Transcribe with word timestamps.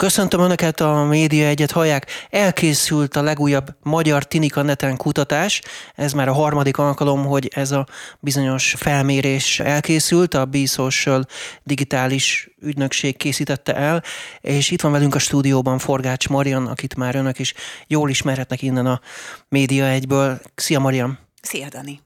Köszöntöm 0.00 0.40
Önöket, 0.40 0.80
a 0.80 1.04
Média 1.04 1.46
Egyet 1.46 1.70
hallják. 1.70 2.06
Elkészült 2.30 3.16
a 3.16 3.22
legújabb 3.22 3.66
magyar 3.82 4.24
Tinika 4.24 4.62
neten 4.62 4.96
kutatás. 4.96 5.62
Ez 5.94 6.12
már 6.12 6.28
a 6.28 6.32
harmadik 6.32 6.76
alkalom, 6.76 7.24
hogy 7.24 7.50
ez 7.54 7.70
a 7.70 7.86
bizonyos 8.20 8.74
felmérés 8.78 9.60
elkészült. 9.60 10.34
A 10.34 10.44
B-Social 10.44 11.26
digitális 11.62 12.50
ügynökség 12.60 13.16
készítette 13.16 13.74
el, 13.74 14.02
és 14.40 14.70
itt 14.70 14.80
van 14.80 14.92
velünk 14.92 15.14
a 15.14 15.18
stúdióban 15.18 15.78
Forgács 15.78 16.28
Marian, 16.28 16.66
akit 16.66 16.96
már 16.96 17.14
Önök 17.14 17.38
is 17.38 17.54
jól 17.86 18.10
ismerhetnek 18.10 18.62
innen 18.62 18.86
a 18.86 19.00
Média 19.48 19.86
Egyből. 19.86 20.40
Szia 20.54 20.78
Marian! 20.78 21.18
Szia 21.42 21.68
Dani! 21.68 22.00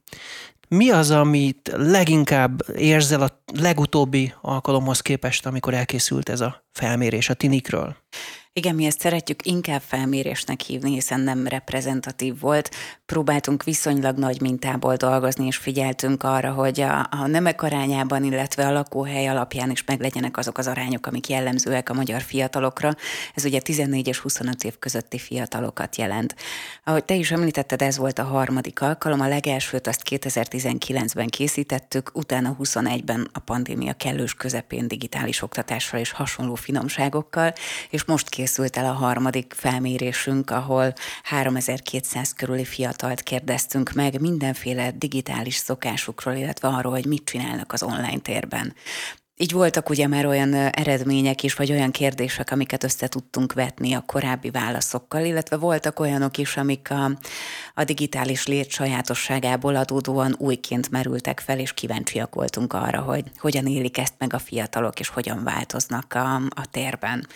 Mi 0.77 0.91
az, 0.91 1.11
amit 1.11 1.71
leginkább 1.77 2.63
érzel 2.77 3.23
a 3.23 3.43
legutóbbi 3.61 4.35
alkalomhoz 4.41 5.01
képest, 5.01 5.47
amikor 5.47 5.75
elkészült 5.75 6.29
ez 6.29 6.41
a 6.41 6.65
felmérés 6.73 7.29
a 7.29 7.35
tinikről? 7.35 7.97
Igen, 8.57 8.75
mi 8.75 8.85
ezt 8.85 9.01
szeretjük 9.01 9.47
inkább 9.47 9.81
felmérésnek 9.81 10.61
hívni, 10.61 10.93
hiszen 10.93 11.21
nem 11.21 11.47
reprezentatív 11.47 12.41
volt. 12.41 12.71
Próbáltunk 13.07 13.63
viszonylag 13.63 14.19
nagy 14.19 14.41
mintából 14.41 14.97
dolgozni, 14.97 15.47
és 15.47 15.57
figyeltünk 15.57 16.23
arra, 16.23 16.53
hogy 16.53 16.81
a, 16.81 17.09
a 17.11 17.27
nemek 17.27 17.63
arányában, 17.63 18.25
illetve 18.25 18.67
a 18.67 18.73
lakóhely 18.73 19.29
alapján 19.29 19.71
is 19.71 19.85
meglegyenek 19.85 20.37
azok 20.37 20.59
az 20.59 20.67
arányok, 20.67 21.07
amik 21.07 21.29
jellemzőek 21.29 21.89
a 21.89 21.95
magyar 21.95 22.23
fiatalokra. 22.23 22.95
Ez 23.35 23.45
ugye 23.45 23.61
14 23.61 24.09
és 24.09 24.19
25 24.19 24.65
év 24.65 24.79
közötti 24.79 25.19
fiatalokat 25.19 25.97
jelent. 25.97 26.35
Ahogy 26.85 27.05
te 27.05 27.15
is 27.15 27.31
említetted, 27.31 27.83
ez 27.83 27.97
volt 27.97 28.19
a 28.19 28.25
harmadik 28.25 28.81
alkalom, 28.81 29.21
a 29.21 29.29
legelsőt 29.29 29.87
azt 29.87 30.03
2019-ben 30.11 31.29
készítettük, 31.29 32.11
utána 32.13 32.57
21-ben 32.63 33.29
a 33.33 33.39
pandémia 33.39 33.93
kellős 33.93 34.35
közepén 34.35 34.89
digitális 34.89 35.43
oktatással 35.43 36.01
és 36.01 36.11
hasonló 36.11 36.55
finomságokkal, 36.55 37.53
és 37.91 38.05
most 38.05 38.29
készült 38.45 38.77
el 38.77 38.85
a 38.85 38.93
harmadik 38.93 39.55
felmérésünk, 39.57 40.51
ahol 40.51 40.93
3200 41.23 42.33
körüli 42.33 42.65
fiatalt 42.65 43.23
kérdeztünk 43.23 43.93
meg 43.93 44.21
mindenféle 44.21 44.91
digitális 44.91 45.55
szokásukról, 45.55 46.35
illetve 46.35 46.69
arról, 46.69 46.93
hogy 46.93 47.07
mit 47.07 47.25
csinálnak 47.25 47.73
az 47.73 47.83
online 47.83 48.19
térben. 48.19 48.75
Így 49.37 49.53
voltak 49.53 49.89
ugye 49.89 50.07
már 50.07 50.27
olyan 50.27 50.55
eredmények 50.55 51.43
is, 51.43 51.55
vagy 51.55 51.71
olyan 51.71 51.91
kérdések, 51.91 52.51
amiket 52.51 52.85
össze 52.85 53.09
tudtunk 53.09 53.53
vetni 53.53 53.93
a 53.93 54.05
korábbi 54.07 54.51
válaszokkal, 54.51 55.25
illetve 55.25 55.57
voltak 55.57 56.01
olyanok 56.01 56.39
is, 56.39 56.57
amik 56.57 56.91
a, 56.91 57.11
a 57.75 57.85
digitális 57.85 58.47
lét 58.47 58.71
sajátosságából 58.71 59.77
adódóan 59.77 60.35
újként 60.39 60.91
merültek 60.91 61.41
fel, 61.41 61.59
és 61.59 61.73
kíváncsiak 61.73 62.35
voltunk 62.35 62.73
arra, 62.73 63.01
hogy 63.01 63.25
hogyan 63.39 63.67
élik 63.67 63.99
ezt 63.99 64.15
meg 64.19 64.35
a 64.35 64.39
fiatalok, 64.39 65.01
és 65.01 65.09
hogyan 65.09 65.45
változnak 65.45 66.15
a, 66.15 66.35
a 66.35 66.67
térben 66.71 67.27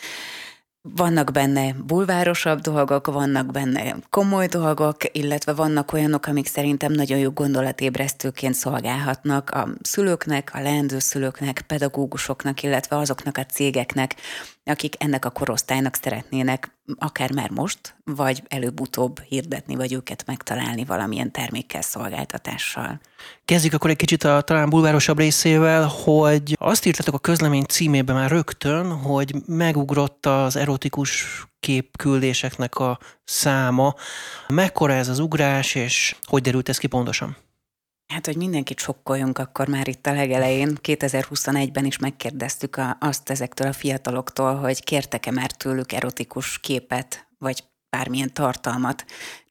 vannak 0.83 1.33
benne 1.33 1.75
bulvárosabb 1.87 2.61
dolgok, 2.61 3.07
vannak 3.07 3.53
benne 3.53 3.97
komoly 4.11 4.47
dolgok, 4.47 4.97
illetve 5.13 5.53
vannak 5.53 5.93
olyanok, 5.93 6.27
amik 6.27 6.47
szerintem 6.47 6.93
nagyon 6.93 7.19
jó 7.19 7.31
gondolatébresztőként 7.31 8.55
szolgálhatnak 8.55 9.51
a 9.51 9.69
szülőknek, 9.83 10.51
a 10.55 10.61
leendő 10.61 10.99
szülőknek, 10.99 11.65
pedagógusoknak, 11.67 12.63
illetve 12.63 12.97
azoknak 12.97 13.37
a 13.37 13.45
cégeknek, 13.45 14.15
akik 14.69 14.95
ennek 14.99 15.25
a 15.25 15.31
korosztálynak 15.31 15.95
szeretnének 16.03 16.77
akár 16.99 17.33
már 17.33 17.51
most, 17.51 17.97
vagy 18.05 18.43
előbb-utóbb 18.49 19.21
hirdetni, 19.21 19.75
vagy 19.75 19.93
őket 19.93 20.27
megtalálni 20.27 20.85
valamilyen 20.85 21.33
termékkel, 21.33 21.83
szolgáltatással. 21.83 23.01
Kezdjük 23.45 23.73
akkor 23.73 23.91
egy 23.91 23.97
kicsit 23.97 24.25
a 24.25 24.41
talán 24.41 24.71
bulvárosabb 24.71 25.19
részével, 25.19 25.87
hogy 25.87 26.57
azt 26.59 26.87
írtatok 26.87 27.15
a 27.15 27.19
közlemény 27.19 27.65
címében 27.65 28.17
már 28.17 28.31
rögtön, 28.31 28.93
hogy 28.93 29.35
megugrott 29.47 30.27
az 30.27 30.57
erotikus 30.57 31.25
képküldéseknek 31.61 32.79
a 32.79 32.99
száma. 33.25 33.95
Mekkora 34.49 34.93
ez 34.93 35.09
az 35.09 35.19
ugrás, 35.19 35.75
és 35.75 36.17
hogy 36.25 36.43
derült 36.43 36.69
ez 36.69 36.79
ki 36.79 36.87
pontosan? 36.87 37.37
Hát, 38.09 38.27
hogy 38.27 38.37
mindenkit 38.37 38.79
sokkoljunk, 38.79 39.39
akkor 39.39 39.69
már 39.69 39.89
itt 39.89 40.07
a 40.07 40.13
legelején, 40.13 40.79
2021-ben 40.83 41.85
is 41.85 41.99
megkérdeztük 41.99 42.77
a, 42.77 42.97
azt 43.01 43.31
ezektől 43.31 43.67
a 43.67 43.73
fiataloktól, 43.73 44.55
hogy 44.55 44.85
kértek-e 44.85 45.31
már 45.31 45.51
tőlük 45.51 45.93
erotikus 45.93 46.59
képet, 46.59 47.27
vagy 47.39 47.65
bármilyen 47.91 48.33
tartalmat 48.33 49.05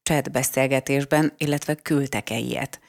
chat 0.03 0.31
beszélgetésben, 0.31 1.33
illetve 1.37 1.75
küldtek-e 1.75 2.37
ilyet. 2.37 2.79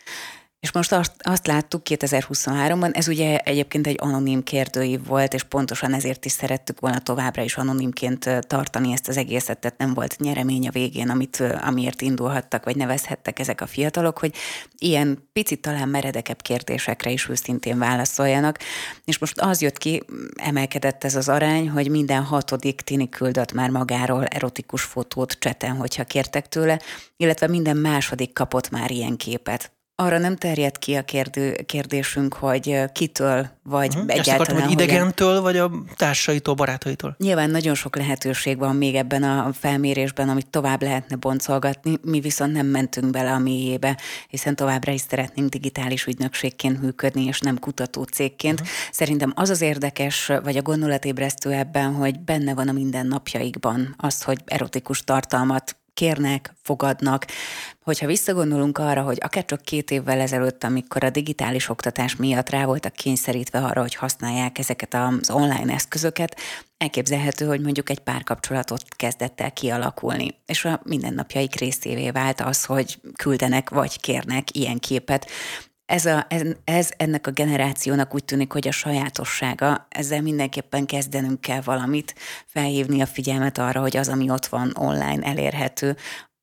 És 0.61 0.73
most 0.73 0.93
azt, 0.93 1.13
azt 1.19 1.47
láttuk 1.47 1.83
2023-ban, 1.85 2.97
ez 2.97 3.09
ugye 3.09 3.39
egyébként 3.39 3.87
egy 3.87 3.97
anonim 4.01 4.43
kérdőív 4.43 5.07
volt, 5.07 5.35
és 5.35 5.43
pontosan 5.43 5.95
ezért 5.95 6.25
is 6.25 6.33
szerettük 6.33 6.81
volna 6.81 6.99
továbbra 6.99 7.43
is 7.43 7.57
anonimként 7.57 8.47
tartani 8.47 8.93
ezt 8.93 9.09
az 9.09 9.17
egészet, 9.17 9.59
tehát 9.59 9.79
nem 9.79 9.95
volt 9.95 10.19
nyeremény 10.19 10.69
a 10.69 10.71
végén, 10.71 11.11
amit, 11.11 11.41
amiért 11.41 12.03
indulhattak, 12.03 12.65
vagy 12.65 12.77
nevezhettek 12.77 13.39
ezek 13.39 13.61
a 13.61 13.67
fiatalok, 13.67 14.19
hogy 14.19 14.35
ilyen 14.79 15.29
picit 15.33 15.61
talán 15.61 15.89
meredekebb 15.89 16.43
kérdésekre 16.43 17.11
is 17.11 17.29
őszintén 17.29 17.79
válaszoljanak. 17.79 18.59
És 19.05 19.19
most 19.19 19.41
az 19.41 19.61
jött 19.61 19.79
ki, 19.79 20.03
emelkedett 20.35 21.05
ez 21.05 21.15
az 21.15 21.29
arány, 21.29 21.71
hogy 21.71 21.91
minden 21.91 22.23
hatodik 22.23 22.81
tini 22.81 23.09
küldött 23.09 23.53
már 23.53 23.71
magáról 23.71 24.25
erotikus 24.25 24.83
fotót 24.83 25.33
cseten, 25.33 25.77
hogyha 25.77 26.05
kértek 26.05 26.49
tőle, 26.49 26.81
illetve 27.17 27.47
minden 27.47 27.77
második 27.77 28.33
kapott 28.33 28.71
már 28.71 28.91
ilyen 28.91 29.17
képet 29.17 29.77
arra 30.01 30.19
nem 30.19 30.37
terjed 30.37 30.79
ki 30.79 30.95
a 30.95 31.03
kérdő, 31.03 31.57
kérdésünk, 31.67 32.35
hogy 32.35 32.85
kitől, 32.93 33.51
vagy 33.63 33.89
uh-huh. 33.89 34.03
egyáltalán... 34.03 34.19
Ezt 34.19 34.51
akartam, 34.51 34.61
hogy 34.61 34.71
idegentől, 34.71 35.41
vagy 35.41 35.57
a 35.57 35.71
társaitól, 35.97 36.55
barátaitól? 36.55 37.15
Nyilván 37.19 37.51
nagyon 37.51 37.75
sok 37.75 37.97
lehetőség 37.97 38.59
van 38.59 38.77
még 38.77 38.95
ebben 38.95 39.23
a 39.23 39.53
felmérésben, 39.53 40.29
amit 40.29 40.47
tovább 40.47 40.83
lehetne 40.83 41.17
boncolgatni, 41.17 41.99
mi 42.03 42.21
viszont 42.21 42.53
nem 42.53 42.67
mentünk 42.67 43.11
bele 43.11 43.33
a 43.33 43.39
mélyébe, 43.39 43.99
hiszen 44.29 44.57
továbbra 44.57 44.93
is 44.93 45.01
szeretnénk 45.09 45.49
digitális 45.49 46.07
ügynökségként 46.07 46.83
működni, 46.83 47.25
és 47.25 47.41
nem 47.41 47.59
kutató 47.59 48.03
cégként. 48.03 48.61
Uh-huh. 48.61 48.77
Szerintem 48.91 49.33
az 49.35 49.51
az 49.51 49.61
érdekes, 49.61 50.27
vagy 50.43 50.57
a 50.57 50.63
gondolatébresztő 50.63 51.53
ebben, 51.53 51.95
hogy 51.95 52.21
benne 52.21 52.55
van 52.55 52.69
a 52.69 52.73
mindennapjaikban 52.73 53.95
az, 53.97 54.23
hogy 54.23 54.39
erotikus 54.45 55.05
tartalmat 55.05 55.77
kérnek, 55.99 56.55
fogadnak. 56.63 57.27
Hogyha 57.83 58.07
visszagondolunk 58.07 58.79
arra, 58.79 59.03
hogy 59.03 59.19
akár 59.21 59.45
csak 59.45 59.63
két 59.63 59.91
évvel 59.91 60.21
ezelőtt, 60.21 60.65
amikor 60.65 61.05
a 61.05 61.11
digitális 61.11 61.69
oktatás 61.69 62.17
miatt 62.17 62.51
rá 62.51 62.65
voltak 62.65 62.93
kényszerítve 62.93 63.59
arra, 63.59 63.81
hogy 63.81 63.95
használják 63.95 64.59
ezeket 64.59 64.95
az 64.95 65.31
online 65.31 65.73
eszközöket, 65.73 66.37
elképzelhető, 66.77 67.47
hogy 67.47 67.61
mondjuk 67.61 67.91
egy 67.91 67.99
párkapcsolatot 67.99 68.83
kezdett 68.97 69.41
el 69.41 69.53
kialakulni, 69.53 70.35
és 70.47 70.65
a 70.65 70.81
mindennapjaik 70.85 71.55
részévé 71.55 72.11
vált 72.11 72.41
az, 72.41 72.65
hogy 72.65 73.01
küldenek 73.17 73.71
vagy 73.71 74.01
kérnek 74.01 74.57
ilyen 74.57 74.79
képet, 74.79 75.31
ez, 75.89 76.07
a, 76.07 76.27
ez, 76.29 76.43
ez 76.65 76.91
ennek 76.97 77.27
a 77.27 77.31
generációnak 77.31 78.15
úgy 78.15 78.25
tűnik, 78.25 78.53
hogy 78.53 78.69
a 78.69 78.73
sajátossága, 78.73 79.87
ezzel 79.89 80.23
mindenképpen 80.23 80.87
kezdenünk 80.87 81.41
kell 81.41 81.61
valamit, 81.61 82.15
felhívni 82.47 83.01
a 83.01 83.07
figyelmet 83.07 83.59
arra, 83.59 83.81
hogy 83.81 83.97
az, 83.97 84.09
ami 84.09 84.31
ott 84.31 84.47
van 84.47 84.73
online 84.79 85.27
elérhető, 85.27 85.97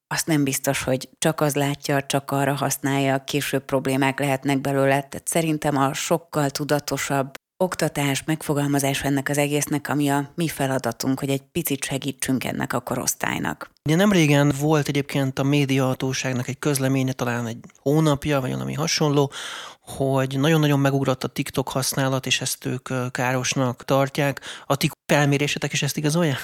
azt 0.07 0.27
nem 0.27 0.43
biztos, 0.43 0.83
hogy 0.83 1.09
csak 1.17 1.41
az 1.41 1.55
látja, 1.55 2.03
csak 2.03 2.31
arra 2.31 2.53
használja, 2.53 3.23
később 3.23 3.65
problémák 3.65 4.19
lehetnek 4.19 4.61
belőle. 4.61 5.01
Tehát 5.01 5.27
szerintem 5.27 5.77
a 5.77 5.93
sokkal 5.93 6.49
tudatosabb 6.49 7.33
oktatás, 7.57 8.23
megfogalmazás 8.23 9.03
ennek 9.03 9.29
az 9.29 9.37
egésznek, 9.37 9.89
ami 9.89 10.09
a 10.09 10.31
mi 10.35 10.47
feladatunk, 10.47 11.19
hogy 11.19 11.29
egy 11.29 11.41
picit 11.51 11.83
segítsünk 11.83 12.43
ennek 12.43 12.73
a 12.73 12.79
korosztálynak. 12.79 13.69
Ugye 13.83 13.95
nem 13.95 14.11
régen 14.11 14.53
volt 14.59 14.87
egyébként 14.87 15.39
a 15.39 15.43
médiahatóságnak 15.43 16.47
egy 16.47 16.59
közleménye, 16.59 17.13
talán 17.13 17.47
egy 17.47 17.57
hónapja, 17.81 18.41
vagy 18.41 18.51
valami 18.51 18.73
hasonló, 18.73 19.31
hogy 19.79 20.39
nagyon-nagyon 20.39 20.79
megugrott 20.79 21.23
a 21.23 21.27
TikTok 21.27 21.69
használat, 21.69 22.25
és 22.25 22.41
ezt 22.41 22.65
ők 22.65 23.11
károsnak 23.11 23.85
tartják. 23.85 24.41
A 24.65 24.75
ti 24.75 24.89
felmérésetek 25.05 25.73
is 25.73 25.83
ezt 25.83 25.97
igazolja? 25.97 26.35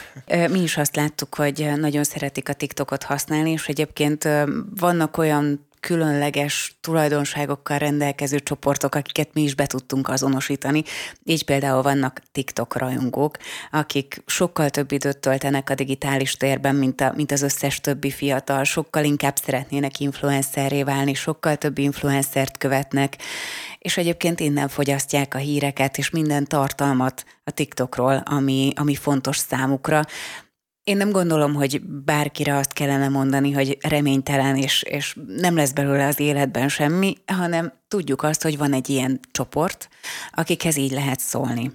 Mi 0.50 0.60
is 0.60 0.78
azt 0.78 0.96
láttuk, 0.96 1.36
hogy 1.36 1.72
nagyon 1.76 2.04
szeretik 2.04 2.50
a 2.50 2.54
TikTokot 2.54 3.04
használni, 3.04 3.52
és 3.52 3.68
egyébként 3.68 4.28
vannak 4.76 5.18
olyan 5.18 5.70
különleges 5.82 6.78
tulajdonságokkal 6.82 7.78
rendelkező 7.78 8.40
csoportok, 8.40 8.96
akiket 8.96 9.34
mi 9.34 9.42
is 9.42 9.56
be 9.56 9.66
tudtunk 9.66 10.08
azonosítani. 10.10 10.84
Így 11.24 11.46
például 11.46 11.82
vannak 11.82 12.22
TikTok 12.32 12.78
rajongók, 12.78 13.38
akik 13.72 14.24
sokkal 14.26 14.70
több 14.70 14.92
időt 14.92 15.18
töltenek 15.18 15.70
a 15.70 15.76
digitális 15.76 16.38
térben, 16.38 16.76
mint, 16.76 17.02
a, 17.02 17.14
mint 17.16 17.32
az 17.32 17.42
összes 17.42 17.80
többi 17.80 18.12
fiatal, 18.12 18.64
sokkal 18.64 19.04
inkább 19.04 19.36
szeretnének 19.36 20.00
influencerré 20.00 20.84
válni, 20.84 21.14
sokkal 21.14 21.56
több 21.56 21.78
influencert 21.78 22.58
követnek, 22.58 23.18
és 23.80 23.98
egyébként 23.98 24.40
innen 24.40 24.68
fogyasztják 24.68 25.34
a 25.34 25.38
híreket 25.38 25.98
és 25.98 26.10
minden 26.10 26.48
tartalmat 26.48 27.26
a 27.44 27.52
TikTokról, 27.52 28.24
ami, 28.26 28.72
ami 28.76 28.96
fontos 28.96 29.38
számukra. 29.38 30.02
Én 30.84 30.98
nem 30.98 31.12
gondolom, 31.12 31.54
hogy 31.54 31.82
bárkire 31.82 32.56
azt 32.56 32.74
kellene 32.74 33.10
mondani, 33.10 33.52
hogy 33.52 33.78
reménytelen, 33.82 34.56
és, 34.56 34.84
és 34.84 35.18
nem 35.28 35.56
lesz 35.56 35.72
belőle 35.72 36.08
az 36.08 36.20
életben 36.20 36.70
semmi, 36.70 37.16
hanem 37.26 37.74
tudjuk 37.88 38.24
azt, 38.24 38.42
hogy 38.44 38.58
van 38.58 38.74
egy 38.74 38.90
ilyen 38.90 39.20
csoport, 39.32 39.90
akikhez 40.32 40.78
így 40.78 40.92
lehet 40.92 41.20
szólni. 41.20 41.72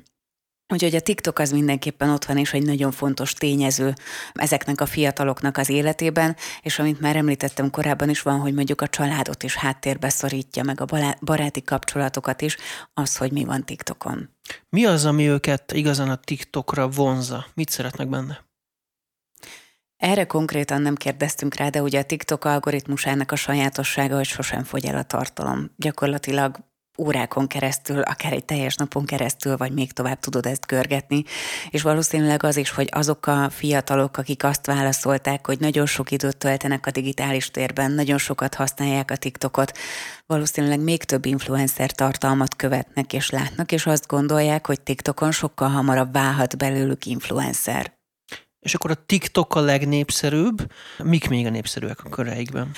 Úgyhogy 0.68 0.94
a 0.94 1.00
TikTok 1.00 1.38
az 1.38 1.50
mindenképpen 1.50 2.10
ott 2.10 2.24
van, 2.24 2.38
és 2.38 2.52
egy 2.52 2.62
nagyon 2.62 2.92
fontos 2.92 3.32
tényező 3.32 3.94
ezeknek 4.32 4.80
a 4.80 4.86
fiataloknak 4.86 5.56
az 5.56 5.68
életében, 5.68 6.36
és 6.62 6.78
amit 6.78 7.00
már 7.00 7.16
említettem 7.16 7.70
korábban 7.70 8.08
is 8.08 8.22
van, 8.22 8.40
hogy 8.40 8.54
mondjuk 8.54 8.80
a 8.80 8.88
családot 8.88 9.42
is 9.42 9.56
háttérbe 9.56 10.08
szorítja, 10.08 10.62
meg 10.62 10.80
a 10.80 11.14
baráti 11.20 11.62
kapcsolatokat 11.62 12.42
is, 12.42 12.56
az, 12.94 13.16
hogy 13.16 13.32
mi 13.32 13.44
van 13.44 13.64
TikTokon. 13.64 14.28
Mi 14.68 14.84
az, 14.84 15.04
ami 15.04 15.28
őket 15.28 15.72
igazán 15.72 16.08
a 16.08 16.16
TikTokra 16.16 16.88
vonza? 16.88 17.46
Mit 17.54 17.70
szeretnek 17.70 18.08
benne? 18.08 18.45
Erre 19.96 20.24
konkrétan 20.24 20.82
nem 20.82 20.94
kérdeztünk 20.94 21.54
rá, 21.54 21.68
de 21.68 21.82
ugye 21.82 21.98
a 21.98 22.04
TikTok 22.04 22.44
algoritmusának 22.44 23.32
a 23.32 23.36
sajátossága, 23.36 24.16
hogy 24.16 24.24
sosem 24.24 24.64
fogy 24.64 24.86
el 24.86 24.96
a 24.96 25.02
tartalom. 25.02 25.70
Gyakorlatilag 25.76 26.58
órákon 26.98 27.46
keresztül, 27.46 28.00
akár 28.00 28.32
egy 28.32 28.44
teljes 28.44 28.74
napon 28.74 29.04
keresztül, 29.04 29.56
vagy 29.56 29.72
még 29.72 29.92
tovább 29.92 30.20
tudod 30.20 30.46
ezt 30.46 30.66
görgetni, 30.66 31.24
és 31.70 31.82
valószínűleg 31.82 32.42
az 32.42 32.56
is, 32.56 32.70
hogy 32.70 32.88
azok 32.90 33.26
a 33.26 33.50
fiatalok, 33.50 34.16
akik 34.16 34.44
azt 34.44 34.66
válaszolták, 34.66 35.46
hogy 35.46 35.60
nagyon 35.60 35.86
sok 35.86 36.10
időt 36.10 36.36
töltenek 36.36 36.86
a 36.86 36.90
digitális 36.90 37.50
térben, 37.50 37.92
nagyon 37.92 38.18
sokat 38.18 38.54
használják 38.54 39.10
a 39.10 39.16
TikTokot, 39.16 39.78
valószínűleg 40.26 40.80
még 40.80 41.04
több 41.04 41.24
influencer 41.24 41.92
tartalmat 41.92 42.56
követnek 42.56 43.12
és 43.12 43.30
látnak, 43.30 43.72
és 43.72 43.86
azt 43.86 44.06
gondolják, 44.06 44.66
hogy 44.66 44.80
TikTokon 44.80 45.32
sokkal 45.32 45.68
hamarabb 45.68 46.12
válhat 46.12 46.56
belőlük 46.56 47.06
influencer. 47.06 47.95
És 48.66 48.74
akkor 48.74 48.90
a 48.90 49.04
TikTok 49.06 49.54
a 49.54 49.60
legnépszerűbb, 49.60 50.72
mik 51.02 51.28
még 51.28 51.46
a 51.46 51.50
népszerűek 51.50 52.04
a 52.04 52.08
köreikben? 52.08 52.70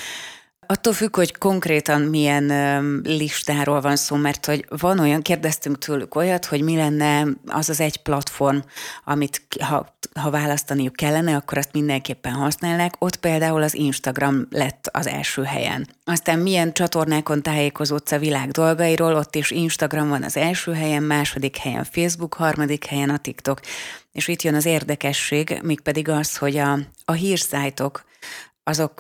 Attól 0.71 0.93
függ, 0.93 1.17
hogy 1.17 1.39
konkrétan 1.39 2.01
milyen 2.01 2.45
listáról 3.05 3.81
van 3.81 3.97
szó, 3.97 4.17
mert 4.17 4.47
hogy 4.47 4.65
van 4.69 4.99
olyan, 4.99 5.23
kérdeztünk 5.23 5.79
tőlük 5.79 6.15
olyat, 6.15 6.45
hogy 6.45 6.63
mi 6.63 6.77
lenne 6.77 7.27
az 7.47 7.69
az 7.69 7.81
egy 7.81 7.97
platform, 7.97 8.59
amit 9.05 9.43
ha, 9.61 9.99
ha 10.15 10.31
választaniuk 10.31 10.93
kellene, 10.93 11.37
akkor 11.37 11.59
azt 11.59 11.73
mindenképpen 11.73 12.33
használnák. 12.33 12.95
Ott 12.99 13.17
például 13.17 13.63
az 13.63 13.75
Instagram 13.75 14.47
lett 14.51 14.89
az 14.93 15.07
első 15.07 15.43
helyen. 15.43 15.87
Aztán 16.05 16.39
milyen 16.39 16.73
csatornákon 16.73 17.43
tájékozódsz 17.43 18.13
a 18.13 18.19
világ 18.19 18.51
dolgairól, 18.51 19.15
ott 19.15 19.35
is 19.35 19.51
Instagram 19.51 20.09
van 20.09 20.23
az 20.23 20.37
első 20.37 20.73
helyen, 20.73 21.03
második 21.03 21.57
helyen 21.57 21.85
Facebook, 21.85 22.35
harmadik 22.35 22.85
helyen 22.85 23.11
a 23.11 23.19
TikTok. 23.19 23.61
És 24.13 24.29
itt 24.29 24.43
jön 24.43 24.55
az 24.55 24.67
érdekesség, 24.67 25.59
mégpedig 25.63 26.09
az, 26.09 26.37
hogy 26.37 26.57
a, 26.57 26.79
a 27.05 27.13
hírszájtok 27.13 28.05
azok 28.65 28.93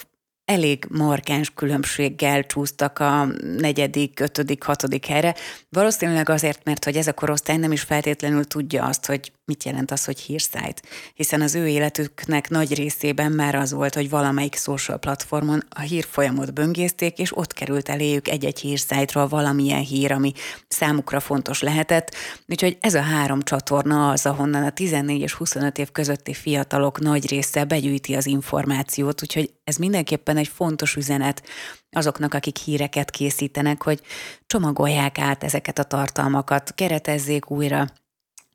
elég 0.48 0.86
markáns 0.90 1.50
különbséggel 1.54 2.46
csúsztak 2.46 2.98
a 2.98 3.24
negyedik, 3.56 4.20
ötödik, 4.20 4.62
hatodik 4.62 5.06
helyre. 5.06 5.34
Valószínűleg 5.68 6.28
azért, 6.28 6.64
mert 6.64 6.84
hogy 6.84 6.96
ez 6.96 7.06
a 7.06 7.12
korosztály 7.12 7.56
nem 7.56 7.72
is 7.72 7.80
feltétlenül 7.80 8.44
tudja 8.44 8.84
azt, 8.84 9.06
hogy 9.06 9.32
mit 9.48 9.64
jelent 9.64 9.90
az, 9.90 10.04
hogy 10.04 10.18
hírszájt. 10.18 10.82
Hiszen 11.14 11.40
az 11.40 11.54
ő 11.54 11.68
életüknek 11.68 12.48
nagy 12.48 12.74
részében 12.74 13.32
már 13.32 13.54
az 13.54 13.72
volt, 13.72 13.94
hogy 13.94 14.10
valamelyik 14.10 14.56
social 14.56 14.98
platformon 14.98 15.62
a 15.68 15.80
hírfolyamot 15.80 16.54
böngészték, 16.54 17.18
és 17.18 17.36
ott 17.36 17.52
került 17.52 17.88
eléjük 17.88 18.28
egy-egy 18.28 18.58
hírszájtról 18.58 19.28
valamilyen 19.28 19.82
hír, 19.82 20.12
ami 20.12 20.32
számukra 20.68 21.20
fontos 21.20 21.62
lehetett. 21.62 22.14
Úgyhogy 22.46 22.78
ez 22.80 22.94
a 22.94 23.00
három 23.00 23.42
csatorna 23.42 24.10
az, 24.10 24.26
ahonnan 24.26 24.62
a 24.62 24.70
14 24.70 25.20
és 25.20 25.32
25 25.32 25.78
év 25.78 25.90
közötti 25.92 26.34
fiatalok 26.34 27.00
nagy 27.00 27.28
része 27.28 27.64
begyűjti 27.64 28.14
az 28.14 28.26
információt, 28.26 29.22
úgyhogy 29.22 29.52
ez 29.64 29.76
mindenképpen 29.76 30.36
egy 30.36 30.48
fontos 30.48 30.96
üzenet 30.96 31.42
azoknak, 31.90 32.34
akik 32.34 32.56
híreket 32.56 33.10
készítenek, 33.10 33.82
hogy 33.82 34.00
csomagolják 34.46 35.18
át 35.18 35.44
ezeket 35.44 35.78
a 35.78 35.82
tartalmakat, 35.82 36.74
keretezzék 36.74 37.50
újra, 37.50 37.86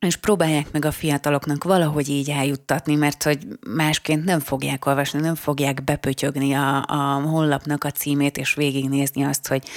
és 0.04 0.16
próbálják 0.16 0.72
meg 0.72 0.84
a 0.84 0.90
fiataloknak 0.90 1.64
valahogy 1.64 2.08
így 2.08 2.30
eljuttatni, 2.30 2.94
mert 2.94 3.22
hogy 3.22 3.46
másként 3.66 4.24
nem 4.24 4.40
fogják 4.40 4.86
olvasni, 4.86 5.20
nem 5.20 5.34
fogják 5.34 5.84
bepötyögni 5.84 6.52
a, 6.52 6.84
a 6.86 7.20
honlapnak 7.20 7.84
a 7.84 7.90
címét, 7.90 8.36
és 8.36 8.54
végignézni 8.54 9.24
azt, 9.24 9.48
hogy 9.48 9.68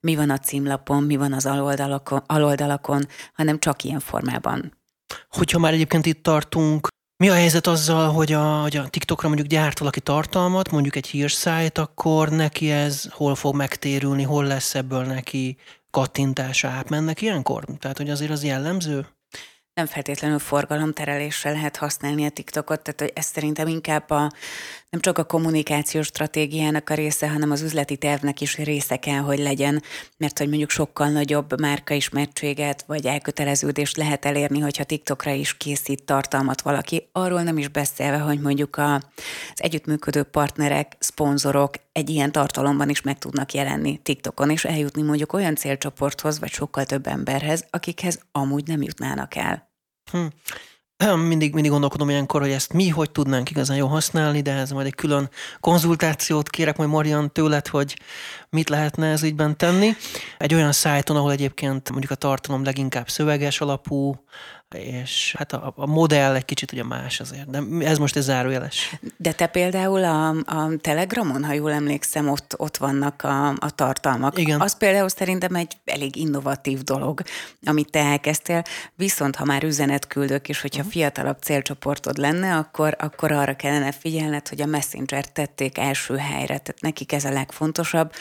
mi 0.00 0.16
van 0.16 0.30
a 0.30 0.38
címlapon, 0.38 1.02
mi 1.02 1.16
van 1.16 1.32
az 1.32 1.46
aloldalakon, 1.46 2.22
aloldalakon 2.26 3.06
hanem 3.32 3.58
csak 3.58 3.84
ilyen 3.84 4.00
formában. 4.00 4.72
Hogyha 5.28 5.58
már 5.58 5.72
egyébként 5.72 6.06
itt 6.06 6.22
tartunk, 6.22 6.88
mi 7.16 7.28
a 7.28 7.34
helyzet 7.34 7.66
azzal, 7.66 8.12
hogy 8.12 8.32
a, 8.32 8.60
hogy 8.60 8.76
a 8.76 8.88
TikTokra 8.88 9.28
mondjuk 9.28 9.48
gyárt 9.48 9.78
valaki 9.78 10.00
tartalmat, 10.00 10.70
mondjuk 10.70 10.96
egy 10.96 11.06
hírszájt, 11.06 11.78
akkor 11.78 12.28
neki 12.28 12.70
ez 12.70 13.04
hol 13.10 13.34
fog 13.34 13.54
megtérülni, 13.54 14.22
hol 14.22 14.44
lesz 14.44 14.74
ebből 14.74 15.04
neki 15.04 15.56
kattintása, 15.90 16.68
átmennek 16.68 17.22
ilyenkor? 17.22 17.64
Tehát, 17.78 17.96
hogy 17.96 18.10
azért 18.10 18.30
az 18.30 18.44
jellemző? 18.44 19.06
Nem 19.74 19.86
feltétlenül 19.86 20.38
forgalomterelésre 20.38 21.50
lehet 21.50 21.76
használni 21.76 22.24
a 22.24 22.30
TikTokot, 22.30 22.82
tehát 22.82 23.00
hogy 23.00 23.12
ez 23.14 23.24
szerintem 23.24 23.66
inkább 23.66 24.10
a, 24.10 24.30
nem 24.92 25.00
csak 25.00 25.18
a 25.18 25.24
kommunikációs 25.24 26.06
stratégiának 26.06 26.90
a 26.90 26.94
része, 26.94 27.28
hanem 27.28 27.50
az 27.50 27.62
üzleti 27.62 27.96
tervnek 27.96 28.40
is 28.40 28.56
része 28.56 28.96
kell, 28.96 29.18
hogy 29.18 29.38
legyen, 29.38 29.82
mert 30.16 30.38
hogy 30.38 30.48
mondjuk 30.48 30.70
sokkal 30.70 31.08
nagyobb 31.08 31.60
márkaismertséget 31.60 32.84
vagy 32.86 33.06
elköteleződést 33.06 33.96
lehet 33.96 34.24
elérni, 34.24 34.60
hogyha 34.60 34.84
TikTokra 34.84 35.30
is 35.30 35.56
készít 35.56 36.04
tartalmat 36.04 36.62
valaki. 36.62 37.08
Arról 37.12 37.42
nem 37.42 37.58
is 37.58 37.68
beszélve, 37.68 38.18
hogy 38.18 38.40
mondjuk 38.40 38.76
a, 38.76 38.94
az 38.94 39.02
együttműködő 39.54 40.22
partnerek, 40.22 40.96
szponzorok 40.98 41.74
egy 41.92 42.10
ilyen 42.10 42.32
tartalomban 42.32 42.88
is 42.88 43.00
meg 43.00 43.18
tudnak 43.18 43.52
jelenni 43.52 44.00
TikTokon, 44.02 44.50
és 44.50 44.64
eljutni 44.64 45.02
mondjuk 45.02 45.32
olyan 45.32 45.56
célcsoporthoz, 45.56 46.38
vagy 46.38 46.50
sokkal 46.50 46.84
több 46.84 47.06
emberhez, 47.06 47.66
akikhez 47.70 48.20
amúgy 48.32 48.66
nem 48.66 48.82
jutnának 48.82 49.36
el. 49.36 49.70
Hm. 50.10 50.26
Mindig, 51.10 51.52
mindig 51.52 51.70
gondolkodom 51.70 52.10
ilyenkor, 52.10 52.40
hogy 52.40 52.50
ezt 52.50 52.72
mi 52.72 52.88
hogy 52.88 53.10
tudnánk 53.10 53.50
igazán 53.50 53.76
jól 53.76 53.88
használni, 53.88 54.40
de 54.40 54.52
ez 54.52 54.70
majd 54.70 54.86
egy 54.86 54.94
külön 54.94 55.28
konzultációt 55.60 56.50
kérek 56.50 56.76
majd 56.76 56.90
Marian 56.90 57.32
tőled, 57.32 57.66
hogy 57.66 57.98
mit 58.50 58.68
lehetne 58.68 59.06
ez 59.06 59.22
ügyben 59.22 59.56
tenni. 59.56 59.90
Egy 60.38 60.54
olyan 60.54 60.72
szájton, 60.72 61.16
ahol 61.16 61.32
egyébként 61.32 61.90
mondjuk 61.90 62.12
a 62.12 62.14
tartalom 62.14 62.64
leginkább 62.64 63.08
szöveges 63.08 63.60
alapú, 63.60 64.14
és 64.74 65.34
hát 65.38 65.52
a, 65.52 65.72
a 65.76 65.86
modell 65.86 66.34
egy 66.34 66.44
kicsit 66.44 66.72
ugye 66.72 66.84
más 66.84 67.20
azért, 67.20 67.50
de 67.50 67.86
ez 67.86 67.98
most 67.98 68.16
egy 68.16 68.22
zárójeles. 68.22 68.96
De 69.16 69.32
te 69.32 69.46
például 69.46 70.04
a, 70.04 70.28
a 70.28 70.76
Telegramon, 70.80 71.44
ha 71.44 71.52
jól 71.52 71.72
emlékszem, 71.72 72.28
ott, 72.28 72.54
ott 72.56 72.76
vannak 72.76 73.22
a, 73.22 73.48
a 73.48 73.70
tartalmak. 73.74 74.38
Igen. 74.38 74.60
Az 74.60 74.76
például 74.76 75.08
szerintem 75.08 75.54
egy 75.54 75.76
elég 75.84 76.16
innovatív 76.16 76.82
dolog, 76.82 77.22
amit 77.64 77.90
te 77.90 78.00
elkezdtél, 78.00 78.62
viszont 78.94 79.36
ha 79.36 79.44
már 79.44 79.64
üzenet 79.64 80.06
küldök, 80.06 80.48
és 80.48 80.60
hogyha 80.60 80.78
uh-huh. 80.78 80.92
fiatalabb 80.92 81.38
célcsoportod 81.42 82.16
lenne, 82.16 82.56
akkor, 82.56 82.96
akkor 82.98 83.32
arra 83.32 83.56
kellene 83.56 83.92
figyelned, 83.92 84.48
hogy 84.48 84.60
a 84.60 84.66
Messenger 84.66 85.24
tették 85.24 85.78
első 85.78 86.16
helyre, 86.16 86.58
tehát 86.58 86.80
nekik 86.80 87.12
ez 87.12 87.24
a 87.24 87.30
legfontosabb, 87.30 88.12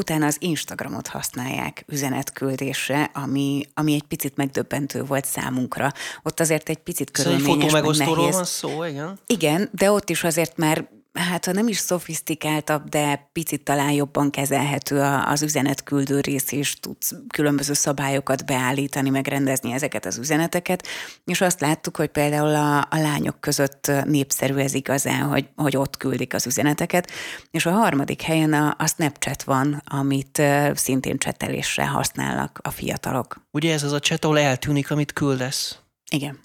Utána 0.00 0.26
az 0.26 0.36
Instagramot 0.40 1.06
használják 1.06 1.84
üzenetküldésre, 1.88 3.10
ami, 3.14 3.66
ami 3.74 3.94
egy 3.94 4.02
picit 4.02 4.36
megdöbbentő 4.36 5.04
volt 5.04 5.24
számunkra. 5.24 5.92
Ott 6.22 6.40
azért 6.40 6.68
egy 6.68 6.78
picit 6.78 7.10
körülményes, 7.10 7.70
szóval 7.70 7.92
egy 7.92 7.98
nehéz. 7.98 8.34
van 8.34 8.44
szó, 8.44 8.84
igen? 8.84 9.18
Igen, 9.26 9.68
de 9.72 9.90
ott 9.90 10.10
is 10.10 10.24
azért 10.24 10.56
már 10.56 10.88
hát 11.16 11.44
ha 11.44 11.52
nem 11.52 11.68
is 11.68 11.78
szofisztikáltabb, 11.78 12.88
de 12.88 13.28
picit 13.32 13.62
talán 13.62 13.90
jobban 13.90 14.30
kezelhető 14.30 15.00
az 15.26 15.42
üzenetküldő 15.42 16.20
rész, 16.20 16.52
és 16.52 16.80
tudsz 16.80 17.14
különböző 17.28 17.72
szabályokat 17.72 18.46
beállítani, 18.46 19.10
megrendezni 19.10 19.72
ezeket 19.72 20.06
az 20.06 20.18
üzeneteket, 20.18 20.86
és 21.24 21.40
azt 21.40 21.60
láttuk, 21.60 21.96
hogy 21.96 22.08
például 22.08 22.54
a, 22.54 22.78
a 22.78 22.96
lányok 22.96 23.40
között 23.40 23.92
népszerű 24.04 24.54
ez 24.54 24.74
igazán, 24.74 25.22
hogy, 25.22 25.48
hogy 25.56 25.76
ott 25.76 25.96
küldik 25.96 26.34
az 26.34 26.46
üzeneteket, 26.46 27.10
és 27.50 27.66
a 27.66 27.70
harmadik 27.70 28.22
helyen 28.22 28.52
a, 28.52 28.74
a 28.78 28.86
Snapchat 28.86 29.42
van, 29.42 29.82
amit 29.84 30.42
szintén 30.74 31.18
csetelésre 31.18 31.86
használnak 31.86 32.58
a 32.62 32.70
fiatalok. 32.70 33.40
Ugye 33.50 33.72
ez 33.72 33.82
az 33.82 33.92
a 33.92 33.98
chat, 33.98 34.24
ahol 34.24 34.38
eltűnik, 34.38 34.90
amit 34.90 35.12
küldesz? 35.12 35.78
Igen. 36.10 36.38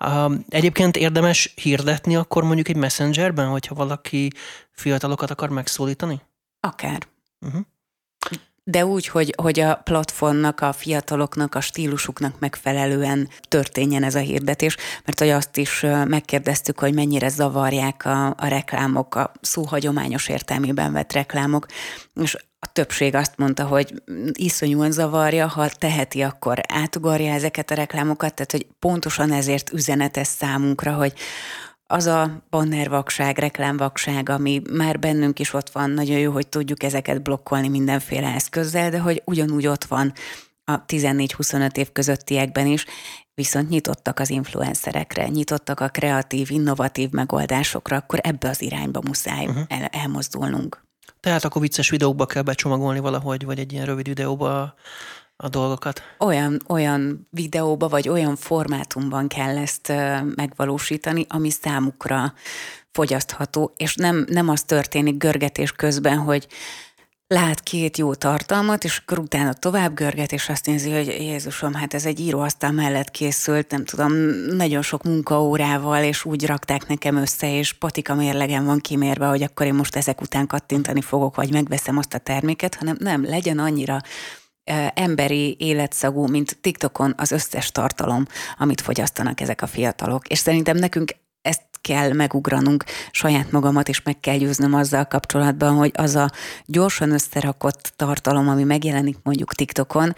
Uh, 0.00 0.34
egyébként 0.48 0.96
érdemes 0.96 1.52
hirdetni 1.54 2.16
akkor 2.16 2.44
mondjuk 2.44 2.68
egy 2.68 2.76
messengerben, 2.76 3.48
hogyha 3.48 3.74
valaki 3.74 4.32
fiatalokat 4.70 5.30
akar 5.30 5.48
megszólítani? 5.48 6.20
Akár. 6.60 7.06
Uh-huh. 7.40 7.60
de 8.64 8.86
úgy, 8.86 9.06
hogy, 9.06 9.34
hogy 9.42 9.60
a 9.60 9.74
platformnak, 9.74 10.60
a 10.60 10.72
fiataloknak, 10.72 11.54
a 11.54 11.60
stílusuknak 11.60 12.38
megfelelően 12.38 13.28
történjen 13.48 14.02
ez 14.02 14.14
a 14.14 14.18
hirdetés, 14.18 14.76
mert 15.04 15.18
hogy 15.18 15.28
azt 15.28 15.56
is 15.56 15.80
megkérdeztük, 16.04 16.78
hogy 16.78 16.94
mennyire 16.94 17.28
zavarják 17.28 18.04
a, 18.04 18.26
a 18.26 18.46
reklámok, 18.46 19.14
a 19.14 19.32
szó 19.40 19.62
hagyományos 19.62 20.28
értelmében 20.28 20.92
vett 20.92 21.12
reklámok, 21.12 21.66
és 22.14 22.36
többség 22.78 23.14
azt 23.14 23.36
mondta, 23.36 23.64
hogy 23.64 24.02
iszonyúan 24.32 24.90
zavarja, 24.90 25.46
ha 25.46 25.68
teheti, 25.68 26.22
akkor 26.22 26.60
átugorja 26.68 27.32
ezeket 27.32 27.70
a 27.70 27.74
reklámokat, 27.74 28.34
tehát 28.34 28.50
hogy 28.50 28.66
pontosan 28.78 29.32
ezért 29.32 29.72
üzenetes 29.72 30.26
számunkra, 30.26 30.92
hogy 30.92 31.12
az 31.86 32.06
a 32.06 32.42
bannervakság, 32.50 33.38
reklámvakság, 33.38 34.28
ami 34.28 34.62
már 34.70 34.98
bennünk 34.98 35.38
is 35.38 35.52
ott 35.52 35.70
van, 35.70 35.90
nagyon 35.90 36.18
jó, 36.18 36.32
hogy 36.32 36.48
tudjuk 36.48 36.82
ezeket 36.82 37.22
blokkolni 37.22 37.68
mindenféle 37.68 38.28
eszközzel, 38.28 38.90
de 38.90 38.98
hogy 38.98 39.22
ugyanúgy 39.24 39.66
ott 39.66 39.84
van 39.84 40.12
a 40.64 40.84
14-25 40.84 41.76
év 41.76 41.92
közöttiekben 41.92 42.66
is, 42.66 42.84
viszont 43.34 43.68
nyitottak 43.68 44.18
az 44.18 44.30
influencerekre, 44.30 45.28
nyitottak 45.28 45.80
a 45.80 45.88
kreatív, 45.88 46.50
innovatív 46.50 47.10
megoldásokra, 47.10 47.96
akkor 47.96 48.18
ebbe 48.22 48.48
az 48.48 48.62
irányba 48.62 49.00
muszáj 49.06 49.46
uh-huh. 49.46 49.64
el, 49.68 49.84
elmozdulnunk. 49.84 50.87
Tehát 51.20 51.44
akkor 51.44 51.62
vicces 51.62 51.90
videókba 51.90 52.26
kell 52.26 52.42
becsomagolni 52.42 52.98
valahogy, 52.98 53.44
vagy 53.44 53.58
egy 53.58 53.72
ilyen 53.72 53.84
rövid 53.84 54.06
videóba 54.06 54.74
a 55.36 55.48
dolgokat? 55.48 56.02
Olyan, 56.18 56.62
olyan 56.68 57.28
videóba, 57.30 57.88
vagy 57.88 58.08
olyan 58.08 58.36
formátumban 58.36 59.28
kell 59.28 59.56
ezt 59.56 59.92
megvalósítani, 60.34 61.26
ami 61.28 61.50
számukra 61.50 62.32
fogyasztható, 62.90 63.72
és 63.76 63.94
nem, 63.94 64.26
nem 64.28 64.48
az 64.48 64.62
történik 64.62 65.16
görgetés 65.16 65.72
közben, 65.72 66.18
hogy 66.18 66.46
lát 67.28 67.60
két 67.60 67.96
jó 67.96 68.14
tartalmat, 68.14 68.84
és 68.84 68.98
akkor 68.98 69.18
utána 69.18 69.52
tovább 69.52 69.94
görget, 69.94 70.32
és 70.32 70.48
azt 70.48 70.66
nézi, 70.66 70.90
hogy 70.90 71.06
Jézusom, 71.06 71.74
hát 71.74 71.94
ez 71.94 72.06
egy 72.06 72.20
íróasztal 72.20 72.70
mellett 72.70 73.10
készült, 73.10 73.70
nem 73.70 73.84
tudom, 73.84 74.12
nagyon 74.56 74.82
sok 74.82 75.02
munkaórával, 75.02 76.02
és 76.02 76.24
úgy 76.24 76.46
rakták 76.46 76.86
nekem 76.86 77.16
össze, 77.16 77.56
és 77.58 77.72
patika 77.72 78.14
mérlegen 78.14 78.64
van 78.64 78.78
kimérve, 78.78 79.26
hogy 79.26 79.42
akkor 79.42 79.66
én 79.66 79.74
most 79.74 79.96
ezek 79.96 80.20
után 80.20 80.46
kattintani 80.46 81.00
fogok, 81.00 81.36
vagy 81.36 81.52
megveszem 81.52 81.98
azt 81.98 82.14
a 82.14 82.18
terméket, 82.18 82.74
hanem 82.74 82.96
nem, 82.98 83.24
legyen 83.24 83.58
annyira 83.58 84.00
emberi 84.94 85.56
életszagú, 85.58 86.26
mint 86.26 86.58
TikTokon 86.60 87.14
az 87.16 87.30
összes 87.30 87.72
tartalom, 87.72 88.26
amit 88.58 88.80
fogyasztanak 88.80 89.40
ezek 89.40 89.62
a 89.62 89.66
fiatalok. 89.66 90.28
És 90.28 90.38
szerintem 90.38 90.76
nekünk 90.76 91.12
kell 91.88 92.12
megugranunk, 92.12 92.84
saját 93.10 93.50
magamat 93.50 93.88
is 93.88 94.02
meg 94.02 94.20
kell 94.20 94.36
győznöm 94.36 94.74
azzal 94.74 95.04
kapcsolatban, 95.04 95.74
hogy 95.74 95.90
az 95.94 96.14
a 96.14 96.30
gyorsan 96.66 97.10
összerakott 97.10 97.92
tartalom, 97.96 98.48
ami 98.48 98.64
megjelenik 98.64 99.16
mondjuk 99.22 99.54
TikTokon, 99.54 100.14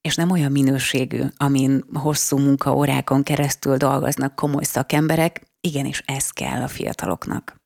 és 0.00 0.14
nem 0.14 0.30
olyan 0.30 0.52
minőségű, 0.52 1.22
amin 1.36 1.84
hosszú 1.92 2.38
munkaórákon 2.38 3.22
keresztül 3.22 3.76
dolgoznak 3.76 4.34
komoly 4.34 4.64
szakemberek, 4.64 5.42
igenis 5.60 6.02
ez 6.06 6.30
kell 6.30 6.62
a 6.62 6.68
fiataloknak. 6.68 7.56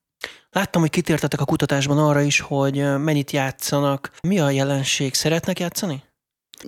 Láttam, 0.51 0.81
hogy 0.81 0.91
kitértetek 0.91 1.41
a 1.41 1.45
kutatásban 1.45 1.99
arra 1.99 2.21
is, 2.21 2.41
hogy 2.41 2.99
mennyit 2.99 3.31
játszanak. 3.31 4.11
Mi 4.23 4.39
a 4.39 4.51
jelenség? 4.51 5.15
Szeretnek 5.15 5.61
játszani? 5.61 6.03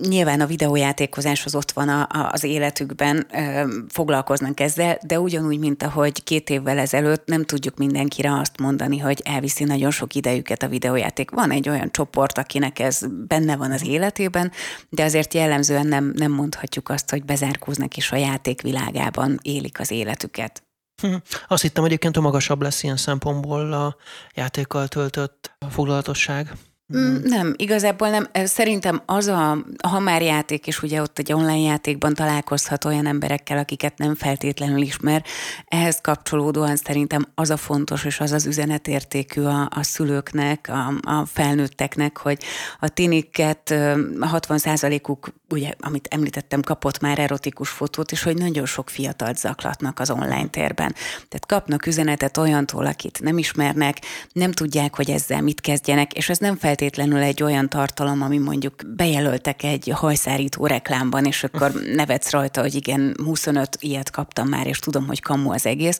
Nyilván 0.01 0.41
a 0.41 0.45
videójátékozás 0.45 1.45
az 1.45 1.55
ott 1.55 1.71
van 1.71 1.89
a, 1.89 2.01
a, 2.01 2.29
az 2.31 2.43
életükben, 2.43 3.27
ö, 3.33 3.67
foglalkoznak 3.89 4.59
ezzel, 4.59 4.97
de 5.01 5.19
ugyanúgy, 5.19 5.59
mint 5.59 5.83
ahogy 5.83 6.23
két 6.23 6.49
évvel 6.49 6.77
ezelőtt 6.77 7.25
nem 7.25 7.45
tudjuk 7.45 7.77
mindenkire 7.77 8.33
azt 8.33 8.59
mondani, 8.59 8.97
hogy 8.97 9.21
elviszi 9.23 9.63
nagyon 9.63 9.91
sok 9.91 10.13
idejüket 10.13 10.63
a 10.63 10.67
videójáték. 10.67 11.31
Van 11.31 11.51
egy 11.51 11.69
olyan 11.69 11.91
csoport, 11.91 12.37
akinek 12.37 12.79
ez 12.79 13.01
benne 13.27 13.55
van 13.55 13.71
az 13.71 13.87
életében, 13.87 14.51
de 14.89 15.03
azért 15.03 15.33
jellemzően 15.33 15.87
nem, 15.87 16.13
nem 16.15 16.31
mondhatjuk 16.31 16.89
azt, 16.89 17.09
hogy 17.09 17.25
bezárkóznak 17.25 17.97
is 17.97 18.11
a 18.11 18.15
játékvilágában 18.15 19.39
élik 19.41 19.79
az 19.79 19.91
életüket. 19.91 20.63
Hm. 21.01 21.15
Azt 21.47 21.61
hittem 21.61 21.83
egyébként, 21.83 22.15
hogy 22.15 22.23
magasabb 22.23 22.61
lesz 22.61 22.83
ilyen 22.83 22.97
szempontból 22.97 23.73
a 23.73 23.95
játékkal 24.35 24.87
töltött 24.87 25.57
foglalatosság. 25.69 26.51
Mm, 26.93 27.15
nem, 27.23 27.53
igazából 27.57 28.09
nem. 28.09 28.27
Szerintem 28.33 29.01
az 29.05 29.27
a, 29.27 29.57
ha 29.87 29.99
már 29.99 30.21
játék, 30.21 30.67
és 30.67 30.83
ugye 30.83 31.01
ott 31.01 31.19
egy 31.19 31.33
online 31.33 31.59
játékban 31.59 32.13
találkozhat 32.13 32.85
olyan 32.85 33.05
emberekkel, 33.05 33.57
akiket 33.57 33.97
nem 33.97 34.15
feltétlenül 34.15 34.81
ismer, 34.81 35.23
ehhez 35.67 35.99
kapcsolódóan 36.01 36.75
szerintem 36.75 37.25
az 37.35 37.49
a 37.49 37.57
fontos, 37.57 38.03
és 38.03 38.19
az 38.19 38.31
az 38.31 38.45
üzenetértékű 38.45 39.41
a, 39.41 39.69
a 39.75 39.83
szülőknek, 39.83 40.69
a, 40.69 41.11
a 41.11 41.25
felnőtteknek, 41.25 42.17
hogy 42.17 42.43
a 42.79 42.87
tiniket 42.87 43.61
60%-uk, 43.73 45.33
ugye, 45.49 45.71
amit 45.79 46.07
említettem, 46.11 46.61
kapott 46.61 46.99
már 46.99 47.19
erotikus 47.19 47.69
fotót, 47.69 48.11
és 48.11 48.23
hogy 48.23 48.37
nagyon 48.37 48.65
sok 48.65 48.89
fiatalt 48.89 49.37
zaklatnak 49.37 49.99
az 49.99 50.09
online 50.09 50.47
térben. 50.47 50.93
Tehát 51.27 51.45
kapnak 51.47 51.85
üzenetet 51.85 52.37
olyantól, 52.37 52.85
akit 52.85 53.21
nem 53.21 53.37
ismernek, 53.37 53.97
nem 54.31 54.51
tudják, 54.51 54.95
hogy 54.95 55.09
ezzel 55.09 55.41
mit 55.41 55.61
kezdjenek, 55.61 56.13
és 56.13 56.29
ez 56.29 56.37
nem 56.37 56.55
feltétlenül 56.55 56.73
feltétlenül 56.75 57.21
egy 57.21 57.43
olyan 57.43 57.69
tartalom, 57.69 58.21
ami 58.21 58.37
mondjuk 58.37 58.73
bejelöltek 58.95 59.63
egy 59.63 59.91
hajszárító 59.95 60.65
reklámban, 60.65 61.25
és 61.25 61.43
akkor 61.43 61.71
nevetsz 61.71 62.31
rajta, 62.31 62.61
hogy 62.61 62.75
igen, 62.75 63.15
25 63.23 63.77
ilyet 63.79 64.09
kaptam 64.09 64.47
már, 64.47 64.67
és 64.67 64.79
tudom, 64.79 65.07
hogy 65.07 65.21
kamu 65.21 65.51
az 65.51 65.65
egész, 65.65 65.99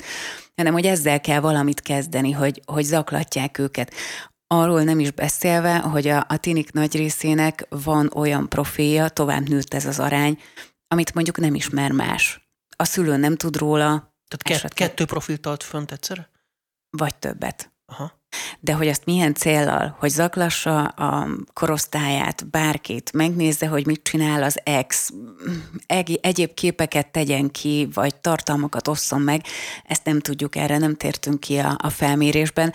hanem 0.55 0.74
hogy 0.74 0.86
ezzel 0.86 1.22
kell 1.22 1.39
valamit 1.39 1.82
kezdeni, 1.82 2.32
hogy, 2.32 2.62
hogy 2.65 2.84
zaklatják 2.84 3.58
őket. 3.58 3.94
Arról 4.48 4.84
nem 4.84 5.00
is 5.00 5.12
beszélve, 5.12 5.77
hogy 5.77 6.08
a, 6.08 6.25
a 6.27 6.38
tinik 6.38 6.72
nagy 6.72 6.96
részének 6.96 7.65
van 7.70 8.12
olyan 8.13 8.50
profilja, 8.50 9.10
tovább 9.10 9.50
nőtt 9.50 9.74
ez 9.74 9.86
az 9.86 10.00
arány, 10.00 10.41
amit 10.88 11.13
mondjuk 11.13 11.38
nem 11.38 11.55
ismer 11.55 11.91
más. 11.91 12.50
A 12.75 12.84
szülő 12.84 13.17
nem 13.17 13.36
tud 13.36 13.58
róla. 13.58 14.13
Tehát 14.27 14.62
kett, 14.62 14.74
kettő 14.74 15.05
profilt 15.05 15.41
tart 15.41 15.63
fönt 15.63 15.91
egyszerre? 15.91 16.29
Vagy 16.89 17.15
többet. 17.15 17.72
Aha 17.86 18.24
de 18.60 18.74
hogy 18.74 18.88
azt 18.88 19.06
milyen 19.06 19.34
céllal, 19.34 19.96
hogy 20.00 20.10
zaklassa 20.10 20.84
a 20.84 21.27
korosztályát, 21.54 22.48
bárkit, 22.50 23.13
megnézze, 23.13 23.68
hogy 23.68 23.86
mit 23.86 24.04
csinál 24.04 24.44
az 24.44 24.60
ex, 24.63 25.10
egyéb 26.22 26.54
képeket 26.54 27.08
tegyen 27.08 27.51
ki, 27.51 27.88
vagy 27.94 28.15
tartalmakat 28.15 28.88
osszon 28.88 29.22
meg, 29.22 29.42
ezt 29.88 30.06
nem 30.06 30.20
tudjuk, 30.20 30.56
erre 30.56 30.77
nem 30.77 30.96
tértünk 30.96 31.39
ki 31.39 31.58
a, 31.58 31.75
a 31.77 31.89
felmérésben, 31.89 32.74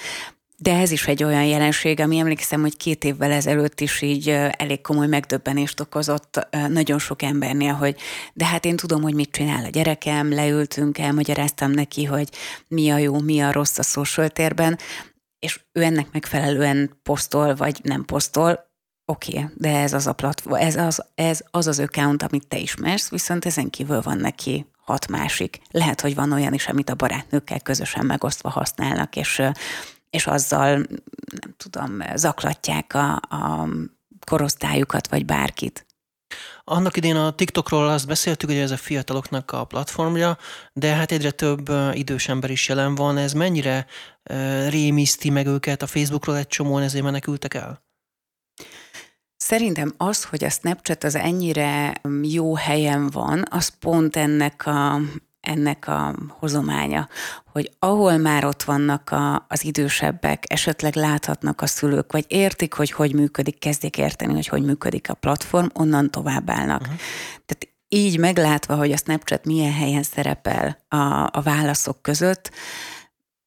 de 0.62 0.76
ez 0.76 0.90
is 0.90 1.06
egy 1.06 1.24
olyan 1.24 1.44
jelenség, 1.44 2.00
ami 2.00 2.18
emlékszem, 2.18 2.60
hogy 2.60 2.76
két 2.76 3.04
évvel 3.04 3.30
ezelőtt 3.30 3.80
is 3.80 4.02
így 4.02 4.28
elég 4.50 4.80
komoly 4.80 5.06
megdöbbenést 5.06 5.80
okozott 5.80 6.48
nagyon 6.68 6.98
sok 6.98 7.22
embernél, 7.22 7.72
hogy 7.72 7.96
de 8.32 8.44
hát 8.44 8.64
én 8.64 8.76
tudom, 8.76 9.02
hogy 9.02 9.14
mit 9.14 9.30
csinál 9.30 9.64
a 9.64 9.68
gyerekem, 9.68 10.32
leültünk, 10.32 10.98
elmagyaráztam 10.98 11.70
neki, 11.70 12.04
hogy 12.04 12.28
mi 12.68 12.90
a 12.90 12.98
jó, 12.98 13.18
mi 13.18 13.40
a 13.40 13.52
rossz 13.52 13.78
a 13.78 13.82
social 13.82 14.28
térben, 14.28 14.78
és 15.40 15.60
ő 15.72 15.82
ennek 15.82 16.12
megfelelően 16.12 16.98
posztol, 17.02 17.54
vagy 17.54 17.80
nem 17.82 18.04
posztol, 18.04 18.70
oké, 19.04 19.38
okay, 19.38 19.50
de 19.54 19.78
ez 19.78 19.92
az 19.92 20.06
a 20.06 20.12
platform, 20.12 20.54
ez 20.54 20.76
az, 20.76 21.04
ez 21.14 21.40
az 21.50 21.66
az 21.66 21.78
account, 21.78 22.22
amit 22.22 22.46
te 22.46 22.58
ismersz, 22.58 23.10
viszont 23.10 23.44
ezen 23.44 23.70
kívül 23.70 24.00
van 24.00 24.18
neki 24.18 24.66
hat 24.76 25.08
másik. 25.08 25.60
Lehet, 25.70 26.00
hogy 26.00 26.14
van 26.14 26.32
olyan 26.32 26.52
is, 26.52 26.68
amit 26.68 26.90
a 26.90 26.94
barátnőkkel 26.94 27.60
közösen 27.60 28.06
megosztva 28.06 28.48
használnak, 28.48 29.16
és, 29.16 29.42
és 30.10 30.26
azzal, 30.26 30.70
nem 31.40 31.54
tudom, 31.56 31.98
zaklatják 32.14 32.94
a, 32.94 33.14
a 33.14 33.68
korosztályukat, 34.26 35.08
vagy 35.08 35.24
bárkit. 35.24 35.86
Annak 36.64 36.96
idén 36.96 37.16
a 37.16 37.34
TikTokról 37.34 37.88
azt 37.88 38.06
beszéltük, 38.06 38.48
hogy 38.48 38.58
ez 38.58 38.70
a 38.70 38.76
fiataloknak 38.76 39.50
a 39.50 39.64
platformja, 39.64 40.38
de 40.72 40.94
hát 40.94 41.12
egyre 41.12 41.30
több 41.30 41.70
idős 41.92 42.28
ember 42.28 42.50
is 42.50 42.68
jelen 42.68 42.94
van. 42.94 43.16
Ez 43.16 43.32
mennyire 43.32 43.86
rémiszti 44.68 45.30
meg 45.30 45.46
őket? 45.46 45.82
A 45.82 45.86
Facebookról 45.86 46.36
egy 46.36 46.46
csomóan 46.46 46.82
ezért 46.82 47.04
menekültek 47.04 47.54
el? 47.54 47.82
Szerintem 49.36 49.94
az, 49.96 50.24
hogy 50.24 50.44
a 50.44 50.50
Snapchat 50.50 51.04
az 51.04 51.14
ennyire 51.14 52.00
jó 52.22 52.56
helyen 52.56 53.10
van, 53.10 53.44
az 53.50 53.68
pont 53.68 54.16
ennek 54.16 54.66
a, 54.66 55.00
ennek 55.40 55.88
a 55.88 56.14
hozománya, 56.28 57.08
hogy 57.52 57.70
ahol 57.78 58.16
már 58.16 58.44
ott 58.44 58.62
vannak 58.62 59.10
a, 59.10 59.46
az 59.48 59.64
idősebbek, 59.64 60.44
esetleg 60.48 60.94
láthatnak 60.94 61.60
a 61.60 61.66
szülők, 61.66 62.12
vagy 62.12 62.24
értik, 62.28 62.74
hogy 62.74 62.90
hogy 62.90 63.14
működik, 63.14 63.58
kezdik 63.58 63.98
érteni, 63.98 64.32
hogy 64.34 64.46
hogy 64.46 64.64
működik 64.64 65.10
a 65.10 65.14
platform, 65.14 65.66
onnan 65.74 66.10
tovább 66.10 66.50
állnak. 66.50 66.80
Uh-huh. 66.80 66.96
Tehát 67.46 67.68
így 67.88 68.18
meglátva, 68.18 68.74
hogy 68.74 68.92
a 68.92 68.96
Snapchat 68.96 69.44
milyen 69.44 69.72
helyen 69.72 70.02
szerepel 70.02 70.78
a, 70.88 71.28
a 71.32 71.40
válaszok 71.44 72.02
között, 72.02 72.50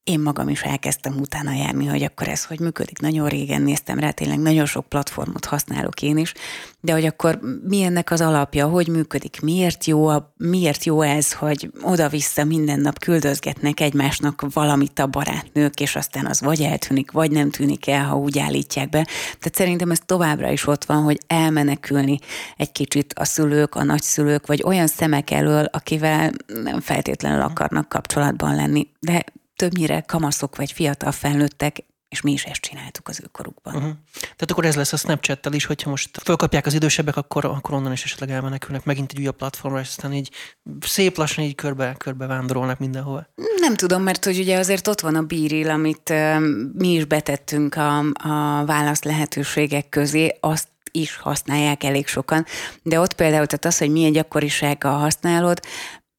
én 0.03 0.19
magam 0.19 0.50
is 0.50 0.62
elkezdtem 0.62 1.17
utána 1.19 1.53
járni, 1.53 1.86
hogy 1.86 2.03
akkor 2.03 2.27
ez 2.27 2.45
hogy 2.45 2.60
működik. 2.60 3.00
Nagyon 3.00 3.27
régen 3.27 3.62
néztem 3.62 4.00
rá, 4.00 4.12
tényleg 4.12 4.39
nagyon 4.39 4.65
sok 4.65 4.86
platformot 4.86 5.45
használok 5.45 6.01
én 6.01 6.17
is, 6.17 6.33
de 6.79 6.91
hogy 6.93 7.05
akkor 7.05 7.39
mi 7.67 7.83
ennek 7.83 8.12
az 8.12 8.22
alapja, 8.22 8.67
hogy 8.67 8.88
működik, 8.88 9.41
miért 9.41 9.86
jó, 9.86 10.07
a, 10.07 10.33
miért 10.38 10.83
jó 10.83 11.01
ez, 11.01 11.33
hogy 11.33 11.72
oda-vissza 11.81 12.43
minden 12.43 12.79
nap 12.79 13.00
küldözgetnek 13.00 13.79
egymásnak 13.79 14.45
valamit 14.53 15.00
a 15.00 15.07
barátnők, 15.07 15.79
és 15.79 15.95
aztán 15.95 16.25
az 16.25 16.41
vagy 16.41 16.62
eltűnik, 16.62 17.12
vagy 17.12 17.31
nem 17.31 17.50
tűnik 17.50 17.88
el, 17.88 18.03
ha 18.03 18.17
úgy 18.17 18.39
állítják 18.39 18.89
be. 18.89 19.03
Tehát 19.24 19.55
szerintem 19.55 19.91
ez 19.91 20.00
továbbra 20.05 20.51
is 20.51 20.67
ott 20.67 20.86
van, 20.86 21.03
hogy 21.03 21.19
elmenekülni 21.27 22.19
egy 22.57 22.72
kicsit 22.72 23.13
a 23.13 23.25
szülők, 23.25 23.75
a 23.75 23.83
nagyszülők, 23.83 24.48
vagy 24.48 24.63
olyan 24.63 24.88
szemek 24.88 25.31
elől, 25.31 25.65
akivel 25.72 26.31
nem 26.63 26.79
feltétlenül 26.79 27.41
akarnak 27.41 27.89
kapcsolatban 27.89 28.55
lenni. 28.55 28.88
De 29.00 29.24
többnyire 29.55 30.01
kamaszok 30.01 30.55
vagy 30.55 30.72
fiatal 30.72 31.12
felnőttek, 31.12 31.83
és 32.13 32.22
mi 32.22 32.31
is 32.31 32.43
ezt 32.43 32.62
csináltuk 32.62 33.07
az 33.07 33.19
ő 33.24 33.27
korukban. 33.31 33.75
Uh-huh. 33.75 33.91
Tehát 34.22 34.51
akkor 34.51 34.65
ez 34.65 34.75
lesz 34.75 34.93
a 34.93 34.98
Snapchat-tel 34.98 35.53
is, 35.53 35.65
hogyha 35.65 35.89
most 35.89 36.22
fölkapják 36.24 36.65
az 36.65 36.74
idősebbek, 36.74 37.15
akkor, 37.15 37.45
akkor 37.45 37.74
onnan 37.74 37.91
is 37.91 38.03
esetleg 38.03 38.29
elmenekülnek 38.29 38.86
megint 38.86 39.12
egy 39.12 39.19
újabb 39.19 39.36
platformra, 39.36 39.79
és 39.79 39.88
aztán 39.88 40.13
így 40.13 40.31
szép 40.79 41.17
lassan 41.17 41.43
így 41.43 41.55
körbe, 41.55 41.95
körbe 41.98 42.25
vándorolnak 42.25 42.79
mindenhova. 42.79 43.27
Nem 43.60 43.75
tudom, 43.75 44.03
mert 44.03 44.25
hogy 44.25 44.39
ugye 44.39 44.57
azért 44.57 44.88
ott 44.88 45.00
van 45.00 45.15
a 45.15 45.22
bíril, 45.22 45.69
amit 45.69 46.10
uh, 46.10 46.39
mi 46.74 46.88
is 46.88 47.05
betettünk 47.05 47.75
a, 47.75 47.98
a 48.00 48.65
válasz 48.65 49.03
lehetőségek 49.03 49.89
közé, 49.89 50.38
azt 50.39 50.67
is 50.91 51.15
használják 51.15 51.83
elég 51.83 52.07
sokan, 52.07 52.45
de 52.83 53.00
ott 53.00 53.13
például 53.13 53.45
tehát 53.45 53.65
az, 53.65 53.77
hogy 53.77 53.91
milyen 53.91 54.12
gyakorisággal 54.12 55.00
használod, 55.00 55.60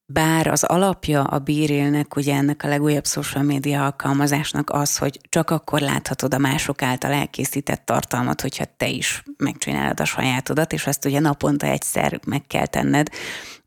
bár 0.06 0.46
az 0.46 0.64
alapja 0.64 1.22
a 1.22 1.38
bírélnek, 1.38 2.16
ugye 2.16 2.34
ennek 2.34 2.62
a 2.62 2.68
legújabb 2.68 3.06
social 3.06 3.44
media 3.44 3.84
alkalmazásnak 3.84 4.70
az, 4.70 4.96
hogy 4.96 5.20
csak 5.28 5.50
akkor 5.50 5.80
láthatod 5.80 6.34
a 6.34 6.38
mások 6.38 6.82
által 6.82 7.12
elkészített 7.12 7.84
tartalmat, 7.84 8.40
hogyha 8.40 8.64
te 8.76 8.88
is 8.88 9.22
megcsinálod 9.36 10.00
a 10.00 10.04
sajátodat, 10.04 10.72
és 10.72 10.86
ezt 10.86 11.04
ugye 11.04 11.20
naponta 11.20 11.66
egyszer 11.66 12.20
meg 12.26 12.46
kell 12.46 12.66
tenned. 12.66 13.08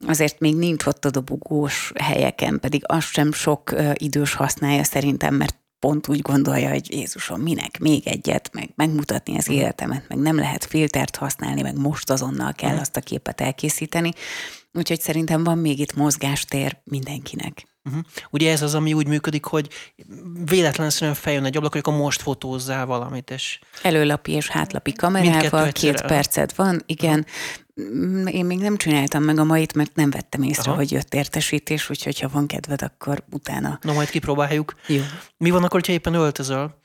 Azért 0.08 0.40
még 0.40 0.56
nincs 0.56 0.86
ott 0.86 1.06
a 1.06 1.10
dobogós 1.10 1.92
helyeken, 2.02 2.60
pedig 2.60 2.84
azt 2.86 3.12
sem 3.12 3.32
sok 3.32 3.74
idős 3.94 4.34
használja 4.34 4.84
szerintem, 4.84 5.36
mert 5.36 5.56
pont 5.80 6.08
úgy 6.08 6.22
gondolja, 6.22 6.70
hogy 6.70 6.94
Jézusom, 6.94 7.42
minek 7.42 7.80
még 7.80 8.08
egyet, 8.08 8.50
meg 8.54 8.70
megmutatni 8.76 9.38
az 9.38 9.50
életemet, 9.50 10.06
meg 10.08 10.18
nem 10.18 10.36
lehet 10.36 10.66
filtert 10.66 11.16
használni, 11.16 11.62
meg 11.62 11.78
most 11.78 12.10
azonnal 12.10 12.54
kell 12.54 12.78
azt 12.78 12.96
a 12.96 13.02
képet 13.02 13.42
elkészíteni. 13.42 14.12
Úgyhogy 14.78 15.02
szerintem 15.02 15.44
van 15.44 15.58
még 15.58 15.80
itt 15.80 15.96
mozgástér 15.96 16.78
mindenkinek. 16.84 17.68
Uh-huh. 17.84 18.04
Ugye 18.30 18.52
ez 18.52 18.62
az, 18.62 18.76
ami 18.76 18.94
úgy 18.94 19.08
működik, 19.08 19.46
hogy 19.46 19.70
véletlenszerűen 20.46 21.16
feljön 21.16 21.46
egy 21.46 21.58
ablak, 21.58 21.76
akkor 21.76 21.94
most 21.94 22.22
fotózzál 22.22 22.86
valamit. 22.86 23.30
És... 23.30 23.60
Előlapi 23.82 24.32
és 24.32 24.48
hátlapi 24.48 24.94
kamerával, 24.94 25.72
két 25.72 26.02
percet 26.02 26.56
van, 26.56 26.82
igen. 26.86 27.26
Uh-huh. 27.76 28.36
Én 28.36 28.46
még 28.46 28.60
nem 28.60 28.78
csináltam 28.78 29.24
meg 29.24 29.40
a 29.40 29.44
mait, 29.44 29.74
mert 29.74 29.96
nem 29.96 30.10
vettem 30.10 30.42
észre, 30.42 30.72
Aha. 30.72 30.76
hogy 30.76 30.92
jött 30.92 31.14
értesítés, 31.14 31.90
úgyhogy 31.90 32.20
ha 32.20 32.30
van 32.30 32.48
kedved, 32.48 32.82
akkor 32.82 33.24
utána. 33.32 33.80
Na, 33.82 33.94
majd 33.94 34.10
kipróbáljuk. 34.10 34.76
Jó. 34.88 35.02
Mi 35.38 35.50
van 35.50 35.64
akkor, 35.64 35.82
ha 35.86 35.92
éppen 35.92 36.14
öltözöl? 36.14 36.82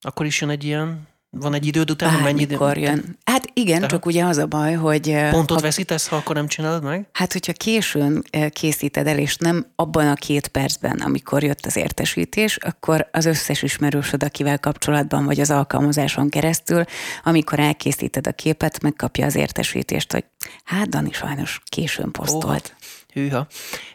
Akkor 0.00 0.26
is 0.26 0.40
jön 0.40 0.50
egy 0.50 0.64
ilyen 0.64 1.08
van 1.30 1.54
egy 1.54 1.66
időd 1.66 1.90
után, 1.90 2.22
mennyi 2.22 2.40
idő? 2.40 2.56
jön. 2.74 3.18
Hát 3.24 3.50
igen, 3.52 3.78
Aha. 3.78 3.86
csak 3.86 4.06
ugye 4.06 4.24
az 4.24 4.36
a 4.36 4.46
baj, 4.46 4.74
hogy... 4.74 5.16
Pontot 5.30 5.56
ha, 5.56 5.62
veszítesz, 5.62 6.06
ha 6.06 6.16
akkor 6.16 6.34
nem 6.34 6.46
csinálod 6.46 6.82
meg? 6.82 7.08
Hát, 7.12 7.32
hogyha 7.32 7.52
későn 7.52 8.22
készíted 8.50 9.06
el, 9.06 9.18
és 9.18 9.36
nem 9.36 9.66
abban 9.74 10.08
a 10.08 10.14
két 10.14 10.48
percben, 10.48 10.98
amikor 10.98 11.42
jött 11.42 11.66
az 11.66 11.76
értesítés, 11.76 12.56
akkor 12.56 13.08
az 13.12 13.24
összes 13.24 13.62
ismerősöd, 13.62 14.22
akivel 14.22 14.58
kapcsolatban 14.58 15.24
vagy 15.24 15.40
az 15.40 15.50
alkalmazáson 15.50 16.28
keresztül, 16.28 16.84
amikor 17.22 17.58
elkészíted 17.58 18.26
a 18.26 18.32
képet, 18.32 18.82
megkapja 18.82 19.26
az 19.26 19.34
értesítést, 19.34 20.12
hogy 20.12 20.24
hát 20.64 20.88
Dani 20.88 21.12
sajnos 21.12 21.60
későn 21.64 22.10
posztolt. 22.10 22.74
Oh, 22.74 22.86
hűha. 23.12 23.46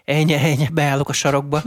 Ennyi, 0.06 0.34
ennyi, 0.34 0.68
beállok 0.72 1.10
a 1.10 1.14
sarokba. 1.14 1.64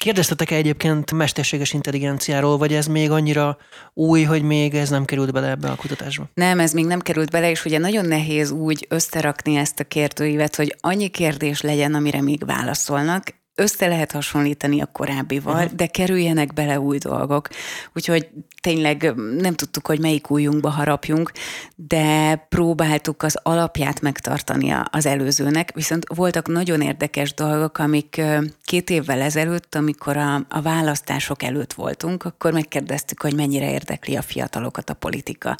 Kérdeztetek 0.00 0.50
-e 0.50 0.54
egyébként 0.54 1.12
mesterséges 1.12 1.72
intelligenciáról, 1.72 2.58
vagy 2.58 2.72
ez 2.72 2.86
még 2.86 3.10
annyira 3.10 3.58
új, 3.94 4.22
hogy 4.22 4.42
még 4.42 4.74
ez 4.74 4.90
nem 4.90 5.04
került 5.04 5.32
bele 5.32 5.48
ebbe 5.48 5.68
a 5.68 5.74
kutatásba? 5.74 6.28
Nem, 6.34 6.58
ez 6.60 6.72
még 6.72 6.86
nem 6.86 7.00
került 7.00 7.30
bele, 7.30 7.50
és 7.50 7.64
ugye 7.64 7.78
nagyon 7.78 8.04
nehéz 8.04 8.50
úgy 8.50 8.86
összerakni 8.88 9.56
ezt 9.56 9.80
a 9.80 9.84
kérdőívet, 9.84 10.56
hogy 10.56 10.76
annyi 10.80 11.08
kérdés 11.08 11.60
legyen, 11.60 11.94
amire 11.94 12.20
még 12.20 12.44
válaszolnak 12.46 13.39
össze 13.54 13.86
lehet 13.86 14.12
hasonlítani 14.12 14.80
a 14.80 14.86
korábbival, 14.86 15.54
uh-huh. 15.54 15.72
de 15.72 15.86
kerüljenek 15.86 16.52
bele 16.52 16.80
új 16.80 16.98
dolgok. 16.98 17.48
Úgyhogy 17.94 18.28
tényleg 18.60 19.14
nem 19.38 19.54
tudtuk, 19.54 19.86
hogy 19.86 20.00
melyik 20.00 20.30
újunkba 20.30 20.68
harapjunk, 20.68 21.32
de 21.74 22.36
próbáltuk 22.48 23.22
az 23.22 23.38
alapját 23.42 24.00
megtartani 24.00 24.74
az 24.90 25.06
előzőnek, 25.06 25.72
viszont 25.74 26.04
voltak 26.14 26.48
nagyon 26.48 26.80
érdekes 26.80 27.34
dolgok, 27.34 27.78
amik 27.78 28.20
két 28.64 28.90
évvel 28.90 29.20
ezelőtt, 29.20 29.74
amikor 29.74 30.16
a, 30.16 30.46
a 30.48 30.62
választások 30.62 31.42
előtt 31.42 31.72
voltunk, 31.72 32.24
akkor 32.24 32.52
megkérdeztük, 32.52 33.22
hogy 33.22 33.34
mennyire 33.34 33.70
érdekli 33.70 34.16
a 34.16 34.22
fiatalokat 34.22 34.90
a 34.90 34.94
politika. 34.94 35.56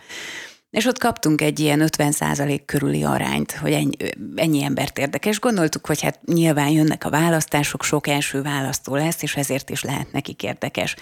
És 0.71 0.85
ott 0.85 0.99
kaptunk 0.99 1.41
egy 1.41 1.61
ilyen 1.61 1.89
50% 1.97 2.61
körüli 2.67 3.05
arányt, 3.05 3.53
hogy 3.53 3.73
ennyi, 3.73 3.97
ennyi 4.35 4.63
embert 4.63 4.99
érdekes. 4.99 5.41
Gondoltuk, 5.41 5.87
hogy 5.87 6.01
hát 6.01 6.21
nyilván 6.27 6.69
jönnek 6.69 7.05
a 7.05 7.11
választások, 7.11 7.83
sok 7.83 8.07
első 8.07 8.43
választó 8.43 8.95
lesz, 8.95 9.23
és 9.23 9.37
ezért 9.37 9.71
is 9.71 9.83
lehet 9.83 10.13
nekik 10.13 10.43
érdekes. 10.43 10.97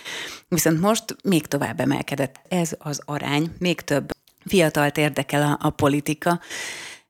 Viszont 0.48 0.80
most 0.80 1.04
még 1.22 1.46
tovább 1.46 1.80
emelkedett 1.80 2.40
ez 2.48 2.70
az 2.78 3.00
arány, 3.04 3.50
még 3.58 3.80
több 3.80 4.10
fiatalt 4.46 4.98
érdekel 4.98 5.42
a, 5.42 5.66
a 5.66 5.70
politika, 5.70 6.40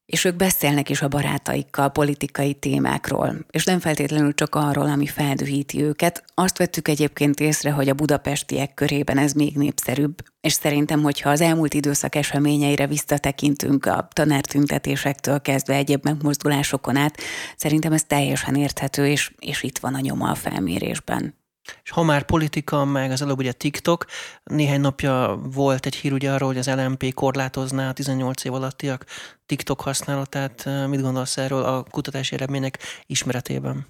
és 0.08 0.24
ők 0.24 0.36
beszélnek 0.36 0.88
is 0.88 1.02
a 1.02 1.08
barátaikkal 1.08 1.88
politikai 1.88 2.54
témákról, 2.54 3.46
és 3.50 3.64
nem 3.64 3.80
feltétlenül 3.80 4.34
csak 4.34 4.54
arról, 4.54 4.86
ami 4.86 5.06
feldühíti 5.06 5.82
őket. 5.82 6.24
Azt 6.34 6.58
vettük 6.58 6.88
egyébként 6.88 7.40
észre, 7.40 7.70
hogy 7.70 7.88
a 7.88 7.94
budapestiek 7.94 8.74
körében 8.74 9.18
ez 9.18 9.32
még 9.32 9.56
népszerűbb, 9.56 10.14
és 10.40 10.52
szerintem, 10.52 11.02
hogyha 11.02 11.30
az 11.30 11.40
elmúlt 11.40 11.74
időszak 11.74 12.14
eseményeire 12.14 12.86
visszatekintünk 12.86 13.86
a 13.86 14.08
tanártüntetésektől 14.12 15.40
kezdve 15.40 15.74
egyéb 15.74 16.04
megmozdulásokon 16.04 16.96
át, 16.96 17.16
szerintem 17.56 17.92
ez 17.92 18.04
teljesen 18.04 18.54
érthető, 18.54 19.06
és, 19.06 19.32
és 19.38 19.62
itt 19.62 19.78
van 19.78 19.94
a 19.94 20.00
nyoma 20.00 20.30
a 20.30 20.34
felmérésben. 20.34 21.37
És 21.82 21.90
ha 21.90 22.02
már 22.02 22.22
politika, 22.22 22.84
meg 22.84 23.10
az 23.10 23.22
előbb 23.22 23.38
ugye 23.38 23.52
TikTok, 23.52 24.06
néhány 24.44 24.80
napja 24.80 25.40
volt 25.42 25.86
egy 25.86 25.94
hír 25.94 26.12
ugye 26.12 26.32
arról, 26.32 26.48
hogy 26.48 26.58
az 26.58 26.70
LMP 26.70 27.14
korlátozná 27.14 27.88
a 27.88 27.92
18 27.92 28.44
év 28.44 28.54
alattiak 28.54 29.04
TikTok 29.46 29.80
használatát. 29.80 30.68
Mit 30.88 31.02
gondolsz 31.02 31.36
erről 31.36 31.62
a 31.62 31.82
kutatási 31.82 32.34
eredmények 32.34 32.78
ismeretében? 33.06 33.86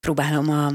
Próbálom 0.00 0.50
a 0.50 0.72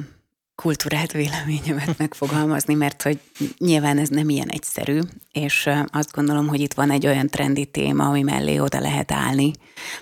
kultúrált 0.56 1.12
véleményemet 1.12 1.98
megfogalmazni, 2.04 2.74
mert 2.74 3.02
hogy 3.02 3.20
nyilván 3.58 3.98
ez 3.98 4.10
nem 4.10 4.30
ilyen 4.30 4.50
egyszerű, 4.50 5.00
és 5.32 5.70
azt 5.92 6.12
gondolom, 6.12 6.48
hogy 6.48 6.60
itt 6.60 6.74
van 6.74 6.92
egy 6.92 7.08
olyan 7.08 7.28
trendi 7.28 7.66
téma, 7.66 8.08
ami 8.08 8.22
mellé 8.22 8.60
oda 8.60 8.80
lehet 8.80 9.12
állni, 9.12 9.52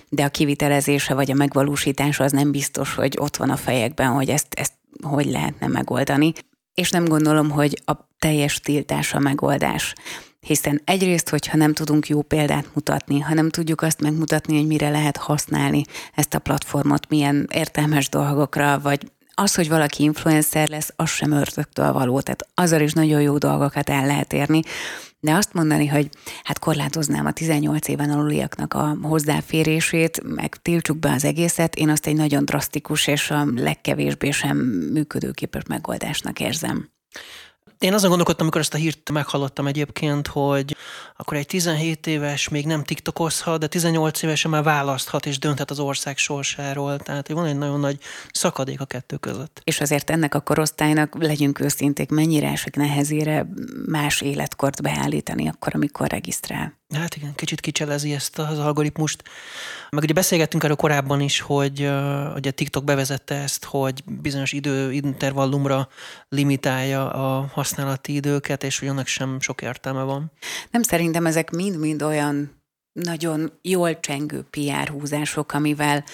de 0.08 0.24
a 0.24 0.28
kivitelezése 0.28 1.14
vagy 1.14 1.30
a 1.30 1.34
megvalósítása 1.34 2.24
az 2.24 2.32
nem 2.32 2.50
biztos, 2.50 2.94
hogy 2.94 3.16
ott 3.20 3.36
van 3.36 3.50
a 3.50 3.56
fejekben, 3.56 4.08
hogy 4.08 4.28
ezt, 4.28 4.54
ezt 4.54 4.72
hogy 5.02 5.26
lehetne 5.26 5.66
megoldani. 5.66 6.32
És 6.74 6.90
nem 6.90 7.04
gondolom, 7.04 7.50
hogy 7.50 7.82
a 7.84 7.92
teljes 8.18 8.60
tiltás 8.60 9.14
a 9.14 9.18
megoldás. 9.18 9.94
Hiszen 10.40 10.80
egyrészt, 10.84 11.28
hogyha 11.28 11.56
nem 11.56 11.72
tudunk 11.72 12.08
jó 12.08 12.22
példát 12.22 12.74
mutatni, 12.74 13.20
ha 13.20 13.34
nem 13.34 13.48
tudjuk 13.48 13.82
azt 13.82 14.00
megmutatni, 14.00 14.56
hogy 14.56 14.66
mire 14.66 14.90
lehet 14.90 15.16
használni 15.16 15.84
ezt 16.14 16.34
a 16.34 16.38
platformot, 16.38 17.08
milyen 17.08 17.48
értelmes 17.52 18.08
dolgokra, 18.08 18.80
vagy 18.80 19.10
az, 19.34 19.54
hogy 19.54 19.68
valaki 19.68 20.02
influencer 20.02 20.68
lesz, 20.68 20.92
az 20.96 21.10
sem 21.10 21.32
ördögtől 21.32 21.92
való, 21.92 22.20
tehát 22.20 22.46
azzal 22.54 22.80
is 22.80 22.92
nagyon 22.92 23.20
jó 23.20 23.38
dolgokat 23.38 23.90
el 23.90 24.06
lehet 24.06 24.32
érni. 24.32 24.62
De 25.24 25.34
azt 25.34 25.52
mondani, 25.52 25.86
hogy 25.86 26.08
hát 26.42 26.58
korlátoznám 26.58 27.26
a 27.26 27.32
18 27.32 27.88
éven 27.88 28.10
aluliaknak 28.10 28.74
a 28.74 28.96
hozzáférését, 29.02 30.22
meg 30.22 30.56
tiltsuk 30.62 30.98
be 30.98 31.12
az 31.12 31.24
egészet, 31.24 31.74
én 31.74 31.88
azt 31.88 32.06
egy 32.06 32.16
nagyon 32.16 32.44
drasztikus 32.44 33.06
és 33.06 33.30
a 33.30 33.46
legkevésbé 33.54 34.30
sem 34.30 34.56
működőképes 34.92 35.62
megoldásnak 35.68 36.40
érzem. 36.40 36.88
Én 37.82 37.94
azon 37.94 38.08
gondolkodtam, 38.08 38.44
amikor 38.44 38.60
ezt 38.60 38.74
a 38.74 38.76
hírt 38.76 39.10
meghallottam 39.10 39.66
egyébként, 39.66 40.26
hogy 40.26 40.76
akkor 41.16 41.36
egy 41.36 41.46
17 41.46 42.06
éves 42.06 42.48
még 42.48 42.66
nem 42.66 42.84
tiktokozhat, 42.84 43.60
de 43.60 43.66
18 43.66 44.22
évesen 44.22 44.50
már 44.50 44.62
választhat 44.62 45.26
és 45.26 45.38
dönthet 45.38 45.70
az 45.70 45.78
ország 45.78 46.16
sorsáról. 46.16 46.98
Tehát 46.98 47.28
van 47.28 47.46
egy 47.46 47.56
nagyon 47.56 47.80
nagy 47.80 47.98
szakadék 48.32 48.80
a 48.80 48.84
kettő 48.84 49.16
között. 49.16 49.60
És 49.64 49.80
azért 49.80 50.10
ennek 50.10 50.34
a 50.34 50.40
korosztálynak, 50.40 51.16
legyünk 51.18 51.60
őszinték, 51.60 52.10
mennyire 52.10 52.48
esik 52.48 52.76
nehezére 52.76 53.46
más 53.86 54.20
életkort 54.20 54.82
beállítani 54.82 55.48
akkor, 55.48 55.74
amikor 55.74 56.08
regisztrál. 56.08 56.80
Hát 56.92 57.16
igen, 57.16 57.34
kicsit 57.34 57.60
kicselezi 57.60 58.12
ezt 58.12 58.38
az 58.38 58.58
algoritmust. 58.58 59.22
Meg 59.90 60.02
ugye 60.02 60.12
beszélgettünk 60.12 60.62
erről 60.62 60.76
korábban 60.76 61.20
is, 61.20 61.40
hogy 61.40 61.90
hogy 62.32 62.46
a 62.46 62.50
TikTok 62.50 62.84
bevezette 62.84 63.34
ezt, 63.34 63.64
hogy 63.64 64.02
bizonyos 64.06 64.52
időintervallumra 64.52 65.88
limitálja 66.28 67.10
a 67.10 67.50
használati 67.52 68.14
időket, 68.14 68.64
és 68.64 68.78
hogy 68.78 68.88
annak 68.88 69.06
sem 69.06 69.40
sok 69.40 69.62
értelme 69.62 70.02
van. 70.02 70.32
Nem 70.70 70.82
szerintem 70.82 71.26
ezek 71.26 71.50
mind-mind 71.50 72.02
olyan 72.02 72.62
nagyon 72.92 73.52
jól 73.62 74.00
csengő 74.00 74.46
PR 74.50 74.88
húzások, 74.88 75.52
amivel 75.52 76.04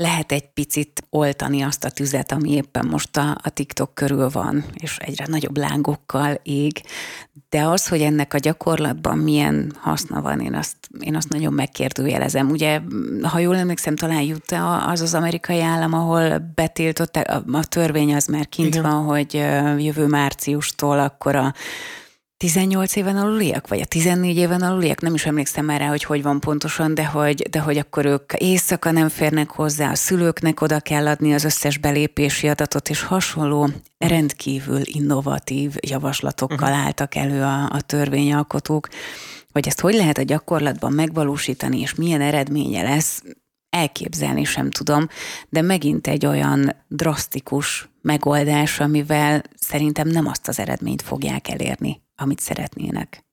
lehet 0.00 0.32
egy 0.32 0.48
picit 0.48 1.04
oltani 1.10 1.62
azt 1.62 1.84
a 1.84 1.90
tüzet, 1.90 2.32
ami 2.32 2.52
éppen 2.52 2.86
most 2.86 3.16
a, 3.16 3.38
a 3.42 3.50
TikTok 3.50 3.94
körül 3.94 4.28
van, 4.28 4.64
és 4.74 4.96
egyre 4.96 5.26
nagyobb 5.28 5.56
lángokkal 5.56 6.40
ég. 6.42 6.82
De 7.48 7.62
az, 7.62 7.88
hogy 7.88 8.00
ennek 8.00 8.34
a 8.34 8.38
gyakorlatban 8.38 9.18
milyen 9.18 9.72
haszna 9.80 10.20
van, 10.20 10.40
én 10.40 10.54
azt, 10.54 10.76
én 11.00 11.16
azt 11.16 11.28
nagyon 11.28 11.52
megkérdőjelezem. 11.52 12.50
Ugye, 12.50 12.80
ha 13.22 13.38
jól 13.38 13.56
emlékszem, 13.56 13.96
talán 13.96 14.22
jut 14.22 14.56
az 14.86 15.00
az 15.00 15.14
amerikai 15.14 15.60
állam, 15.60 15.92
ahol 15.92 16.52
betiltották, 16.54 17.30
a, 17.30 17.42
a 17.52 17.64
törvény 17.64 18.14
az 18.14 18.26
már 18.26 18.48
kint 18.48 18.74
Igen. 18.74 18.82
van, 18.82 19.04
hogy 19.04 19.34
jövő 19.78 20.06
márciustól 20.06 20.98
akkor 20.98 21.36
a 21.36 21.54
18 22.38 22.96
éven 22.96 23.16
aluliak, 23.16 23.68
vagy 23.68 23.80
a 23.80 23.84
14 23.84 24.36
éven 24.36 24.62
aluliak, 24.62 25.00
nem 25.00 25.14
is 25.14 25.26
emlékszem 25.26 25.64
már 25.64 25.80
rá, 25.80 25.88
hogy 25.88 26.04
hogy 26.04 26.22
van 26.22 26.40
pontosan, 26.40 26.94
de 26.94 27.06
hogy, 27.06 27.42
de 27.42 27.60
hogy 27.60 27.78
akkor 27.78 28.06
ők 28.06 28.32
éjszaka 28.32 28.90
nem 28.90 29.08
férnek 29.08 29.50
hozzá, 29.50 29.90
a 29.90 29.94
szülőknek 29.94 30.60
oda 30.60 30.80
kell 30.80 31.06
adni 31.06 31.34
az 31.34 31.44
összes 31.44 31.78
belépési 31.78 32.48
adatot, 32.48 32.88
és 32.88 33.02
hasonló 33.02 33.68
rendkívül 33.98 34.80
innovatív 34.84 35.74
javaslatokkal 35.80 36.68
uh-huh. 36.68 36.84
álltak 36.84 37.14
elő 37.14 37.42
a, 37.42 37.64
a 37.64 37.80
törvényalkotók, 37.80 38.88
hogy 39.52 39.66
ezt 39.66 39.80
hogy 39.80 39.94
lehet 39.94 40.18
a 40.18 40.22
gyakorlatban 40.22 40.92
megvalósítani, 40.92 41.80
és 41.80 41.94
milyen 41.94 42.20
eredménye 42.20 42.82
lesz, 42.82 43.22
elképzelni 43.70 44.44
sem 44.44 44.70
tudom, 44.70 45.08
de 45.48 45.62
megint 45.62 46.06
egy 46.06 46.26
olyan 46.26 46.76
drasztikus 46.88 47.88
megoldás, 48.02 48.80
amivel 48.80 49.42
szerintem 49.56 50.08
nem 50.08 50.26
azt 50.26 50.48
az 50.48 50.58
eredményt 50.58 51.02
fogják 51.02 51.48
elérni, 51.48 52.06
amit 52.18 52.40
szeretnének. 52.40 53.26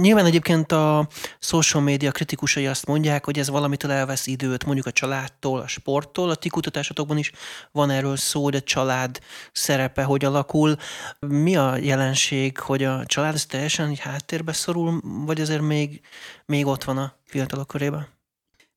Nyilván 0.00 0.26
egyébként 0.26 0.72
a 0.72 1.08
social 1.38 1.82
media 1.82 2.10
kritikusai 2.10 2.66
azt 2.66 2.86
mondják, 2.86 3.24
hogy 3.24 3.38
ez 3.38 3.48
valamitől 3.48 3.90
elvesz 3.90 4.26
időt, 4.26 4.64
mondjuk 4.64 4.86
a 4.86 4.92
családtól, 4.92 5.60
a 5.60 5.66
sporttól. 5.66 6.30
A 6.30 6.34
ti 6.34 6.48
kutatásotokban 6.48 7.18
is 7.18 7.32
van 7.72 7.90
erről 7.90 8.16
szó, 8.16 8.42
hogy 8.42 8.54
a 8.54 8.60
család 8.60 9.18
szerepe 9.52 10.02
hogy 10.02 10.24
alakul. 10.24 10.76
Mi 11.18 11.56
a 11.56 11.76
jelenség, 11.76 12.58
hogy 12.58 12.84
a 12.84 13.06
család 13.06 13.34
ez 13.34 13.46
teljesen 13.46 13.96
háttérbe 13.96 14.52
szorul, 14.52 15.00
vagy 15.02 15.40
azért 15.40 15.62
még, 15.62 16.00
még 16.46 16.66
ott 16.66 16.84
van 16.84 16.98
a 16.98 17.14
fiatalok 17.24 17.66
körében? 17.66 18.13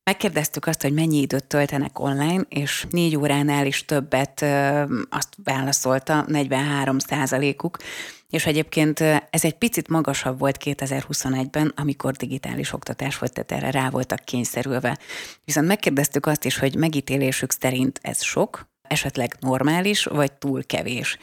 Megkérdeztük 0.07 0.65
azt, 0.65 0.81
hogy 0.81 0.93
mennyi 0.93 1.17
időt 1.17 1.45
töltenek 1.45 1.99
online, 1.99 2.41
és 2.49 2.85
négy 2.89 3.15
óránál 3.15 3.65
is 3.65 3.85
többet 3.85 4.45
azt 5.09 5.37
válaszolta, 5.43 6.25
43 6.27 6.99
százalékuk, 6.99 7.77
és 8.29 8.45
egyébként 8.45 8.99
ez 9.29 9.43
egy 9.43 9.57
picit 9.57 9.87
magasabb 9.87 10.39
volt 10.39 10.57
2021-ben, 10.63 11.73
amikor 11.75 12.13
digitális 12.13 12.73
oktatás 12.73 13.17
volt, 13.17 13.33
tehát 13.33 13.51
erre 13.51 13.79
rá 13.79 13.89
voltak 13.89 14.23
kényszerülve. 14.25 14.97
Viszont 15.45 15.67
megkérdeztük 15.67 16.25
azt 16.25 16.45
is, 16.45 16.57
hogy 16.57 16.75
megítélésük 16.75 17.51
szerint 17.51 17.99
ez 18.01 18.23
sok, 18.23 18.69
esetleg 18.81 19.35
normális, 19.39 20.03
vagy 20.03 20.31
túl 20.31 20.65
kevés. 20.65 21.17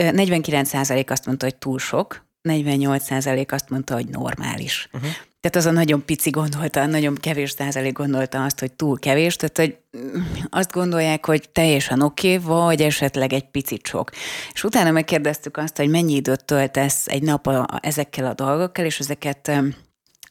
49% 0.00 1.10
azt 1.10 1.26
mondta, 1.26 1.44
hogy 1.44 1.56
túl 1.56 1.78
sok, 1.78 2.26
48% 2.48 3.52
azt 3.52 3.70
mondta, 3.70 3.94
hogy 3.94 4.06
normális. 4.06 4.88
Uh-huh. 4.92 5.10
Tehát 5.44 5.58
az 5.58 5.72
a 5.72 5.74
nagyon 5.74 6.04
pici 6.04 6.30
gondolta, 6.30 6.86
nagyon 6.86 7.14
kevés 7.14 7.50
százalék 7.50 7.92
gondolta 7.92 8.44
azt, 8.44 8.60
hogy 8.60 8.72
túl 8.72 8.98
kevés, 8.98 9.36
tehát 9.36 9.56
hogy 9.56 9.76
azt 10.50 10.72
gondolják, 10.72 11.26
hogy 11.26 11.48
teljesen 11.52 12.02
oké, 12.02 12.36
okay, 12.36 12.46
vagy 12.46 12.82
esetleg 12.82 13.32
egy 13.32 13.50
picit 13.50 13.86
sok. 13.86 14.10
És 14.52 14.64
utána 14.64 14.90
megkérdeztük 14.90 15.56
azt, 15.56 15.76
hogy 15.76 15.88
mennyi 15.88 16.14
időt 16.14 16.44
töltesz 16.44 17.06
egy 17.06 17.22
nap 17.22 17.46
a, 17.46 17.60
a, 17.60 17.78
ezekkel 17.82 18.26
a 18.26 18.34
dolgokkal, 18.34 18.84
és 18.84 19.00
ezeket 19.00 19.52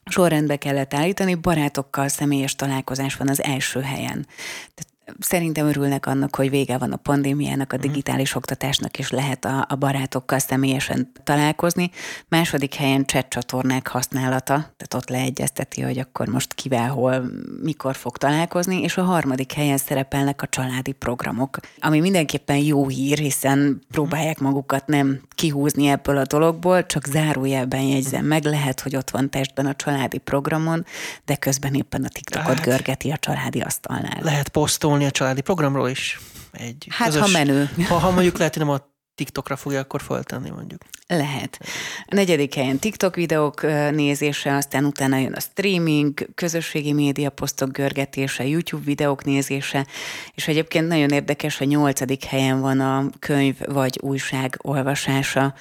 sorrendbe 0.06 0.56
kellett 0.56 0.94
állítani, 0.94 1.36
barátokkal 1.36 2.08
személyes 2.08 2.56
találkozás 2.56 3.16
van 3.16 3.30
az 3.30 3.44
első 3.44 3.82
helyen. 3.82 4.28
Tehát 4.76 4.93
Szerintem 5.20 5.68
örülnek 5.68 6.06
annak, 6.06 6.36
hogy 6.36 6.50
vége 6.50 6.78
van 6.78 6.92
a 6.92 6.96
pandémiának, 6.96 7.74
a 7.74 7.76
mhm. 7.76 7.86
digitális 7.86 8.36
oktatásnak, 8.36 9.00
és 9.00 9.10
lehet 9.10 9.46
a, 9.46 9.66
a 9.70 9.76
barátokkal 9.76 10.40
személyesen 10.40 11.12
találkozni. 11.24 11.92
Második 12.28 12.74
helyen 12.74 13.06
chat 13.06 13.30
csatornák 13.30 13.88
használata, 13.88 14.54
tehát 14.54 14.94
ott 14.94 15.10
leegyezteti, 15.10 15.82
hogy 15.82 16.00
akkor 16.00 16.28
most 16.28 16.54
kivel, 16.54 16.90
hol, 16.90 17.24
mikor 17.62 17.96
fog 17.96 18.18
találkozni, 18.18 18.82
és 18.82 18.98
a 18.98 19.04
harmadik 19.04 19.54
helyen 19.54 19.78
szerepelnek 19.78 20.42
a 20.42 20.48
családi 20.48 20.92
programok, 20.92 21.58
ami 21.80 22.00
mindenképpen 22.00 22.58
jó 22.58 22.88
hír, 22.88 23.18
hiszen 23.18 23.82
próbálják 23.92 24.40
magukat 24.40 24.88
nem 24.88 25.22
kihúzni 25.36 25.88
ebből 25.88 26.18
a 26.18 26.26
dologból, 26.26 26.86
csak 26.86 27.06
zárójelben 27.06 27.82
jegyzem 27.82 28.26
meg, 28.26 28.44
lehet, 28.44 28.80
hogy 28.80 28.96
ott 28.96 29.10
van 29.10 29.30
testben 29.30 29.66
a 29.66 29.76
családi 29.76 30.18
programon, 30.18 30.86
de 31.26 31.36
közben 31.36 31.74
éppen 31.74 32.04
a 32.04 32.10
TikTokot 32.10 32.56
hát, 32.56 32.66
görgeti 32.66 33.10
a 33.10 33.18
családi 33.18 33.62
asztalnál. 33.62 34.20
Lehet 34.22 34.50
posztol 34.50 34.92
szólni 34.94 35.03
a 35.04 35.12
családi 35.12 35.42
programról 35.42 35.90
is. 35.90 36.20
Egy 36.52 36.88
hát, 36.90 37.08
közös, 37.08 37.22
ha 37.22 37.28
menő. 37.28 37.70
Ha, 37.88 37.98
ha 37.98 38.12
mondjuk 38.12 38.38
lehet, 38.38 38.56
hogy 38.56 38.66
nem 38.66 38.74
a 38.74 38.92
TikTokra 39.16 39.56
fogja 39.56 39.80
akkor 39.80 40.02
föltenni 40.02 40.50
mondjuk. 40.50 40.82
Lehet. 41.08 41.60
A 42.06 42.16
negyedik 42.16 42.54
helyen 42.54 42.80
TikTok 42.80 43.16
videók 43.16 43.62
nézése, 43.92 44.56
aztán 44.56 44.86
utána 44.86 45.18
jön 45.18 45.34
a 45.34 45.40
streaming, 45.40 46.28
közösségi 46.36 46.94
média 46.94 47.30
posztok 47.30 47.72
görgetése, 47.72 48.48
YouTube 48.48 48.84
videók 48.86 49.24
nézése, 49.24 49.88
és 50.34 50.48
egyébként 50.48 50.88
nagyon 50.88 51.10
érdekes, 51.10 51.62
a 51.62 51.66
nyolcadik 51.66 52.24
helyen 52.24 52.62
van 52.62 52.80
a 52.80 53.10
könyv 53.20 53.56
vagy 53.66 54.00
újság 54.02 54.60
olvasása, 54.62 55.54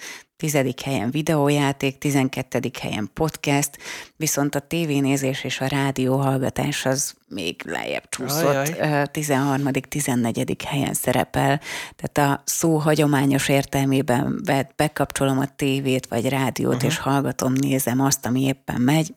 tizedik 0.42 0.80
helyen 0.80 1.10
videójáték, 1.10 1.98
tizenkettedik 1.98 2.78
helyen 2.78 3.10
podcast, 3.14 3.70
viszont 4.16 4.54
a 4.54 4.60
tévénézés 4.60 5.44
és 5.44 5.60
a 5.60 5.66
rádió 5.66 6.16
hallgatás 6.16 6.86
az 6.86 7.14
még 7.28 7.62
lejjebb 7.64 8.08
csúszott, 8.08 8.76
tizenharmadik, 9.10 9.86
tizennegyedik 9.86 10.62
helyen 10.62 10.94
szerepel, 10.94 11.60
tehát 11.96 12.30
a 12.32 12.42
szó 12.44 12.76
hagyományos 12.76 13.48
értelmében 13.48 14.42
bekapcsolom 14.76 15.38
a 15.38 15.54
tévét 15.56 16.06
vagy 16.06 16.28
rádiót, 16.28 16.74
uh-huh. 16.74 16.90
és 16.90 16.98
hallgatom, 16.98 17.52
nézem 17.52 18.00
azt, 18.00 18.26
ami 18.26 18.42
éppen 18.42 18.80
megy, 18.80 19.14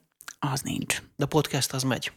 az 0.52 0.62
nincs. 0.62 1.02
De 1.16 1.24
a 1.24 1.28
podcast 1.28 1.74
az 1.74 1.84
megy. 1.84 2.12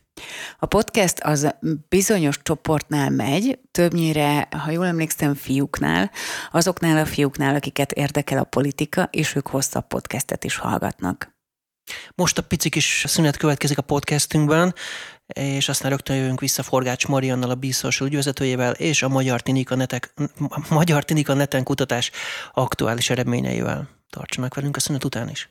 A 0.59 0.67
podcast 0.67 1.21
az 1.21 1.55
bizonyos 1.89 2.39
csoportnál 2.43 3.11
megy, 3.11 3.59
többnyire, 3.71 4.49
ha 4.51 4.71
jól 4.71 4.87
emlékszem, 4.87 5.35
fiúknál, 5.35 6.11
azoknál 6.51 6.99
a 6.99 7.07
fiúknál, 7.07 7.55
akiket 7.55 7.93
érdekel 7.93 8.39
a 8.39 8.45
politika, 8.45 9.09
és 9.11 9.35
ők 9.35 9.47
hosszabb 9.47 9.87
podcastet 9.87 10.45
is 10.45 10.57
hallgatnak. 10.57 11.37
Most 12.15 12.39
a 12.39 12.43
pici 12.43 12.69
kis 12.69 13.05
szünet 13.07 13.37
következik 13.37 13.79
a 13.79 13.83
podcastünkben, 13.83 14.75
és 15.27 15.69
aztán 15.69 15.91
rögtön 15.91 16.17
jövünk 16.17 16.41
vissza 16.41 16.63
Forgács 16.63 17.07
Mariannal, 17.07 17.51
a 17.51 17.55
Bízsors 17.55 18.01
ügyvezetőjével, 18.01 18.73
és 18.73 19.03
a 19.03 19.09
Magyar 19.09 19.41
Tinika, 19.41 19.75
Netek, 19.75 20.15
Magyar 20.71 21.05
Tinika 21.05 21.35
Neten 21.35 21.63
kutatás 21.63 22.11
aktuális 22.53 23.11
eredményeivel. 23.11 23.89
Tartsanak 24.11 24.55
velünk 24.55 24.77
a 24.77 24.81
szünet 24.81 25.05
után 25.05 25.29
is. 25.29 25.51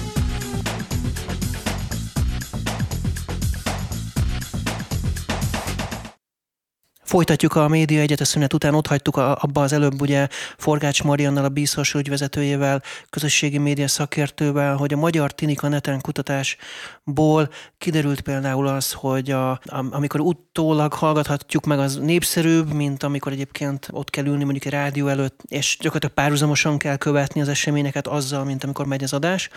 Folytatjuk 7.11 7.55
a 7.55 7.67
média 7.67 7.99
egyet 7.99 8.19
a 8.19 8.25
szünet 8.25 8.53
után, 8.53 8.73
ott 8.73 8.87
hagytuk 8.87 9.17
a, 9.17 9.37
abba 9.41 9.61
az 9.61 9.73
előbb 9.73 10.01
ugye 10.01 10.27
Forgács 10.57 11.03
Mariannal, 11.03 11.43
a 11.43 11.49
bízos 11.49 11.93
ügyvezetőjével, 11.93 12.81
közösségi 13.09 13.57
média 13.57 13.87
szakértővel, 13.87 14.75
hogy 14.75 14.93
a 14.93 14.97
Magyar 14.97 15.31
Tinika 15.31 15.67
Neten 15.67 16.01
kutatásból 16.01 17.49
kiderült 17.77 18.21
például 18.21 18.67
az, 18.67 18.91
hogy 18.91 19.31
a, 19.31 19.51
a, 19.51 19.85
amikor 19.91 20.19
utólag 20.19 20.93
hallgathatjuk 20.93 21.65
meg, 21.65 21.79
az 21.79 21.95
népszerűbb, 21.95 22.73
mint 22.73 23.03
amikor 23.03 23.31
egyébként 23.31 23.87
ott 23.91 24.09
kell 24.09 24.25
ülni 24.25 24.43
mondjuk 24.43 24.65
egy 24.65 24.71
rádió 24.71 25.07
előtt, 25.07 25.39
és 25.47 25.77
gyakorlatilag 25.79 26.15
párhuzamosan 26.15 26.77
kell 26.77 26.97
követni 26.97 27.41
az 27.41 27.47
eseményeket 27.47 28.07
azzal, 28.07 28.43
mint 28.43 28.63
amikor 28.63 28.85
megy 28.85 29.03
az 29.03 29.13
adás. 29.13 29.49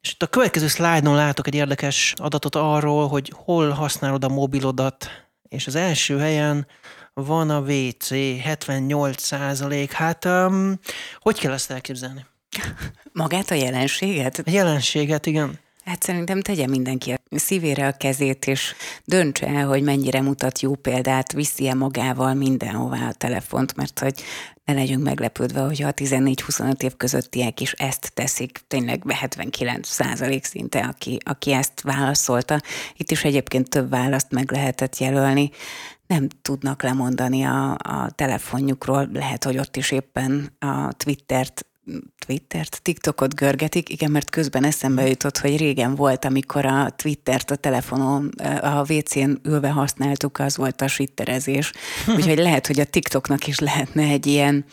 És 0.00 0.12
itt 0.12 0.22
a 0.22 0.26
következő 0.26 0.66
szlájdon 0.66 1.14
látok 1.14 1.46
egy 1.46 1.54
érdekes 1.54 2.14
adatot 2.16 2.54
arról, 2.54 3.08
hogy 3.08 3.32
hol 3.34 3.70
használod 3.70 4.24
a 4.24 4.28
mobilodat 4.28 5.10
és 5.52 5.66
az 5.66 5.74
első 5.74 6.18
helyen 6.18 6.66
van 7.14 7.50
a 7.50 7.60
WC, 7.60 8.08
78 8.42 9.22
százalék. 9.22 9.92
Hát 9.92 10.24
um, 10.24 10.78
hogy 11.18 11.38
kell 11.38 11.52
ezt 11.52 11.70
elképzelni? 11.70 12.26
Magát 13.12 13.50
a 13.50 13.54
jelenséget? 13.54 14.38
A 14.38 14.50
jelenséget, 14.50 15.26
igen. 15.26 15.58
Hát 15.84 16.02
szerintem 16.02 16.40
tegye 16.40 16.66
mindenki 16.66 17.12
a 17.12 17.18
szívére 17.30 17.86
a 17.86 17.92
kezét, 17.92 18.46
és 18.46 18.74
döntse 19.04 19.46
el, 19.46 19.66
hogy 19.66 19.82
mennyire 19.82 20.20
mutat 20.20 20.60
jó 20.60 20.74
példát, 20.74 21.32
viszi-e 21.32 21.74
magával 21.74 22.34
mindenhová 22.34 23.08
a 23.08 23.12
telefont, 23.12 23.76
mert 23.76 23.98
hogy 23.98 24.14
ne 24.64 24.74
legyünk 24.74 25.02
meglepődve, 25.02 25.60
hogyha 25.60 25.88
a 25.88 25.92
14-25 25.92 26.82
év 26.82 26.96
közöttiek 26.96 27.60
is 27.60 27.72
ezt 27.72 28.12
teszik, 28.14 28.60
tényleg 28.68 29.02
79 29.08 29.88
százalék 29.88 30.44
szinte, 30.44 30.80
aki, 30.80 31.18
aki 31.24 31.52
ezt 31.52 31.80
válaszolta. 31.80 32.60
Itt 32.96 33.10
is 33.10 33.24
egyébként 33.24 33.68
több 33.68 33.90
választ 33.90 34.30
meg 34.30 34.50
lehetett 34.50 34.98
jelölni 34.98 35.50
nem 36.06 36.28
tudnak 36.42 36.82
lemondani 36.82 37.42
a, 37.42 37.70
a 37.72 38.10
telefonjukról, 38.14 39.08
lehet, 39.12 39.44
hogy 39.44 39.58
ott 39.58 39.76
is 39.76 39.90
éppen 39.90 40.56
a 40.58 40.92
Twittert 40.92 41.66
Twittert, 42.26 42.82
TikTokot 42.82 43.34
görgetik, 43.34 43.88
igen, 43.88 44.10
mert 44.10 44.30
közben 44.30 44.64
eszembe 44.64 45.08
jutott, 45.08 45.38
hogy 45.38 45.56
régen 45.56 45.94
volt, 45.94 46.24
amikor 46.24 46.66
a 46.66 46.90
Twittert 46.96 47.50
a 47.50 47.56
telefonon, 47.56 48.28
a 48.60 48.92
WC-n 48.92 49.30
ülve 49.42 49.68
használtuk, 49.68 50.38
az 50.38 50.56
volt 50.56 50.80
a 50.80 50.88
switterezés. 50.88 51.72
Úgyhogy 52.16 52.38
lehet, 52.38 52.66
hogy 52.66 52.80
a 52.80 52.84
TikToknak 52.84 53.46
is 53.46 53.58
lehetne 53.58 54.02
egy 54.02 54.26
ilyen 54.26 54.64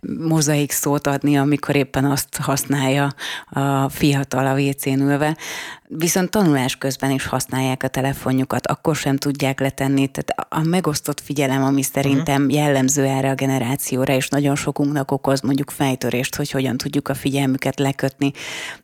mozaik 0.00 0.72
szót 0.72 1.06
adni, 1.06 1.38
amikor 1.38 1.76
éppen 1.76 2.04
azt 2.04 2.36
használja 2.36 3.14
a 3.50 3.88
fiatal 3.88 4.46
a 4.46 4.60
WC-n 4.60 5.00
ülve 5.00 5.36
viszont 5.98 6.30
tanulás 6.30 6.76
közben 6.76 7.10
is 7.10 7.26
használják 7.26 7.82
a 7.82 7.88
telefonjukat, 7.88 8.66
akkor 8.66 8.96
sem 8.96 9.16
tudják 9.16 9.60
letenni. 9.60 10.08
Tehát 10.08 10.52
a 10.52 10.68
megosztott 10.68 11.20
figyelem, 11.20 11.62
ami 11.62 11.82
szerintem 11.82 12.42
uh-huh. 12.42 12.54
jellemző 12.54 13.04
erre 13.04 13.30
a 13.30 13.34
generációra, 13.34 14.14
és 14.14 14.28
nagyon 14.28 14.56
sokunknak 14.56 15.10
okoz 15.10 15.40
mondjuk 15.40 15.70
fejtörést, 15.70 16.36
hogy 16.36 16.49
hogyan 16.52 16.76
tudjuk 16.76 17.08
a 17.08 17.14
figyelmüket 17.14 17.78
lekötni. 17.78 18.32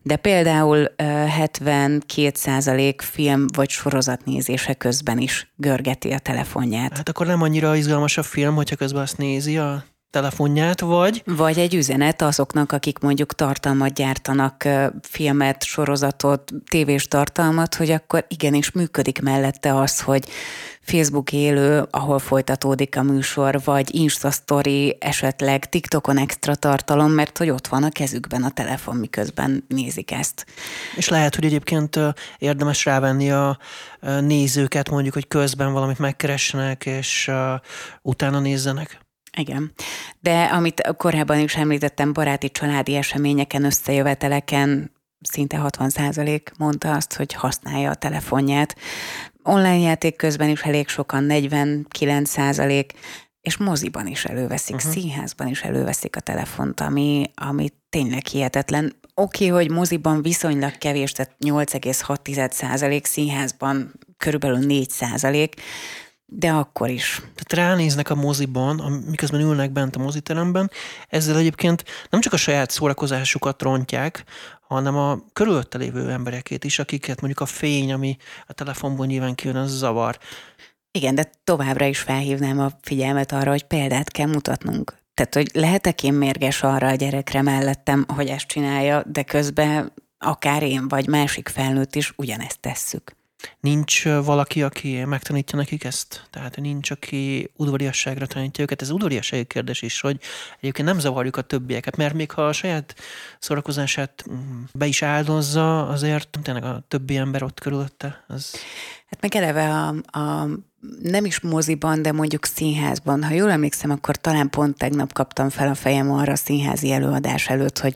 De 0.03 0.17
például 0.17 0.95
72% 0.97 2.95
film 2.99 3.47
vagy 3.55 3.69
sorozatnézése 3.71 4.75
közben 4.75 5.19
is 5.19 5.53
görgeti 5.57 6.11
a 6.11 6.19
telefonját. 6.19 6.97
Hát 6.97 7.09
akkor 7.09 7.27
nem 7.27 7.43
annyira 7.43 7.77
izgalmas 7.77 8.19
a 8.19 8.23
film, 8.23 8.55
hogyha 8.55 8.77
közben 8.77 9.03
azt 9.03 9.19
nézi 9.19 9.59
a 9.59 9.85
telefonját, 10.17 10.81
vagy... 10.81 11.23
Vagy 11.27 11.59
egy 11.59 11.75
üzenet 11.75 12.23
azoknak, 12.23 12.73
akik 12.73 12.99
mondjuk 12.99 13.35
tartalmat 13.35 13.93
gyártanak, 13.93 14.69
filmet, 15.03 15.65
sorozatot, 15.65 16.53
tévés 16.71 17.09
tartalmat, 17.09 17.75
hogy 17.75 17.91
akkor 17.91 18.25
igenis 18.29 18.71
működik 18.71 19.21
mellette 19.21 19.75
az, 19.75 20.01
hogy 20.01 20.29
Facebook 20.81 21.33
élő, 21.33 21.87
ahol 21.91 22.19
folytatódik 22.19 22.97
a 22.97 23.03
műsor, 23.03 23.61
vagy 23.65 23.95
Insta 23.95 24.31
Story, 24.31 24.97
esetleg 25.01 25.69
TikTokon 25.69 26.19
extra 26.19 26.55
tartalom, 26.55 27.11
mert 27.11 27.39
hogy 27.39 27.51
ott 27.51 27.67
van 27.67 27.83
a 27.83 27.91
kezükben 27.91 28.43
a 28.43 28.51
telefon, 28.51 28.97
miközben 28.97 29.65
nézik 29.69 30.11
ezt. 30.11 30.47
És 30.97 31.09
lehet, 31.09 31.35
hogy 31.35 31.45
egyébként 31.45 31.99
érdemes 32.39 32.85
rávenni 32.85 33.31
a 33.31 33.59
nézőket, 34.21 34.91
mondjuk, 34.91 35.15
hogy 35.15 35.29
közben 35.29 35.73
valamit 35.73 35.99
megkeressenek, 35.99 36.87
és 36.87 37.31
utána 38.03 38.41
nézzenek. 38.41 39.05
Igen. 39.37 39.73
De 40.21 40.45
amit 40.45 40.95
korábban 40.97 41.39
is 41.39 41.57
említettem, 41.57 42.13
baráti 42.13 42.51
családi 42.51 42.95
eseményeken, 42.95 43.65
összejöveteleken 43.65 44.91
szinte 45.21 45.57
60 45.57 45.91
százalék 45.91 46.53
mondta 46.59 46.93
azt, 46.93 47.15
hogy 47.15 47.33
használja 47.33 47.91
a 47.91 47.95
telefonját. 47.95 48.77
Online 49.43 49.79
játék 49.79 50.17
közben 50.17 50.49
is 50.49 50.63
elég 50.63 50.89
sokan, 50.89 51.25
49 51.25 52.31
százalék, 52.31 52.93
és 53.41 53.57
moziban 53.57 54.07
is 54.07 54.25
előveszik, 54.25 54.75
uh-huh. 54.75 54.93
színházban 54.93 55.47
is 55.47 55.63
előveszik 55.63 56.17
a 56.17 56.21
telefont, 56.21 56.81
ami, 56.81 57.31
ami 57.35 57.69
tényleg 57.89 58.27
hihetetlen. 58.27 58.97
Oké, 59.15 59.51
okay, 59.51 59.65
hogy 59.65 59.75
moziban 59.75 60.23
viszonylag 60.23 60.79
kevés, 60.79 61.13
tehát 61.13 61.37
8,6 61.45 62.51
százalék, 62.51 63.07
színházban 63.07 63.93
körülbelül 64.17 64.59
4 64.59 64.91
százalék, 64.91 65.55
de 66.27 66.51
akkor 66.51 66.91
is. 66.91 67.23
Tehát 67.47 67.69
ránéznek 67.69 68.11
a 68.11 68.15
moziban, 68.15 69.03
miközben 69.11 69.41
ülnek 69.41 69.71
bent 69.71 69.97
a 69.97 69.99
moziteremben, 69.99 70.71
ezzel 71.09 71.37
egyébként 71.37 71.85
nem 72.11 72.21
csak 72.21 72.33
a 72.33 72.37
saját 72.37 72.71
szórakozásukat 72.71 73.63
rontják, 73.63 74.25
hanem 74.61 74.97
a 74.97 75.19
körülötte 75.33 75.79
lévő 75.79 76.11
emberekét 76.11 76.65
is, 76.65 76.79
akiket 76.79 77.21
mondjuk 77.21 77.41
a 77.41 77.47
fény, 77.47 77.93
ami 77.93 78.17
a 78.47 78.53
telefonból 78.53 79.07
nyilván 79.07 79.35
kijön, 79.35 79.57
az 79.57 79.79
zavar. 79.79 80.19
Igen, 80.91 81.15
de 81.15 81.31
továbbra 81.45 81.85
is 81.85 81.99
felhívnám 81.99 82.61
a 82.61 82.71
figyelmet 82.83 83.33
arra, 83.33 83.51
hogy 83.51 83.65
példát 83.65 84.11
kell 84.11 84.27
mutatnunk. 84.27 84.95
Tehát, 85.15 85.35
hogy 85.35 85.51
lehetek 85.53 86.03
én 86.03 86.13
mérges 86.13 86.63
arra 86.63 86.89
a 86.89 86.95
gyerekre 86.95 87.43
mellettem, 87.43 88.07
hogy 88.15 88.29
ezt 88.29 88.47
csinálja, 88.47 89.03
de 89.07 89.23
közben 89.23 89.93
akár 90.19 90.63
én 90.63 90.89
vagy 90.89 91.07
másik 91.07 91.49
felnőtt 91.49 91.95
is 91.95 92.13
ugyanezt 92.17 92.61
tesszük. 92.61 93.17
Nincs 93.61 94.05
valaki, 94.05 94.63
aki 94.63 95.05
megtanítja 95.05 95.59
nekik 95.59 95.85
ezt? 95.85 96.27
Tehát 96.31 96.57
nincs, 96.57 96.91
aki 96.91 97.51
udvariasságra 97.57 98.27
tanítja 98.27 98.65
őket. 98.65 98.83
Ez 98.83 98.91
udvariassági 98.91 99.45
kérdés 99.45 99.83
is, 99.83 100.01
hogy 100.01 100.21
egyébként 100.61 100.89
nem 100.89 100.99
zavarjuk 100.99 101.37
a 101.37 101.43
többieket, 101.43 101.97
mert 101.97 102.15
még 102.15 102.31
ha 102.31 102.47
a 102.47 102.53
saját 102.53 102.95
szórakozását 103.39 104.25
mm, 104.31 104.63
be 104.73 104.87
is 104.87 105.03
áldozza, 105.03 105.89
azért 105.89 106.39
tényleg 106.43 106.65
a 106.65 106.85
többi 106.89 107.17
ember 107.17 107.43
ott 107.43 107.61
körülötte. 107.61 108.25
Az... 108.29 108.55
Hát 109.07 109.21
meg 109.21 109.35
eleve 109.35 109.71
a, 109.71 110.19
a 110.19 110.49
nem 111.03 111.25
is 111.25 111.41
moziban, 111.41 112.03
de 112.03 112.13
mondjuk 112.13 112.45
színházban. 112.45 113.25
Ha 113.25 113.35
jól 113.35 113.51
emlékszem, 113.51 113.91
akkor 113.91 114.17
talán 114.17 114.51
pont 114.51 114.79
tegnap 114.79 115.13
kaptam 115.13 115.49
fel 115.49 115.69
a 115.69 115.75
fejem 115.75 116.13
arra 116.13 116.33
a 116.33 116.37
színházi 116.37 116.93
előadás 116.93 117.49
előtt, 117.49 117.79
hogy 117.79 117.95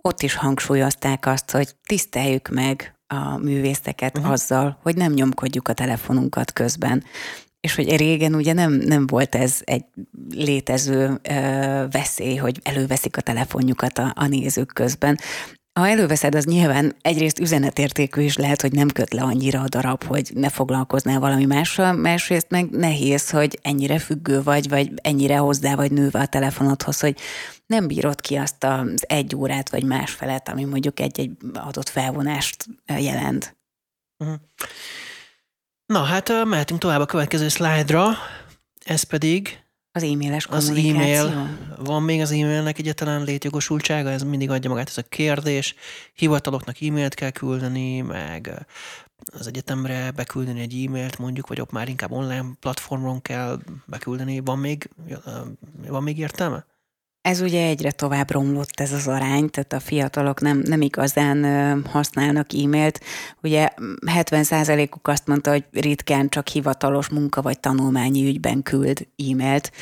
ott 0.00 0.22
is 0.22 0.34
hangsúlyozták 0.34 1.26
azt, 1.26 1.50
hogy 1.50 1.74
tiszteljük 1.86 2.48
meg 2.48 2.95
a 3.06 3.38
művészeket 3.38 4.18
uh-huh. 4.18 4.32
azzal, 4.32 4.78
hogy 4.82 4.96
nem 4.96 5.12
nyomkodjuk 5.12 5.68
a 5.68 5.72
telefonunkat 5.72 6.52
közben. 6.52 7.04
És 7.60 7.74
hogy 7.74 7.96
régen 7.96 8.34
ugye 8.34 8.52
nem, 8.52 8.72
nem 8.72 9.06
volt 9.06 9.34
ez 9.34 9.60
egy 9.64 9.84
létező 10.30 11.20
ö, 11.22 11.84
veszély, 11.90 12.36
hogy 12.36 12.60
előveszik 12.62 13.16
a 13.16 13.20
telefonjukat 13.20 13.98
a, 13.98 14.12
a 14.16 14.26
nézők 14.26 14.70
közben. 14.74 15.18
Ha 15.80 15.88
előveszed, 15.88 16.34
az 16.34 16.44
nyilván 16.44 16.96
egyrészt 17.00 17.38
üzenetértékű 17.38 18.22
is 18.22 18.36
lehet, 18.36 18.60
hogy 18.60 18.72
nem 18.72 18.88
köt 18.88 19.12
le 19.12 19.22
annyira 19.22 19.60
a 19.60 19.68
darab, 19.68 20.04
hogy 20.04 20.30
ne 20.34 20.48
foglalkoznál 20.48 21.20
valami 21.20 21.44
mással, 21.44 21.92
másrészt 21.92 22.46
meg 22.50 22.70
nehéz, 22.70 23.30
hogy 23.30 23.58
ennyire 23.62 23.98
függő 23.98 24.42
vagy, 24.42 24.68
vagy 24.68 24.92
ennyire 25.02 25.36
hozzá 25.36 25.74
vagy 25.74 25.92
nőve 25.92 26.18
a 26.18 26.26
telefonodhoz, 26.26 27.00
hogy 27.00 27.16
nem 27.66 27.86
bírod 27.86 28.20
ki 28.20 28.36
azt 28.36 28.64
az 28.64 29.04
egy 29.08 29.36
órát 29.36 29.70
vagy 29.70 29.84
másfelet, 29.84 30.48
ami 30.48 30.64
mondjuk 30.64 31.00
egy-egy 31.00 31.30
adott 31.54 31.88
felvonást 31.88 32.66
jelent. 32.86 33.56
Uh-huh. 34.18 34.36
Na 35.86 36.02
hát 36.02 36.44
mehetünk 36.44 36.80
tovább 36.80 37.00
a 37.00 37.06
következő 37.06 37.48
szlájdra, 37.48 38.08
ez 38.84 39.02
pedig 39.02 39.64
az 39.92 40.02
e-mailes 40.02 40.46
Az 40.46 40.68
e-mail, 40.68 41.48
van 41.78 42.02
még 42.02 42.20
az 42.20 42.30
e-mailnek 42.30 42.78
egyetlen 42.78 43.22
létjogosultsága, 43.22 44.10
ez 44.10 44.22
mindig 44.22 44.50
adja 44.50 44.70
magát 44.70 44.88
ez 44.88 44.98
a 44.98 45.02
kérdés. 45.02 45.74
Hivataloknak 46.14 46.76
e-mailt 46.80 47.14
kell 47.14 47.30
küldeni, 47.30 48.00
meg 48.00 48.66
az 49.32 49.46
egyetemre 49.46 50.10
beküldeni 50.10 50.60
egy 50.60 50.84
e-mailt 50.86 51.18
mondjuk, 51.18 51.46
vagy 51.46 51.60
ott 51.60 51.70
már 51.70 51.88
inkább 51.88 52.12
online 52.12 52.46
platformon 52.60 53.22
kell 53.22 53.58
beküldeni. 53.84 54.40
Van 54.40 54.58
még, 54.58 54.90
van 55.86 56.02
még 56.02 56.18
értelme? 56.18 56.66
Ez 57.26 57.40
ugye 57.40 57.66
egyre 57.66 57.90
tovább 57.90 58.30
romlott 58.30 58.80
ez 58.80 58.92
az 58.92 59.06
arány, 59.06 59.50
tehát 59.50 59.72
a 59.72 59.80
fiatalok 59.80 60.40
nem, 60.40 60.62
nem 60.64 60.80
igazán 60.80 61.82
használnak 61.84 62.46
e-mailt. 62.64 63.00
Ugye 63.42 63.68
70%-uk 64.06 65.08
azt 65.08 65.26
mondta, 65.26 65.50
hogy 65.50 65.64
ritkán 65.72 66.28
csak 66.28 66.48
hivatalos 66.48 67.08
munka 67.08 67.42
vagy 67.42 67.60
tanulmányi 67.60 68.26
ügyben 68.26 68.62
küld 68.62 69.06
e-mailt. 69.30 69.72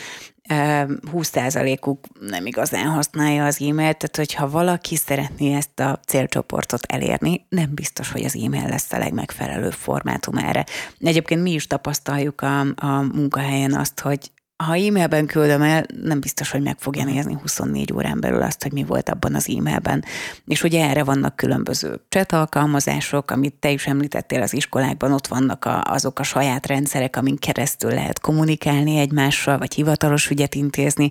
20%-uk 0.49 2.05
nem 2.21 2.47
igazán 2.47 2.87
használja 2.87 3.45
az 3.45 3.61
e-mailt, 3.61 3.97
tehát 3.99 4.17
hogyha 4.17 4.51
valaki 4.51 4.97
szeretné 4.97 5.55
ezt 5.55 5.81
a 5.81 6.01
célcsoportot 6.07 6.87
elérni, 6.87 7.47
nem 7.49 7.71
biztos, 7.75 8.11
hogy 8.11 8.25
az 8.25 8.37
e-mail 8.45 8.69
lesz 8.69 8.93
a 8.93 8.99
legmegfelelőbb 8.99 9.73
formátum 9.73 10.37
erre. 10.37 10.65
Egyébként 11.01 11.43
mi 11.43 11.53
is 11.53 11.67
tapasztaljuk 11.67 12.41
a, 12.41 12.61
a 12.61 13.01
munkahelyen 13.13 13.75
azt, 13.75 14.01
hogy 14.01 14.31
ha 14.57 14.77
e-mailben 14.77 15.27
küldöm 15.27 15.63
el, 15.63 15.87
nem 16.03 16.21
biztos, 16.21 16.51
hogy 16.51 16.63
meg 16.63 16.79
fogja 16.79 17.05
nézni 17.05 17.37
24 17.41 17.93
órán 17.93 18.21
belül 18.21 18.43
azt, 18.43 18.63
hogy 18.63 18.73
mi 18.73 18.85
volt 18.85 19.09
abban 19.09 19.35
az 19.35 19.49
e-mailben. 19.49 20.05
És 20.47 20.63
ugye 20.63 20.89
erre 20.89 21.05
vannak 21.05 21.37
különböző 21.37 22.01
chat 22.09 22.33
alkalmazások, 22.33 23.31
amit 23.31 23.55
te 23.55 23.71
is 23.71 23.87
említettél 23.87 24.43
az 24.43 24.53
iskolákban, 24.53 25.13
ott 25.13 25.27
vannak 25.27 25.65
a, 25.65 25.83
azok 25.85 26.19
a 26.19 26.23
saját 26.23 26.67
rendszerek, 26.67 27.17
amin 27.17 27.37
keresztül 27.37 27.91
lehet 27.91 28.21
kommunikálni 28.21 28.99
egymással, 28.99 29.59
vagy 29.59 29.75
hivatalos 29.75 30.31
ügyet 30.31 30.55
intézni. 30.55 31.11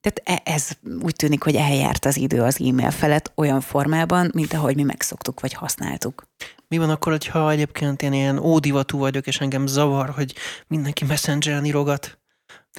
Tehát 0.00 0.42
e, 0.44 0.52
ez 0.52 0.68
úgy 1.02 1.16
tűnik, 1.16 1.42
hogy 1.42 1.54
eljárt 1.54 2.04
az 2.04 2.16
idő 2.16 2.42
az 2.42 2.60
e-mail 2.60 2.90
felett 2.90 3.32
olyan 3.34 3.60
formában, 3.60 4.30
mint 4.34 4.52
ahogy 4.52 4.74
mi 4.74 4.82
megszoktuk, 4.82 5.40
vagy 5.40 5.52
használtuk. 5.52 6.22
Mi 6.68 6.78
van 6.78 6.90
akkor, 6.90 7.12
hogyha 7.12 7.50
egyébként 7.50 8.02
én 8.02 8.12
ilyen 8.12 8.38
ódivatú 8.38 8.98
vagyok, 8.98 9.26
és 9.26 9.40
engem 9.40 9.66
zavar, 9.66 10.10
hogy 10.10 10.34
mindenki 10.66 11.04
messengeren 11.04 11.64
írogat? 11.64 12.18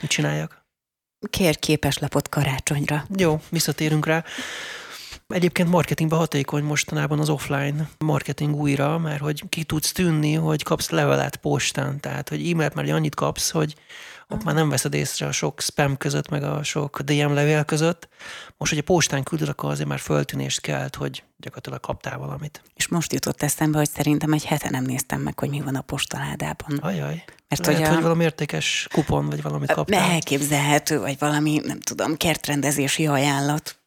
Mit 0.02 0.10
csináljak? 0.12 0.66
Kér 1.30 1.60
képeslapot 1.60 2.30
karácsonyra. 2.30 3.06
Jó, 3.16 3.42
visszatérünk 3.50 4.06
rá. 4.06 4.24
Egyébként 5.34 5.70
marketingben 5.70 6.20
hatékony 6.20 6.64
mostanában 6.64 7.20
az 7.20 7.30
offline 7.30 7.90
marketing 7.98 8.56
újra, 8.56 8.98
mert 8.98 9.22
hogy 9.22 9.44
ki 9.50 9.64
tudsz 9.64 9.92
tűnni, 9.92 10.34
hogy 10.34 10.64
kapsz 10.64 10.90
levelet 10.90 11.36
postán, 11.36 12.00
tehát 12.00 12.30
hogy 12.30 12.50
e-mailt 12.50 12.74
már 12.74 12.90
annyit 12.90 13.16
kapsz, 13.16 13.50
hogy 13.50 13.76
ott 14.28 14.44
már 14.44 14.56
nem 14.56 14.70
veszed 14.70 14.94
észre 14.94 15.26
a 15.26 15.32
sok 15.32 15.62
spam 15.62 15.98
között, 15.98 16.30
meg 16.30 16.44
a 16.44 16.64
sok 16.64 17.02
DM 17.02 17.34
levél 17.34 17.64
között. 17.64 18.08
Most, 18.58 18.72
hogy 18.72 18.82
a 18.82 18.84
postán 18.84 19.24
küldöd, 19.24 19.48
akkor 19.48 19.72
azért 19.72 19.88
már 19.88 20.00
föltűnést 20.00 20.62
kelt, 20.62 20.96
hogy 20.96 21.24
gyakorlatilag 21.38 21.80
kaptál 21.80 22.18
valamit. 22.18 22.62
És 22.76 22.88
most 22.88 23.14
jutott 23.14 23.42
eszembe, 23.42 23.78
hogy 23.78 23.90
szerintem 23.90 24.34
egy 24.34 24.46
hete 24.46 24.70
nem 24.70 24.84
néztem 24.84 25.22
meg, 25.22 25.40
hogy 25.40 25.50
mi 25.50 25.62
van 25.62 25.76
a 25.76 25.82
postaládában. 25.82 26.78
Ajaj. 26.78 27.24
Mert 27.48 27.66
Lehet, 27.66 27.82
hogy, 27.82 27.84
a... 27.84 27.94
hogy 27.94 28.02
valami 28.02 28.24
értékes 28.24 28.88
kupon, 28.92 29.26
vagy 29.26 29.42
valamit 29.42 29.72
kaptál. 29.72 30.12
Elképzelhető, 30.12 31.00
vagy 31.00 31.20
valami, 31.20 31.62
nem 31.64 31.80
tudom, 31.80 32.18
kertrendezési 32.18 33.08
ajánlat. 33.08 33.80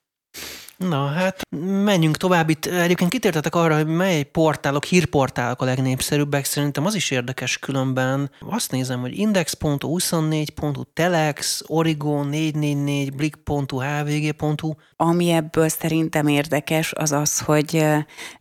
Na 0.89 1.07
hát 1.07 1.43
menjünk 1.85 2.17
tovább. 2.17 2.49
Itt 2.49 2.67
egyébként 2.67 3.11
kitértetek 3.11 3.55
arra, 3.55 3.77
hogy 3.77 3.87
mely 3.87 4.23
portálok, 4.23 4.85
hírportálok 4.85 5.63
a 5.63 5.65
legnépszerűbbek. 5.65 6.45
Szerintem 6.45 6.87
az 6.87 6.95
is 6.95 7.11
érdekes 7.11 7.59
különben. 7.59 8.31
Azt 8.41 8.71
nézem, 8.71 9.01
hogy 9.01 9.19
index.hu, 9.19 9.99
24.hu, 9.99 10.83
Telex, 10.93 11.63
Origo, 11.67 12.23
444, 12.23 13.15
Blik.hu, 13.15 13.79
hvg.hu. 13.79 14.73
Ami 14.97 15.31
ebből 15.31 15.69
szerintem 15.69 16.27
érdekes, 16.27 16.93
az 16.93 17.13
az, 17.13 17.39
hogy 17.41 17.85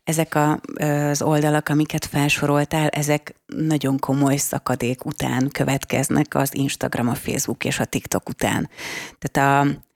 ezek 0.03 0.35
a, 0.35 0.59
az 1.09 1.21
oldalak, 1.21 1.69
amiket 1.69 2.05
felsoroltál, 2.05 2.87
ezek 2.87 3.35
nagyon 3.45 3.99
komoly 3.99 4.37
szakadék 4.37 5.05
után 5.05 5.49
következnek 5.51 6.35
az 6.35 6.55
Instagram, 6.55 7.07
a 7.07 7.15
Facebook 7.15 7.63
és 7.65 7.79
a 7.79 7.85
TikTok 7.85 8.29
után. 8.29 8.69
Tehát 9.19 9.65
a 9.65 9.89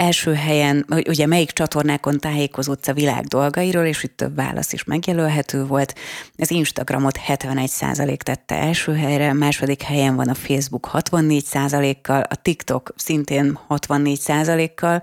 első 0.00 0.34
helyen, 0.34 0.86
ugye 1.06 1.26
melyik 1.26 1.50
csatornákon 1.50 2.18
tájékozódsz 2.18 2.88
a 2.88 2.92
világ 2.92 3.24
dolgairól, 3.24 3.84
és 3.84 4.02
itt 4.02 4.16
több 4.16 4.34
válasz 4.34 4.72
is 4.72 4.84
megjelölhető 4.84 5.64
volt. 5.64 5.94
Az 6.36 6.50
Instagramot 6.50 7.18
71% 7.26 8.16
tette 8.16 8.54
első 8.54 8.94
helyre, 8.94 9.32
második 9.32 9.82
helyen 9.82 10.16
van 10.16 10.28
a 10.28 10.34
Facebook 10.34 10.90
64%-kal, 10.92 12.20
a 12.20 12.34
TikTok 12.34 12.92
szintén 12.96 13.58
64%-kal, 13.68 15.00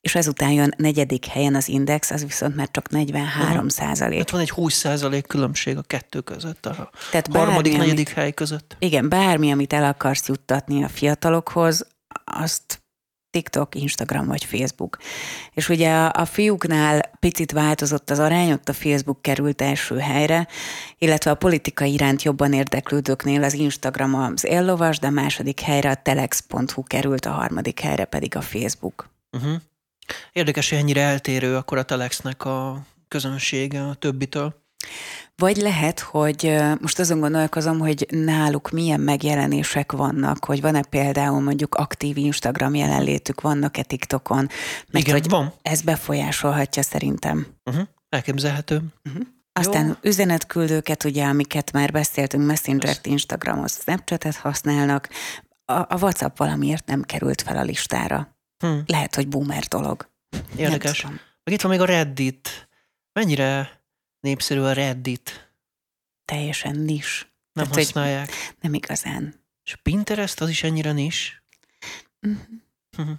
és 0.00 0.14
ezután 0.14 0.50
jön 0.50 0.74
negyedik 0.76 1.26
helyen 1.26 1.54
az 1.54 1.68
Index, 1.68 2.10
az 2.10 2.24
viszont 2.24 2.56
már 2.56 2.68
csak 2.70 2.90
43 2.90 3.68
százalék. 3.68 4.18
Hát 4.18 4.30
van 4.30 4.40
egy 4.40 4.50
20 4.50 4.74
százalék 4.74 5.26
különbség 5.26 5.76
a 5.76 5.82
kettő 5.82 6.20
között, 6.20 6.66
a 6.66 6.90
Tehát 7.10 7.26
harmadik, 7.26 7.72
bármi, 7.72 7.86
negyedik 7.86 8.06
amit, 8.06 8.18
hely 8.18 8.32
között. 8.32 8.76
Igen, 8.78 9.08
bármi, 9.08 9.52
amit 9.52 9.72
el 9.72 9.84
akarsz 9.84 10.28
juttatni 10.28 10.84
a 10.84 10.88
fiatalokhoz, 10.88 11.86
azt 12.24 12.83
TikTok, 13.34 13.74
Instagram 13.74 14.26
vagy 14.26 14.44
Facebook. 14.44 14.98
És 15.52 15.68
ugye 15.68 15.94
a, 15.94 16.24
fiúknál 16.24 17.10
picit 17.20 17.52
változott 17.52 18.10
az 18.10 18.18
arány, 18.18 18.52
ott 18.52 18.68
a 18.68 18.72
Facebook 18.72 19.22
került 19.22 19.62
első 19.62 19.98
helyre, 19.98 20.46
illetve 20.98 21.30
a 21.30 21.34
politika 21.34 21.84
iránt 21.84 22.22
jobban 22.22 22.52
érdeklődőknél 22.52 23.42
az 23.42 23.52
Instagram 23.52 24.14
az 24.14 24.44
éllovas, 24.44 24.98
de 24.98 25.06
a 25.06 25.10
második 25.10 25.60
helyre 25.60 25.90
a 25.90 25.94
telex.hu 25.94 26.82
került, 26.82 27.26
a 27.26 27.30
harmadik 27.30 27.80
helyre 27.80 28.04
pedig 28.04 28.36
a 28.36 28.40
Facebook. 28.40 29.10
Uh-huh. 29.32 29.54
Érdekes, 30.32 30.68
hogy 30.68 30.78
ennyire 30.78 31.00
eltérő 31.00 31.56
akkor 31.56 31.78
a 31.78 31.82
Telexnek 31.82 32.44
a 32.44 32.86
közönsége 33.08 33.82
a 33.82 33.94
többitől. 33.94 34.63
Vagy 35.36 35.56
lehet, 35.56 36.00
hogy 36.00 36.56
most 36.80 36.98
azon 36.98 37.20
gondolkozom, 37.20 37.78
hogy 37.78 38.06
náluk 38.10 38.70
milyen 38.70 39.00
megjelenések 39.00 39.92
vannak, 39.92 40.44
hogy 40.44 40.60
van-e 40.60 40.82
például 40.82 41.40
mondjuk 41.40 41.74
aktív 41.74 42.16
Instagram 42.16 42.74
jelenlétük, 42.74 43.40
vannak-e 43.40 43.82
TikTokon, 43.82 44.48
mert 44.90 45.04
Igen, 45.06 45.12
hogy 45.12 45.28
van. 45.28 45.52
ez 45.62 45.82
befolyásolhatja 45.82 46.82
szerintem. 46.82 47.46
Uh-huh. 47.64 47.86
Elképzelhető. 48.08 48.82
Uh-huh. 49.04 49.22
Aztán 49.52 49.86
Jó. 49.86 49.92
üzenetküldőket, 50.02 51.04
ugye, 51.04 51.24
amiket 51.24 51.72
már 51.72 51.90
beszéltünk, 51.90 52.46
Messenger-t, 52.46 53.06
Instagramot, 53.06 53.70
Snapchat-et 53.70 54.36
használnak, 54.36 55.08
a, 55.64 55.72
a 55.72 55.98
WhatsApp 56.00 56.38
valamiért 56.38 56.86
nem 56.86 57.02
került 57.02 57.42
fel 57.42 57.56
a 57.56 57.62
listára. 57.62 58.36
Hmm. 58.58 58.82
Lehet, 58.86 59.14
hogy 59.14 59.28
boomer 59.28 59.64
dolog. 59.64 60.08
Érdekes. 60.56 61.02
Meg 61.44 61.54
itt 61.54 61.60
van 61.60 61.70
még 61.70 61.80
a 61.80 61.84
Reddit. 61.84 62.68
Mennyire 63.12 63.70
népszerű 64.24 64.60
a 64.60 64.72
Reddit. 64.72 65.52
Teljesen 66.24 66.76
nis. 66.76 67.32
Nem 67.52 67.64
Tehát, 67.64 67.78
használják. 67.78 68.32
Nem 68.60 68.74
igazán. 68.74 69.34
És 69.64 69.76
Pinterest 69.82 70.40
az 70.40 70.48
is 70.48 70.62
ennyire 70.62 70.92
nis? 70.92 71.42
Uh-huh. 72.20 72.40
Uh-huh. 72.98 73.16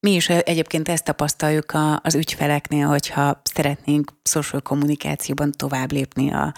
Mi 0.00 0.10
is 0.10 0.28
egyébként 0.28 0.88
ezt 0.88 1.04
tapasztaljuk 1.04 1.72
az 2.02 2.14
ügyfeleknél, 2.14 2.86
hogyha 2.86 3.40
szeretnénk 3.44 4.12
social 4.22 4.60
kommunikációban 4.60 5.52
tovább 5.52 5.92
lépni 5.92 6.32
a 6.32 6.54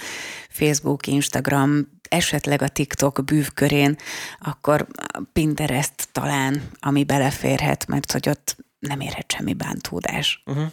Facebook, 0.48 1.06
Instagram, 1.06 2.00
esetleg 2.08 2.62
a 2.62 2.68
TikTok 2.68 3.24
bűvkörén, 3.24 3.96
akkor 4.40 4.86
Pinterest 5.32 6.08
talán, 6.12 6.70
ami 6.80 7.04
beleférhet, 7.04 7.86
mert 7.86 8.12
hogy 8.12 8.28
ott 8.28 8.56
nem 8.78 9.00
érhet 9.00 9.32
semmi 9.32 9.52
bántódás. 9.52 10.42
Uh-huh. 10.46 10.70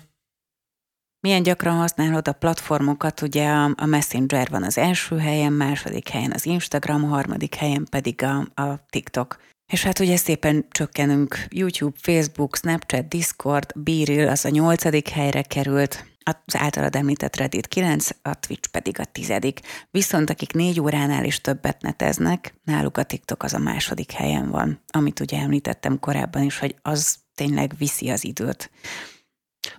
Milyen 1.20 1.44
gyakran 1.44 1.76
használod 1.76 2.28
a 2.28 2.32
platformokat, 2.32 3.22
ugye 3.22 3.50
a 3.76 3.86
Messenger 3.86 4.50
van 4.50 4.64
az 4.64 4.78
első 4.78 5.18
helyen, 5.18 5.54
második 5.54 6.10
helyen 6.10 6.32
az 6.32 6.46
Instagram, 6.46 7.04
harmadik 7.04 7.56
helyen 7.56 7.88
pedig 7.90 8.24
a, 8.24 8.62
a 8.62 8.86
TikTok. 8.90 9.40
És 9.74 9.84
hát 9.84 10.00
ugye 10.00 10.18
szépen 10.18 10.66
csökkenünk 10.70 11.46
YouTube, 11.50 11.98
Facebook, 12.02 12.56
Snapchat, 12.56 13.08
Discord, 13.08 13.72
Beeril 13.76 14.28
az 14.28 14.46
a 14.46 14.50
nyolcadik 14.50 15.08
helyre 15.10 15.42
került, 15.42 16.06
az 16.46 16.56
általad 16.56 16.96
említett 16.96 17.36
Reddit 17.36 17.68
9, 17.68 18.10
a 18.22 18.40
Twitch 18.40 18.70
pedig 18.70 19.00
a 19.00 19.06
tizedik. 19.06 19.60
Viszont 19.92 20.30
akik 20.30 20.54
négy 20.54 20.80
óránál 20.80 21.26
is 21.26 21.42
többet 21.42 21.82
neteznek, 21.82 22.54
náluk 22.64 22.98
a 22.98 23.04
TikTok 23.04 23.44
az 23.44 23.54
a 23.54 23.60
második 23.60 24.12
helyen 24.12 24.50
van, 24.50 24.82
amit 24.88 25.20
ugye 25.20 25.40
említettem 25.40 26.00
korábban 26.00 26.44
is, 26.44 26.60
hogy 26.60 26.76
az 26.82 27.18
tényleg 27.36 27.74
viszi 27.78 28.10
az 28.10 28.24
időt. 28.24 28.72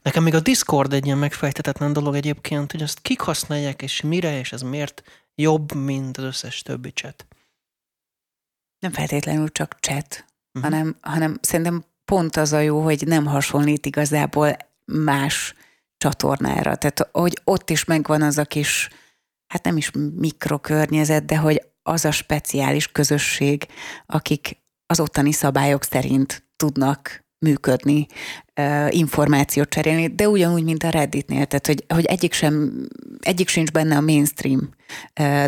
Nekem 0.02 0.22
még 0.22 0.34
a 0.34 0.40
Discord 0.40 0.92
egy 0.92 1.04
ilyen 1.04 1.18
megfejtetetlen 1.18 1.92
dolog 1.92 2.14
egyébként, 2.14 2.72
hogy 2.72 2.82
azt 2.82 3.00
kik 3.00 3.20
használják, 3.20 3.82
és 3.82 4.00
mire, 4.00 4.38
és 4.38 4.52
ez 4.52 4.62
miért 4.62 5.02
jobb, 5.34 5.74
mint 5.74 6.16
az 6.16 6.24
összes 6.24 6.62
többi 6.62 6.90
chat. 6.90 7.26
Nem 8.78 8.92
feltétlenül 8.92 9.52
csak 9.52 9.76
chat, 9.80 10.24
uh-huh. 10.52 10.70
hanem, 10.70 10.96
hanem 11.00 11.38
szerintem 11.40 11.84
pont 12.04 12.36
az 12.36 12.52
a 12.52 12.60
jó, 12.60 12.82
hogy 12.82 13.06
nem 13.06 13.26
hasonlít 13.26 13.86
igazából 13.86 14.56
más 14.84 15.54
csatornára. 15.96 16.76
Tehát, 16.76 17.08
hogy 17.12 17.40
ott 17.44 17.70
is 17.70 17.84
megvan 17.84 18.22
az 18.22 18.38
a 18.38 18.44
kis, 18.44 18.88
hát 19.46 19.64
nem 19.64 19.76
is 19.76 19.90
mikrokörnyezet, 20.14 21.24
de 21.24 21.36
hogy 21.36 21.62
az 21.82 22.04
a 22.04 22.10
speciális 22.10 22.92
közösség, 22.92 23.66
akik 24.06 24.58
az 24.86 25.00
ottani 25.00 25.32
szabályok 25.32 25.82
szerint 25.84 26.46
tudnak 26.56 27.24
működni, 27.38 28.06
információt 28.88 29.68
cserélni, 29.68 30.06
de 30.06 30.28
ugyanúgy, 30.28 30.64
mint 30.64 30.82
a 30.82 30.90
Redditnél, 30.90 31.46
tehát 31.46 31.66
hogy, 31.66 31.84
hogy 31.88 32.04
egyik, 32.04 32.32
sem, 32.32 32.86
egyik 33.20 33.48
sincs 33.48 33.70
benne 33.70 33.96
a 33.96 34.00
mainstream 34.00 34.68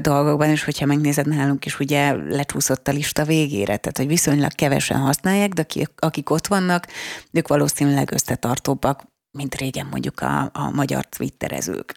dolgokban, 0.00 0.48
és 0.48 0.64
hogyha 0.64 0.86
megnézed 0.86 1.28
nálunk 1.28 1.64
is, 1.64 1.78
ugye 1.78 2.12
lecsúszott 2.12 2.88
a 2.88 2.92
lista 2.92 3.24
végére, 3.24 3.76
tehát 3.76 3.96
hogy 3.96 4.06
viszonylag 4.06 4.52
kevesen 4.52 4.98
használják, 4.98 5.52
de 5.52 5.66
akik, 5.96 6.30
ott 6.30 6.46
vannak, 6.46 6.86
ők 7.32 7.48
valószínűleg 7.48 8.12
összetartóbbak, 8.12 9.04
mint 9.30 9.54
régen 9.54 9.86
mondjuk 9.90 10.20
a, 10.20 10.50
a 10.52 10.70
magyar 10.70 11.04
twitterezők. 11.04 11.94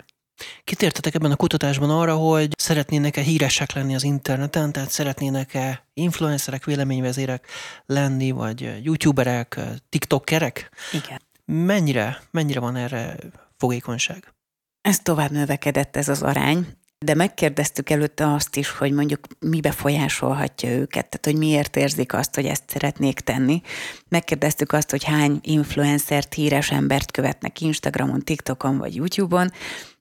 Kitértetek 0.63 1.15
ebben 1.15 1.31
a 1.31 1.35
kutatásban 1.35 1.89
arra, 1.89 2.15
hogy 2.15 2.53
szeretnének-e 2.57 3.21
híresek 3.21 3.73
lenni 3.73 3.95
az 3.95 4.03
interneten, 4.03 4.71
tehát 4.71 4.89
szeretnének-e 4.89 5.87
influencerek, 5.93 6.65
véleményvezérek 6.65 7.47
lenni, 7.85 8.31
vagy 8.31 8.79
youtuberek, 8.83 9.59
tiktokerek? 9.89 10.69
Igen. 10.91 11.21
Mennyire, 11.45 12.21
mennyire 12.31 12.59
van 12.59 12.75
erre 12.75 13.15
fogékonyság? 13.57 14.33
Ez 14.81 14.99
tovább 14.99 15.31
növekedett 15.31 15.95
ez 15.95 16.07
az 16.07 16.21
arány, 16.21 16.67
de 17.03 17.13
megkérdeztük 17.13 17.89
előtte 17.89 18.33
azt 18.33 18.55
is, 18.55 18.69
hogy 18.69 18.91
mondjuk 18.91 19.19
mi 19.39 19.59
befolyásolhatja 19.59 20.69
őket, 20.69 21.09
tehát 21.09 21.25
hogy 21.25 21.35
miért 21.35 21.75
érzik 21.75 22.13
azt, 22.13 22.35
hogy 22.35 22.45
ezt 22.45 22.63
szeretnék 22.67 23.19
tenni. 23.19 23.61
Megkérdeztük 24.09 24.71
azt, 24.71 24.89
hogy 24.89 25.03
hány 25.03 25.39
influencert, 25.41 26.33
híres 26.33 26.71
embert 26.71 27.11
követnek 27.11 27.61
Instagramon, 27.61 28.19
TikTokon 28.19 28.77
vagy 28.77 28.95
YouTube-on, 28.95 29.51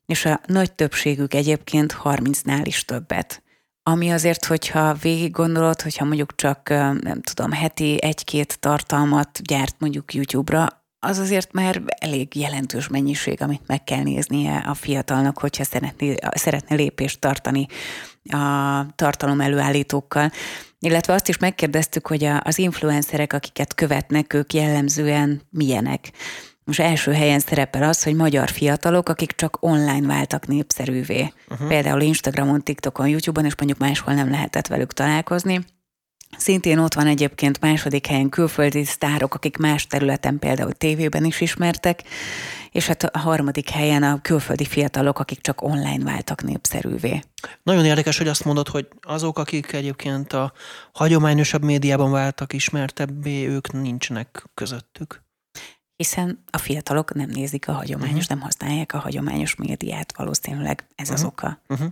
és 0.06 0.24
a 0.24 0.40
nagy 0.46 0.72
többségük 0.72 1.34
egyébként 1.34 1.96
30-nál 2.04 2.62
is 2.64 2.84
többet. 2.84 3.42
Ami 3.82 4.10
azért, 4.10 4.44
hogyha 4.44 4.94
végig 4.94 5.30
gondolod, 5.30 5.80
hogyha 5.82 6.04
mondjuk 6.04 6.34
csak, 6.34 6.68
nem 7.00 7.22
tudom, 7.22 7.52
heti 7.52 8.02
egy-két 8.02 8.60
tartalmat 8.60 9.42
gyárt 9.42 9.74
mondjuk 9.78 10.14
YouTube-ra, 10.14 10.82
az 11.04 11.18
azért 11.18 11.52
már 11.52 11.82
elég 11.86 12.36
jelentős 12.36 12.88
mennyiség, 12.88 13.42
amit 13.42 13.66
meg 13.66 13.84
kell 13.84 14.02
néznie 14.02 14.56
a 14.56 14.74
fiatalnak, 14.74 15.38
hogyha 15.38 15.64
szeretné, 15.64 16.14
szeretne 16.30 16.76
lépést 16.76 17.20
tartani 17.20 17.66
a 18.22 18.86
tartalom 18.94 19.40
előállítókkal. 19.40 20.30
Illetve 20.78 21.12
azt 21.12 21.28
is 21.28 21.38
megkérdeztük, 21.38 22.06
hogy 22.06 22.24
az 22.24 22.58
influencerek, 22.58 23.32
akiket 23.32 23.74
követnek, 23.74 24.32
ők 24.32 24.52
jellemzően 24.52 25.42
milyenek 25.50 26.10
Most 26.64 26.80
első 26.80 27.12
helyen 27.12 27.38
szerepel 27.38 27.82
az, 27.82 28.02
hogy 28.02 28.14
magyar 28.14 28.48
fiatalok, 28.48 29.08
akik 29.08 29.32
csak 29.32 29.56
online 29.60 30.06
váltak 30.06 30.46
népszerűvé. 30.46 31.32
Uh-huh. 31.48 31.68
Például 31.68 32.00
Instagramon, 32.00 32.62
TikTokon, 32.62 33.08
YouTube-on, 33.08 33.46
és 33.46 33.54
mondjuk 33.56 33.78
máshol 33.78 34.14
nem 34.14 34.30
lehetett 34.30 34.66
velük 34.66 34.92
találkozni. 34.92 35.64
Szintén 36.36 36.78
ott 36.78 36.94
van 36.94 37.06
egyébként 37.06 37.60
második 37.60 38.06
helyen 38.06 38.28
külföldi 38.28 38.84
sztárok, 38.84 39.34
akik 39.34 39.56
más 39.56 39.86
területen, 39.86 40.38
például 40.38 40.72
tévében 40.72 41.24
is 41.24 41.40
ismertek, 41.40 42.02
és 42.70 42.86
hát 42.86 43.02
a 43.02 43.18
harmadik 43.18 43.68
helyen 43.68 44.02
a 44.02 44.20
külföldi 44.22 44.64
fiatalok, 44.64 45.18
akik 45.18 45.40
csak 45.40 45.62
online 45.62 46.04
váltak 46.04 46.42
népszerűvé. 46.42 47.20
Nagyon 47.62 47.84
érdekes, 47.84 48.18
hogy 48.18 48.28
azt 48.28 48.44
mondod, 48.44 48.68
hogy 48.68 48.88
azok, 49.00 49.38
akik 49.38 49.72
egyébként 49.72 50.32
a 50.32 50.52
hagyományosabb 50.92 51.62
médiában 51.62 52.10
váltak 52.10 52.52
ismertebbé, 52.52 53.46
ők 53.46 53.72
nincsenek 53.72 54.44
közöttük. 54.54 55.21
Hiszen 56.02 56.44
a 56.50 56.58
fiatalok 56.58 57.14
nem 57.14 57.28
nézik 57.28 57.68
a 57.68 57.72
hagyományos, 57.72 58.12
uh-huh. 58.12 58.28
nem 58.28 58.40
használják 58.40 58.94
a 58.94 58.98
hagyományos 58.98 59.54
médiát, 59.54 60.12
valószínűleg 60.16 60.84
ez 60.94 61.10
uh-huh. 61.10 61.24
az 61.24 61.30
oka. 61.30 61.60
Uh-huh. 61.68 61.88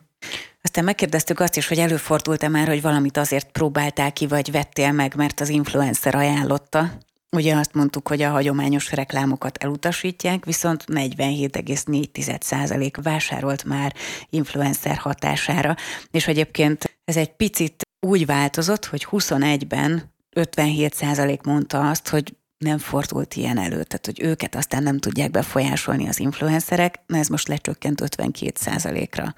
Aztán 0.62 0.84
megkérdeztük 0.84 1.40
azt 1.40 1.56
is, 1.56 1.68
hogy 1.68 1.78
előfordult-e 1.78 2.48
már, 2.48 2.66
hogy 2.66 2.82
valamit 2.82 3.16
azért 3.16 3.50
próbáltál 3.50 4.12
ki, 4.12 4.26
vagy 4.26 4.50
vettél 4.50 4.92
meg, 4.92 5.14
mert 5.16 5.40
az 5.40 5.48
influencer 5.48 6.14
ajánlotta. 6.14 6.92
Ugye 7.30 7.56
azt 7.56 7.74
mondtuk, 7.74 8.08
hogy 8.08 8.22
a 8.22 8.30
hagyományos 8.30 8.92
reklámokat 8.92 9.56
elutasítják, 9.56 10.44
viszont 10.44 10.84
47,4% 10.86 12.98
vásárolt 13.02 13.64
már 13.64 13.94
influencer 14.30 14.96
hatására. 14.96 15.76
És 16.10 16.26
egyébként 16.26 16.98
ez 17.04 17.16
egy 17.16 17.32
picit 17.32 17.82
úgy 18.00 18.26
változott, 18.26 18.84
hogy 18.84 19.06
21-ben 19.10 20.12
57% 20.36 21.44
mondta 21.44 21.90
azt, 21.90 22.08
hogy 22.08 22.34
nem 22.64 22.78
fordult 22.78 23.34
ilyen 23.34 23.58
elő, 23.58 23.82
tehát 23.82 24.06
hogy 24.06 24.20
őket 24.22 24.54
aztán 24.54 24.82
nem 24.82 24.98
tudják 24.98 25.30
befolyásolni 25.30 26.08
az 26.08 26.20
influencerek, 26.20 27.00
na 27.06 27.16
ez 27.16 27.28
most 27.28 27.48
lecsökkent 27.48 28.00
52 28.00 29.08
ra 29.12 29.34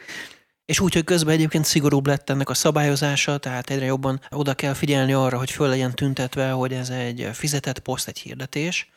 és 0.65 0.81
úgy, 0.81 0.95
hogy 0.95 1.05
közben 1.05 1.35
egyébként 1.35 1.65
szigorúbb 1.65 2.07
lett 2.07 2.31
ennek 2.31 2.49
a 2.49 2.55
szabályozása, 2.55 3.39
tehát 3.39 3.71
egyre 3.71 3.85
jobban 3.85 4.21
oda 4.31 4.55
kell 4.55 4.75
figyelni 4.75 5.13
arra, 5.13 5.39
hogy 5.39 5.51
föl 5.51 5.69
legyen 5.69 5.95
tüntetve, 5.95 6.51
hogy 6.51 6.73
ez 6.73 6.91
egy 6.91 7.29
fizetett 7.33 7.79
poszt, 7.79 8.09
egy 8.09 8.19
hirdetés. 8.19 8.91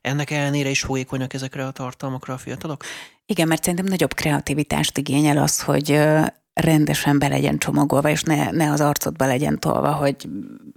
Ennek 0.00 0.30
ellenére 0.30 0.68
is 0.68 0.80
fogékonyak 0.80 1.34
ezekre 1.34 1.66
a 1.66 1.70
tartalmakra 1.70 2.34
a 2.34 2.38
fiatalok? 2.38 2.84
Igen, 3.26 3.48
mert 3.48 3.62
szerintem 3.62 3.86
nagyobb 3.86 4.14
kreativitást 4.14 4.98
igényel 4.98 5.38
az, 5.38 5.60
hogy 5.62 6.00
rendesen 6.60 7.18
be 7.18 7.28
legyen 7.28 7.58
csomagolva, 7.58 8.10
és 8.10 8.22
ne, 8.22 8.50
ne 8.50 8.70
az 8.70 8.80
arcodba 8.80 9.26
legyen 9.26 9.58
tolva, 9.58 9.92
hogy 9.92 10.16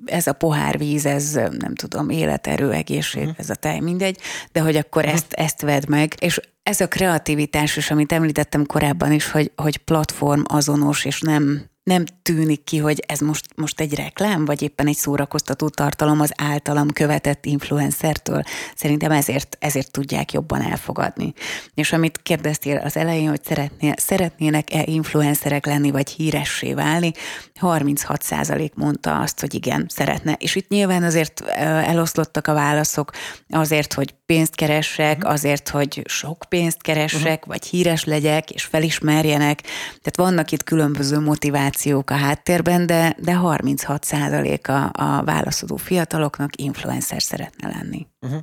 ez 0.05 0.27
a 0.27 0.33
pohár 0.33 0.77
víz, 0.77 1.05
ez 1.05 1.33
nem 1.33 1.75
tudom, 1.75 2.09
életerő, 2.09 2.71
egészség, 2.71 3.21
uh-huh. 3.21 3.37
ez 3.39 3.49
a 3.49 3.55
tej, 3.55 3.79
mindegy, 3.79 4.17
de 4.51 4.61
hogy 4.61 4.75
akkor 4.75 5.03
uh-huh. 5.03 5.17
ezt, 5.17 5.33
ezt 5.33 5.61
vedd 5.61 5.83
meg, 5.87 6.13
és 6.19 6.39
ez 6.63 6.81
a 6.81 6.87
kreativitás 6.87 7.77
is, 7.77 7.91
amit 7.91 8.11
említettem 8.11 8.65
korábban 8.65 9.11
is, 9.11 9.31
hogy, 9.31 9.51
hogy 9.55 9.77
platform 9.77 10.41
azonos, 10.45 11.05
és 11.05 11.21
nem 11.21 11.68
nem 11.83 12.03
tűnik 12.21 12.63
ki, 12.63 12.77
hogy 12.77 13.03
ez 13.07 13.19
most, 13.19 13.45
most 13.55 13.79
egy 13.79 13.93
reklám, 13.93 14.45
vagy 14.45 14.61
éppen 14.61 14.87
egy 14.87 14.95
szórakoztató 14.95 15.69
tartalom 15.69 16.19
az 16.19 16.31
általam 16.35 16.89
követett 16.89 17.45
influencertől. 17.45 18.43
Szerintem 18.75 19.11
ezért, 19.11 19.57
ezért 19.59 19.91
tudják 19.91 20.33
jobban 20.33 20.61
elfogadni. 20.61 21.33
És 21.73 21.93
amit 21.93 22.19
kérdeztél 22.21 22.77
az 22.77 22.97
elején, 22.97 23.29
hogy 23.29 23.43
szeretnél, 23.43 23.93
szeretnének-e 23.97 24.83
influencerek 24.85 25.65
lenni, 25.65 25.91
vagy 25.91 26.09
híressé 26.09 26.73
válni, 26.73 27.11
36% 27.61 28.73
mondta 28.73 29.19
azt, 29.19 29.39
hogy 29.39 29.53
igen, 29.53 29.85
szeretne. 29.89 30.33
És 30.33 30.55
itt 30.55 30.69
nyilván 30.69 31.03
azért 31.03 31.41
eloszlottak 31.49 32.47
a 32.47 32.53
válaszok, 32.53 33.11
azért, 33.49 33.93
hogy 33.93 34.13
pénzt 34.25 34.55
keressek, 34.55 35.17
mhm. 35.17 35.31
azért, 35.31 35.69
hogy 35.69 36.01
sok 36.05 36.45
pénzt 36.49 36.81
keressek, 36.81 37.23
uh-huh. 37.23 37.47
vagy 37.47 37.65
híres 37.65 38.03
legyek, 38.03 38.51
és 38.51 38.63
felismerjenek. 38.63 39.61
Tehát 39.87 40.15
vannak 40.15 40.51
itt 40.51 40.63
különböző 40.63 41.19
motivációk 41.19 41.68
a 42.05 42.13
háttérben, 42.13 42.85
de, 42.85 43.15
de 43.19 43.35
36 43.35 44.05
a, 44.67 44.89
a 44.93 45.23
válaszadó 45.23 45.75
fiataloknak 45.75 46.61
influencer 46.61 47.21
szeretne 47.21 47.67
lenni. 47.67 48.07
Uh-huh. 48.21 48.39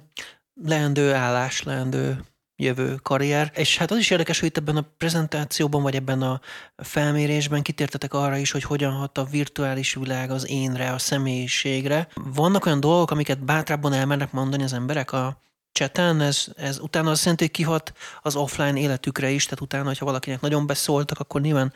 Leendő 0.54 1.14
állás, 1.14 1.62
leendő 1.62 2.24
jövő 2.56 2.94
karrier. 3.02 3.52
És 3.54 3.76
hát 3.76 3.90
az 3.90 3.98
is 3.98 4.10
érdekes, 4.10 4.40
hogy 4.40 4.48
itt 4.48 4.56
ebben 4.56 4.76
a 4.76 4.86
prezentációban, 4.96 5.82
vagy 5.82 5.94
ebben 5.94 6.22
a 6.22 6.40
felmérésben 6.76 7.62
kitértetek 7.62 8.14
arra 8.14 8.36
is, 8.36 8.50
hogy 8.50 8.62
hogyan 8.62 8.92
hat 8.92 9.18
a 9.18 9.24
virtuális 9.24 9.94
világ 9.94 10.30
az 10.30 10.48
énre, 10.48 10.92
a 10.92 10.98
személyiségre. 10.98 12.08
Vannak 12.14 12.66
olyan 12.66 12.80
dolgok, 12.80 13.10
amiket 13.10 13.44
bátrabban 13.44 13.92
elmernek 13.92 14.32
mondani 14.32 14.62
az 14.62 14.72
emberek 14.72 15.12
a 15.12 15.40
cseten, 15.72 16.20
ez, 16.20 16.46
ez 16.56 16.78
utána 16.78 17.10
azt 17.10 17.22
jelenti, 17.22 17.44
hogy 17.44 17.52
kihat 17.52 17.92
az 18.22 18.36
offline 18.36 18.78
életükre 18.78 19.30
is, 19.30 19.44
tehát 19.44 19.60
utána, 19.60 19.92
ha 19.98 20.04
valakinek 20.04 20.40
nagyon 20.40 20.66
beszóltak, 20.66 21.18
akkor 21.18 21.40
nyilván 21.40 21.72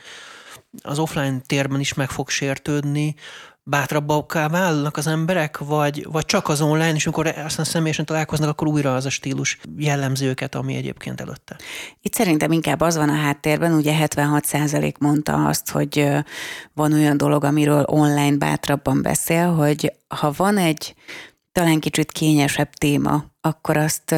az 0.82 0.98
offline 0.98 1.40
térben 1.46 1.80
is 1.80 1.94
meg 1.94 2.10
fog 2.10 2.28
sértődni, 2.28 3.14
bátrabbakká 3.62 4.48
válnak 4.48 4.96
az 4.96 5.06
emberek, 5.06 5.58
vagy, 5.58 6.06
vagy 6.10 6.24
csak 6.24 6.48
az 6.48 6.60
online, 6.60 6.94
és 6.94 7.06
amikor 7.06 7.26
aztán 7.26 7.64
személyesen 7.64 8.04
találkoznak, 8.04 8.48
akkor 8.48 8.68
újra 8.68 8.94
az 8.94 9.06
a 9.06 9.10
stílus 9.10 9.58
jellemző 9.76 10.28
őket, 10.28 10.54
ami 10.54 10.74
egyébként 10.74 11.20
előtte. 11.20 11.56
Itt 12.00 12.14
szerintem 12.14 12.52
inkább 12.52 12.80
az 12.80 12.96
van 12.96 13.08
a 13.08 13.14
háttérben, 13.14 13.72
ugye 13.72 13.96
76% 14.00 14.98
mondta 14.98 15.46
azt, 15.46 15.70
hogy 15.70 16.08
van 16.74 16.92
olyan 16.92 17.16
dolog, 17.16 17.44
amiről 17.44 17.84
online 17.86 18.36
bátrabban 18.36 19.02
beszél, 19.02 19.54
hogy 19.54 19.92
ha 20.08 20.32
van 20.36 20.58
egy 20.58 20.94
talán 21.52 21.80
kicsit 21.80 22.12
kényesebb 22.12 22.70
téma, 22.70 23.24
akkor 23.40 23.76
azt 23.76 24.14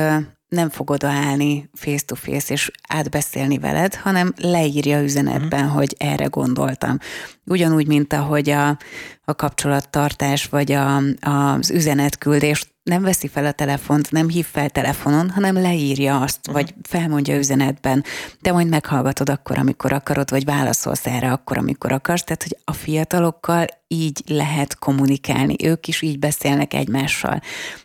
nem 0.52 0.70
fog 0.70 0.90
odaállni 0.90 1.70
face-to-face 1.74 2.52
és 2.52 2.70
átbeszélni 2.88 3.58
veled, 3.58 3.94
hanem 3.94 4.32
leírja 4.36 5.02
üzenetben, 5.02 5.64
mm. 5.64 5.68
hogy 5.68 5.94
erre 5.98 6.24
gondoltam. 6.24 6.98
Ugyanúgy, 7.44 7.86
mint 7.86 8.12
ahogy 8.12 8.50
a, 8.50 8.78
a 9.24 9.34
kapcsolattartás 9.34 10.46
vagy 10.46 10.72
a, 10.72 10.96
az 11.20 11.70
üzenetküldés 11.70 12.70
nem 12.82 13.02
veszi 13.02 13.28
fel 13.28 13.46
a 13.46 13.52
telefont, 13.52 14.10
nem 14.10 14.28
hív 14.28 14.46
fel 14.46 14.70
telefonon, 14.70 15.30
hanem 15.30 15.54
leírja 15.54 16.20
azt, 16.20 16.38
uh-huh. 16.38 16.54
vagy 16.54 16.74
felmondja 16.82 17.36
üzenetben, 17.36 18.04
de 18.40 18.52
majd 18.52 18.68
meghallgatod 18.68 19.28
akkor, 19.28 19.58
amikor 19.58 19.92
akarod, 19.92 20.30
vagy 20.30 20.44
válaszolsz 20.44 21.06
erre 21.06 21.32
akkor, 21.32 21.58
amikor 21.58 21.92
akarsz. 21.92 22.24
Tehát, 22.24 22.42
hogy 22.42 22.56
a 22.64 22.72
fiatalokkal 22.72 23.66
így 23.88 24.22
lehet 24.26 24.78
kommunikálni, 24.78 25.56
ők 25.64 25.88
is 25.88 26.02
így 26.02 26.18
beszélnek 26.18 26.74
egymással. 26.74 27.40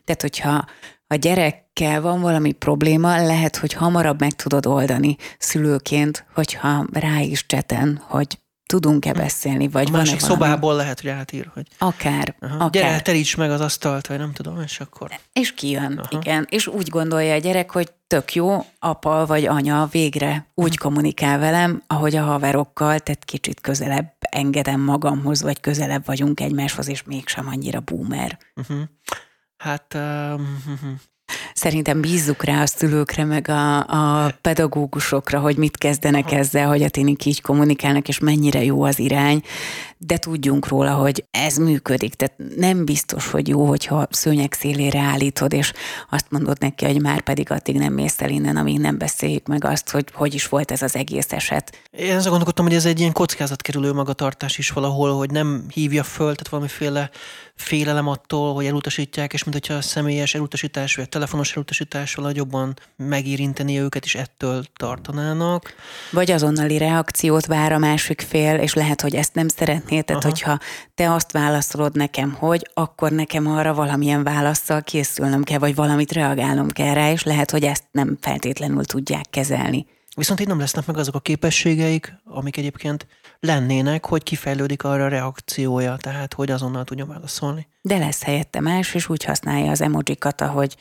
Tehát, 0.05 0.22
hogyha 0.22 0.65
a 1.08 1.16
gyerekkel 1.16 2.01
van 2.01 2.22
valami 2.22 2.51
probléma, 2.51 3.22
lehet, 3.22 3.55
hogy 3.55 3.74
hamarabb 3.74 4.20
meg 4.20 4.34
tudod 4.34 4.66
oldani 4.66 5.16
szülőként, 5.38 6.26
hogyha 6.34 6.86
rá 6.91 7.20
is 7.20 7.45
cseten, 7.45 8.01
hogy 8.08 8.39
tudunk-e 8.68 9.14
beszélni, 9.14 9.68
vagy 9.68 9.89
van 9.89 9.99
másik 9.99 10.20
szobából 10.20 10.76
lehet, 10.76 11.01
hogy 11.01 11.10
átír, 11.10 11.49
hogy 11.53 11.68
akár, 11.78 12.36
aha, 12.39 12.55
akár. 12.55 12.70
gyere, 12.70 13.01
teríts 13.01 13.38
meg 13.38 13.51
az 13.51 13.62
asztalt, 13.62 14.08
vagy 14.08 14.18
nem 14.18 14.34
tudom, 14.34 14.62
és 14.62 14.80
akkor... 14.80 15.10
És 15.34 15.53
kijön, 15.53 15.97
aha. 15.97 16.22
igen. 16.22 16.47
És 16.49 16.68
úgy 16.68 16.89
gondolja 16.89 17.34
a 17.34 17.38
gyerek, 17.38 17.72
hogy 17.72 17.91
tök 18.08 18.34
jó, 18.34 18.66
apa 18.80 19.26
vagy 19.26 19.45
anya 19.45 19.88
végre 19.91 20.47
úgy 20.53 20.78
kommunikál 20.78 21.39
velem, 21.39 21.84
ahogy 21.88 22.16
a 22.16 22.24
haverokkal, 22.24 22.99
tehát 22.99 23.26
kicsit 23.26 23.62
közelebb 23.62 24.14
engedem 24.20 24.80
magamhoz, 24.80 25.41
vagy 25.41 25.60
közelebb 25.60 26.05
vagyunk 26.05 26.39
egymáshoz, 26.39 26.88
és 26.88 27.03
mégsem 27.03 27.47
annyira 27.47 27.80
boomer. 27.80 28.38
Uh-huh. 28.55 28.78
Hát... 29.58 29.93
Szerintem 31.58 32.01
bízzuk 32.01 32.43
rá 32.43 32.62
a 32.62 32.66
szülőkre, 32.66 33.24
meg 33.24 33.47
a, 33.49 33.78
a 33.78 34.32
pedagógusokra, 34.41 35.39
hogy 35.39 35.58
mit 35.58 35.78
kezdenek 35.78 36.32
ezzel, 36.32 36.68
hogy 36.68 36.84
a 36.84 36.89
ténik 36.89 37.26
így 37.26 37.41
kommunikálnak, 37.41 38.08
és 38.08 38.20
mennyire 38.20 38.64
jó 38.64 38.84
az 38.84 38.99
irány, 38.99 39.41
de 39.97 40.18
tudjunk 40.18 40.68
róla, 40.68 40.93
hogy 40.93 41.26
ez 41.32 41.58
működik. 41.58 42.14
Tehát 42.14 42.36
nem 42.55 42.86
biztos, 42.86 43.32
hogy 43.32 43.47
jó, 43.47 43.66
hogyha 43.66 44.08
szőnyek 44.10 44.53
szélére 44.53 44.99
állítod, 44.99 45.53
és 45.53 45.74
azt 46.10 46.26
mondod 46.30 46.58
neki, 46.60 46.86
hogy 46.86 47.01
már 47.01 47.22
pedig 47.22 47.51
addig 47.51 47.78
nem 47.78 47.93
mész 47.93 48.22
el 48.22 48.30
innen, 48.30 48.58
amíg 48.58 48.80
nem 48.80 48.97
beszéljük 48.97 49.47
meg 49.47 49.66
azt, 49.66 49.89
hogy 49.89 50.05
hogy 50.14 50.34
is 50.34 50.47
volt 50.47 50.72
ez 50.72 50.82
az 50.82 50.95
egész 50.95 51.32
eset. 51.32 51.82
Én 51.91 52.16
azt 52.16 52.28
gondolkodtam, 52.28 52.66
hogy 52.66 52.76
ez 52.76 52.86
egy 52.86 52.99
ilyen 52.99 53.14
kockázatkerülő 53.14 53.93
magatartás 53.93 54.58
is 54.58 54.70
valahol, 54.70 55.18
hogy 55.18 55.32
nem 55.32 55.66
hívja 55.74 56.03
föl, 56.03 56.26
tehát 56.36 56.47
valamiféle 56.47 57.10
félelem 57.55 58.08
attól, 58.08 58.53
hogy 58.53 58.66
elutasítják, 58.66 59.34
és 59.34 59.43
mint 59.43 59.55
hogyha 59.55 59.74
a 59.74 59.82
személyes 59.82 60.36
elutasítás 60.36 60.95
vagy 60.95 61.05
a 61.05 61.10
telefonos 61.10 61.46
elutasítás 61.55 62.15
valahogy 62.15 62.35
jobban 62.37 62.73
megérinteni 62.95 63.79
őket, 63.79 64.05
is 64.05 64.15
ettől 64.15 64.63
tartanának. 64.75 65.73
Vagy 66.11 66.31
azonnali 66.31 66.77
reakciót 66.77 67.45
vár 67.45 67.71
a 67.71 67.77
másik 67.77 68.21
fél, 68.21 68.55
és 68.55 68.73
lehet, 68.73 69.01
hogy 69.01 69.15
ezt 69.15 69.33
nem 69.33 69.47
szeretné, 69.47 70.01
tehát 70.01 70.23
Aha. 70.23 70.33
hogyha 70.33 70.59
te 70.95 71.11
azt 71.11 71.31
válaszolod 71.31 71.95
nekem, 71.95 72.33
hogy 72.33 72.69
akkor 72.73 73.11
nekem 73.11 73.47
arra 73.47 73.73
valamilyen 73.73 74.23
válaszsal 74.23 74.81
készülnöm 74.81 75.43
kell, 75.43 75.59
vagy 75.59 75.75
valamit 75.75 76.11
reagálnom 76.11 76.69
kell 76.69 76.93
rá, 76.93 77.11
és 77.11 77.23
lehet, 77.23 77.51
hogy 77.51 77.63
ezt 77.63 77.83
nem 77.91 78.17
feltétlenül 78.21 78.85
tudják 78.85 79.25
kezelni. 79.29 79.85
Viszont 80.18 80.39
így 80.39 80.47
nem 80.47 80.59
lesznek 80.59 80.86
meg 80.86 80.97
azok 80.97 81.15
a 81.15 81.20
képességeik, 81.20 82.13
amik 82.26 82.57
egyébként 82.57 83.07
lennének, 83.39 84.05
hogy 84.05 84.24
kifejlődik 84.24 84.84
arra 84.84 85.03
a 85.05 85.07
reakciója, 85.07 85.97
tehát 85.97 86.34
hogy 86.34 86.51
azonnal 86.51 86.84
tudja 86.84 87.05
válaszolni. 87.05 87.68
De 87.82 87.97
lesz 87.97 88.24
helyette 88.24 88.59
más, 88.59 88.93
és 88.93 89.09
úgy 89.09 89.24
használja 89.24 89.72
az 89.72 89.82
emojikat, 89.82 90.41
ahogy 90.41 90.76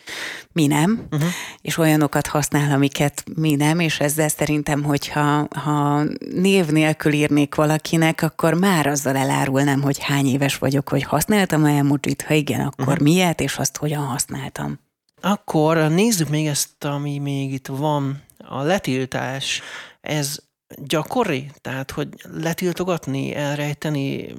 mi 0.53 0.67
nem, 0.67 1.07
uh-huh. 1.11 1.29
és 1.61 1.79
olyanokat 1.79 2.27
használ, 2.27 2.73
amiket 2.73 3.25
mi 3.35 3.55
nem, 3.55 3.81
és 3.81 4.01
ezzel 4.01 4.29
szerintem, 4.29 4.83
hogyha 4.83 5.47
ha 5.51 6.03
név 6.35 6.67
nélkül 6.67 7.13
írnék 7.13 7.55
valakinek, 7.55 8.23
akkor 8.23 8.55
már 8.55 8.87
azzal 8.87 9.17
elárulnám, 9.17 9.83
hogy 9.83 9.99
hány 9.99 10.27
éves 10.27 10.59
vagyok, 10.59 10.89
hogy 10.89 11.03
használtam 11.03 11.65
a 11.65 11.69
emojit, 11.69 12.25
ha 12.27 12.35
igen, 12.35 12.61
akkor 12.61 12.89
uh-huh. 12.89 13.03
miért, 13.03 13.41
és 13.41 13.57
azt 13.57 13.77
hogyan 13.77 14.05
használtam. 14.05 14.79
Akkor 15.21 15.77
nézzük 15.77 16.29
még 16.29 16.47
ezt, 16.47 16.85
ami 16.85 17.19
még 17.19 17.53
itt 17.53 17.67
van. 17.67 18.25
A 18.49 18.63
letiltás, 18.63 19.61
ez 20.01 20.39
gyakori? 20.83 21.51
Tehát, 21.61 21.91
hogy 21.91 22.09
letiltogatni, 22.23 23.35
elrejteni 23.35 24.35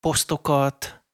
posztokat, 0.00 1.04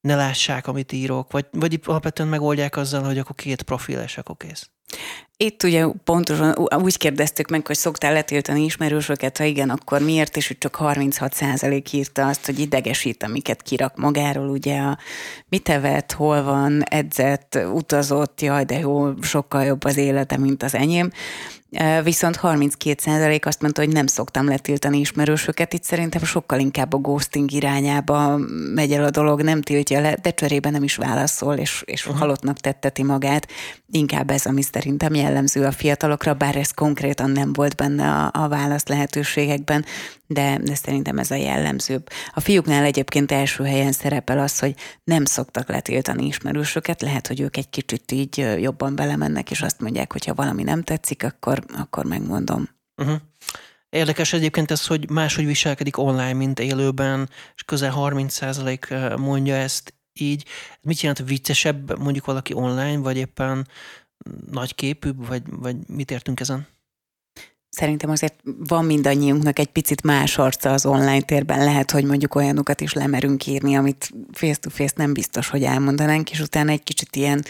ne 0.00 0.16
lássák, 0.16 0.66
amit 0.66 0.92
írok, 0.92 1.32
vagy, 1.32 1.46
vagy 1.50 1.80
alapvetően 1.84 2.28
megoldják 2.28 2.76
azzal, 2.76 3.02
hogy 3.02 3.18
akkor 3.18 3.36
két 3.36 3.62
profiles, 3.62 4.18
akkor 4.18 4.36
kész. 4.36 4.70
Itt 5.36 5.62
ugye 5.62 5.86
pontosan 6.04 6.54
úgy 6.82 6.96
kérdeztük 6.96 7.48
meg, 7.48 7.66
hogy 7.66 7.76
szoktál 7.76 8.12
letiltani 8.12 8.64
ismerősöket, 8.64 9.38
ha 9.38 9.44
igen, 9.44 9.70
akkor 9.70 10.00
miért, 10.00 10.36
és 10.36 10.46
hogy 10.46 10.58
csak 10.58 10.74
36 10.74 11.34
százalék 11.34 11.92
írta 11.92 12.26
azt, 12.26 12.46
hogy 12.46 12.58
idegesít, 12.58 13.22
amiket 13.22 13.62
kirak 13.62 13.96
magáról, 13.96 14.48
ugye 14.48 14.78
a 14.78 14.98
mit 15.48 15.68
evett, 15.68 16.12
hol 16.12 16.42
van, 16.42 16.82
edzett, 16.82 17.58
utazott, 17.72 18.40
jaj, 18.40 18.64
de 18.64 18.78
jó, 18.78 19.22
sokkal 19.22 19.64
jobb 19.64 19.84
az 19.84 19.96
élete, 19.96 20.36
mint 20.36 20.62
az 20.62 20.74
enyém. 20.74 21.10
Viszont 22.02 22.38
32% 22.42 23.44
azt 23.44 23.60
mondta, 23.60 23.80
hogy 23.80 23.92
nem 23.92 24.06
szoktam 24.06 24.48
letiltani 24.48 24.98
ismerősöket. 24.98 25.72
Itt 25.72 25.82
szerintem 25.82 26.24
sokkal 26.24 26.58
inkább 26.58 26.92
a 26.92 26.96
ghosting 26.96 27.52
irányába 27.52 28.36
megy 28.74 28.92
el 28.92 29.04
a 29.04 29.10
dolog, 29.10 29.42
nem 29.42 29.62
tiltja 29.62 30.00
le, 30.00 30.14
de 30.22 30.30
cserébe 30.30 30.70
nem 30.70 30.82
is 30.82 30.96
válaszol, 30.96 31.54
és, 31.54 31.82
és 31.86 32.06
uh-huh. 32.06 32.20
halottnak 32.20 32.58
tetteti 32.58 33.02
magát. 33.02 33.48
Inkább 33.90 34.30
ez, 34.30 34.46
ami 34.46 34.62
szerintem 34.62 35.14
jellemző 35.14 35.64
a 35.64 35.72
fiatalokra, 35.72 36.34
bár 36.34 36.56
ez 36.56 36.70
konkrétan 36.70 37.30
nem 37.30 37.52
volt 37.52 37.76
benne 37.76 38.10
a, 38.10 38.30
a 38.42 38.48
válasz 38.48 38.86
lehetőségekben, 38.86 39.84
de, 40.34 40.58
de 40.62 40.74
szerintem 40.74 41.18
ez 41.18 41.30
a 41.30 41.34
jellemzőbb. 41.34 42.08
A 42.32 42.40
fiúknál 42.40 42.84
egyébként 42.84 43.32
első 43.32 43.64
helyen 43.64 43.92
szerepel 43.92 44.38
az, 44.38 44.58
hogy 44.58 44.74
nem 45.04 45.24
szoktak 45.24 45.68
letiltani 45.68 46.26
ismerősöket, 46.26 47.02
lehet, 47.02 47.26
hogy 47.26 47.40
ők 47.40 47.56
egy 47.56 47.70
kicsit 47.70 48.12
így 48.12 48.46
jobban 48.60 48.96
belemennek, 48.96 49.50
és 49.50 49.62
azt 49.62 49.80
mondják, 49.80 50.12
hogy 50.12 50.24
ha 50.24 50.34
valami 50.34 50.62
nem 50.62 50.82
tetszik, 50.82 51.24
akkor, 51.24 51.64
akkor 51.78 52.04
megmondom. 52.04 52.68
Uh-huh. 52.96 53.16
Érdekes 53.88 54.32
egyébként 54.32 54.70
ez, 54.70 54.86
hogy 54.86 55.10
máshogy 55.10 55.46
viselkedik 55.46 55.98
online, 55.98 56.32
mint 56.32 56.60
élőben, 56.60 57.28
és 57.54 57.62
közel 57.62 57.94
30% 57.96 59.18
mondja 59.18 59.54
ezt 59.54 59.94
így. 60.12 60.44
Mit 60.80 61.00
jelent 61.00 61.28
viccesebb 61.28 61.98
mondjuk 61.98 62.24
valaki 62.24 62.54
online, 62.54 62.98
vagy 62.98 63.16
éppen 63.16 63.68
nagyképűbb, 64.50 65.26
vagy, 65.26 65.42
vagy 65.46 65.76
mit 65.86 66.10
értünk 66.10 66.40
ezen? 66.40 66.66
Szerintem 67.74 68.10
azért 68.10 68.34
van 68.44 68.84
mindannyiunknak 68.84 69.58
egy 69.58 69.66
picit 69.66 70.02
más 70.02 70.38
arca 70.38 70.72
az 70.72 70.86
online 70.86 71.20
térben. 71.20 71.64
Lehet, 71.64 71.90
hogy 71.90 72.04
mondjuk 72.04 72.34
olyanokat 72.34 72.80
is 72.80 72.92
lemerünk 72.92 73.46
írni, 73.46 73.76
amit 73.76 74.10
face-to-face 74.32 74.92
nem 74.96 75.12
biztos, 75.12 75.48
hogy 75.48 75.62
elmondanánk, 75.62 76.30
és 76.30 76.40
utána 76.40 76.70
egy 76.70 76.82
kicsit 76.82 77.16
ilyen 77.16 77.44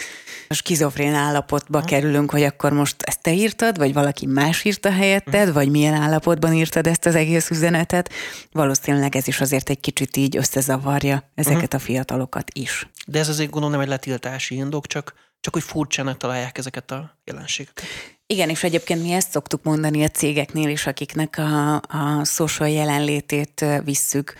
skizofrén 0.49 1.15
állapotba 1.15 1.81
ha. 1.81 1.85
kerülünk, 1.85 2.31
hogy 2.31 2.43
akkor 2.43 2.73
most 2.73 3.03
ezt 3.03 3.23
te 3.23 3.33
írtad, 3.33 3.79
vagy 3.79 3.93
valaki 3.93 4.27
más 4.27 4.65
írta 4.65 4.91
helyetted, 4.91 5.53
vagy 5.53 5.71
milyen 5.71 5.95
állapotban 5.95 6.53
írtad 6.53 6.87
ezt 6.87 7.07
az 7.07 7.15
egész 7.15 7.51
üzenetet. 7.51 8.11
Valószínűleg 8.53 9.17
ez 9.17 9.29
is 9.29 9.41
azért 9.41 9.71
egy 9.71 9.81
kicsit 9.81 10.17
így 10.17 10.37
összezavarja 10.37 11.31
ezeket 11.35 11.63
uh-huh. 11.63 11.81
a 11.81 11.85
fiatalokat 11.85 12.51
is. 12.53 12.89
De 13.07 13.19
ez 13.19 13.29
azért 13.29 13.51
gondolom 13.51 13.77
nem 13.77 13.81
egy 13.81 13.93
letiltási 13.93 14.55
indok, 14.55 14.87
csak 14.87 15.15
csak 15.45 15.53
hogy 15.53 15.63
furcsának 15.63 16.17
találják 16.17 16.59
ezeket 16.59 16.91
a 16.91 17.19
jelenségeket. 17.25 17.85
Igen, 18.27 18.49
és 18.49 18.63
egyébként 18.63 19.03
mi 19.03 19.13
ezt 19.13 19.31
szoktuk 19.31 19.63
mondani 19.63 20.05
a 20.05 20.09
cégeknél 20.09 20.69
is, 20.69 20.87
akiknek 20.87 21.39
a, 21.39 21.75
a 21.75 22.25
social 22.25 22.69
jelenlétét 22.69 23.65
visszük, 23.85 24.35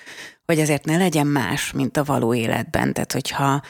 hogy 0.47 0.61
azért 0.61 0.85
ne 0.85 0.97
legyen 0.97 1.27
más, 1.27 1.73
mint 1.73 1.97
a 1.97 2.05
való 2.05 2.35
életben. 2.35 2.93
Tehát, 2.93 3.13
hogyha 3.13 3.63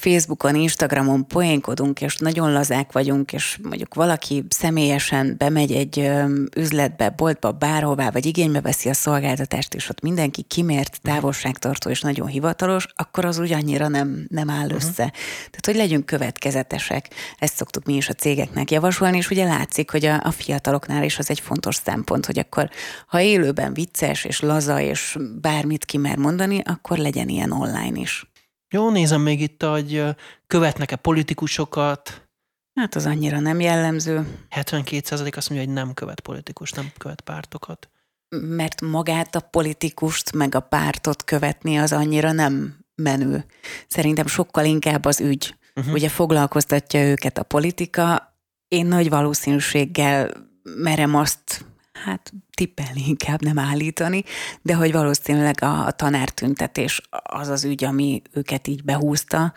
Facebookon, 0.00 0.54
Instagramon 0.54 1.26
poénkodunk, 1.26 2.00
és 2.00 2.16
nagyon 2.16 2.52
lazák 2.52 2.92
vagyunk, 2.92 3.32
és 3.32 3.58
mondjuk 3.62 3.94
valaki 3.94 4.44
személyesen 4.48 5.34
bemegy 5.38 5.72
egy 5.72 6.10
üzletbe, 6.56 7.08
boltba, 7.08 7.52
bárhová, 7.52 8.10
vagy 8.10 8.26
igénybe 8.26 8.60
veszi 8.60 8.88
a 8.88 8.94
szolgáltatást, 8.94 9.74
és 9.74 9.88
ott 9.88 10.00
mindenki 10.00 10.42
kimért, 10.42 11.00
távolságtartó 11.02 11.90
és 11.90 12.00
nagyon 12.00 12.26
hivatalos, 12.26 12.86
akkor 12.94 13.24
az 13.24 13.38
úgy 13.38 13.52
annyira 13.52 13.88
nem, 13.88 14.26
nem 14.28 14.50
áll 14.50 14.70
össze. 14.70 14.88
Uh-huh. 14.88 15.18
Tehát, 15.50 15.66
hogy 15.66 15.76
legyünk 15.76 16.06
következetesek. 16.06 17.08
Ezt 17.38 17.56
szoktuk 17.56 17.84
mi 17.84 17.94
is 17.94 18.08
a 18.08 18.12
cégeknek 18.12 18.70
javasolni, 18.70 19.16
és 19.16 19.30
ugye 19.30 19.44
látszik, 19.44 19.90
hogy 19.90 20.04
a, 20.04 20.20
a 20.24 20.30
fiataloknál 20.30 21.04
is 21.04 21.18
az 21.18 21.30
egy 21.30 21.40
fontos 21.40 21.74
szempont, 21.74 22.26
hogy 22.26 22.38
akkor, 22.38 22.70
ha 23.06 23.20
élőben 23.20 23.74
vicces 23.74 24.24
és 24.24 24.40
laza, 24.40 24.80
és 24.80 25.16
bármit 25.40 25.84
kimer 25.84 26.16
mondani, 26.16 26.62
akkor 26.64 26.98
legyen 26.98 27.28
ilyen 27.28 27.52
online 27.52 28.00
is. 28.00 28.29
Jó, 28.70 28.90
nézem 28.90 29.20
még 29.20 29.40
itt, 29.40 29.62
hogy 29.62 30.04
követnek-e 30.46 30.96
politikusokat. 30.96 32.28
Hát 32.74 32.94
az 32.94 33.06
annyira 33.06 33.40
nem 33.40 33.60
jellemző. 33.60 34.38
72% 34.50 35.36
azt 35.36 35.50
mondja, 35.50 35.66
hogy 35.66 35.76
nem 35.76 35.94
követ 35.94 36.20
politikus, 36.20 36.70
nem 36.70 36.92
követ 36.98 37.20
pártokat. 37.20 37.88
Mert 38.36 38.80
magát 38.80 39.34
a 39.34 39.40
politikust 39.40 40.32
meg 40.32 40.54
a 40.54 40.60
pártot 40.60 41.24
követni 41.24 41.78
az 41.78 41.92
annyira 41.92 42.32
nem 42.32 42.78
menő. 42.94 43.44
Szerintem 43.88 44.26
sokkal 44.26 44.64
inkább 44.64 45.04
az 45.04 45.20
ügy. 45.20 45.54
Uh-huh. 45.74 45.92
Ugye 45.92 46.08
foglalkoztatja 46.08 47.00
őket 47.00 47.38
a 47.38 47.42
politika. 47.42 48.34
Én 48.68 48.86
nagy 48.86 49.08
valószínűséggel 49.08 50.30
merem 50.62 51.14
azt 51.14 51.64
hát 52.04 52.32
tippelni 52.54 53.04
inkább 53.06 53.42
nem 53.42 53.58
állítani, 53.58 54.24
de 54.62 54.74
hogy 54.74 54.92
valószínűleg 54.92 55.62
a, 55.62 55.86
a 55.86 55.90
tanártüntetés 55.90 57.00
az 57.22 57.48
az 57.48 57.64
ügy, 57.64 57.84
ami 57.84 58.22
őket 58.32 58.66
így 58.66 58.84
behúzta, 58.84 59.52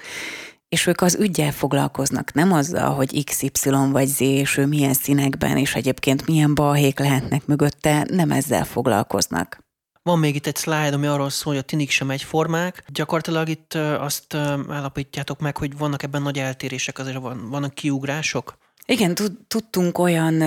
és 0.69 0.87
ők 0.87 1.01
az 1.01 1.15
ügyel 1.15 1.51
foglalkoznak, 1.51 2.33
nem 2.33 2.53
azzal, 2.53 2.93
hogy 2.93 3.23
XY 3.23 3.69
vagy 3.91 4.07
Z, 4.07 4.19
és 4.19 4.57
ő 4.57 4.65
milyen 4.65 4.93
színekben, 4.93 5.57
és 5.57 5.75
egyébként 5.75 6.27
milyen 6.27 6.55
balhék 6.55 6.99
lehetnek 6.99 7.45
mögötte, 7.45 8.05
nem 8.09 8.31
ezzel 8.31 8.65
foglalkoznak. 8.65 9.59
Van 10.03 10.19
még 10.19 10.35
itt 10.35 10.47
egy 10.47 10.55
szlájd, 10.55 10.93
ami 10.93 11.07
arról 11.07 11.29
szól, 11.29 11.53
hogy 11.53 11.61
a 11.61 11.65
tinik 11.65 11.89
sem 11.89 12.09
egyformák. 12.09 12.83
Gyakorlatilag 12.87 13.49
itt 13.49 13.73
azt 13.73 14.33
állapítjátok 14.69 15.39
meg, 15.39 15.57
hogy 15.57 15.77
vannak 15.77 16.03
ebben 16.03 16.21
nagy 16.21 16.39
eltérések, 16.39 16.99
azért 16.99 17.17
van, 17.17 17.49
vannak 17.49 17.73
kiugrások. 17.73 18.57
Igen, 18.85 19.15
tudtunk 19.47 19.97
olyan 19.97 20.43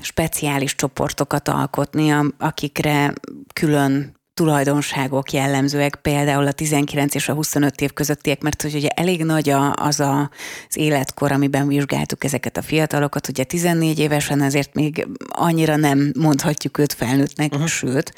speciális 0.00 0.74
csoportokat 0.74 1.48
alkotni, 1.48 2.14
akikre 2.38 3.12
külön 3.52 4.17
tulajdonságok 4.38 5.32
jellemzőek, 5.32 5.94
például 5.94 6.46
a 6.46 6.52
19 6.52 7.14
és 7.14 7.28
a 7.28 7.32
25 7.32 7.80
év 7.80 7.92
közöttiek, 7.92 8.42
mert 8.42 8.62
hogy 8.62 8.74
ugye 8.74 8.88
elég 8.88 9.24
nagy 9.24 9.50
a, 9.50 9.74
az 9.74 10.00
a, 10.00 10.30
az 10.68 10.76
életkor, 10.76 11.32
amiben 11.32 11.68
vizsgáltuk 11.68 12.24
ezeket 12.24 12.56
a 12.56 12.62
fiatalokat, 12.62 13.28
ugye 13.28 13.44
14 13.44 13.98
évesen 13.98 14.40
azért 14.40 14.74
még 14.74 15.06
annyira 15.28 15.76
nem 15.76 16.12
mondhatjuk 16.18 16.78
őt 16.78 16.92
felnőttnek, 16.92 17.52
uh-huh. 17.52 17.68
sőt, 17.68 18.12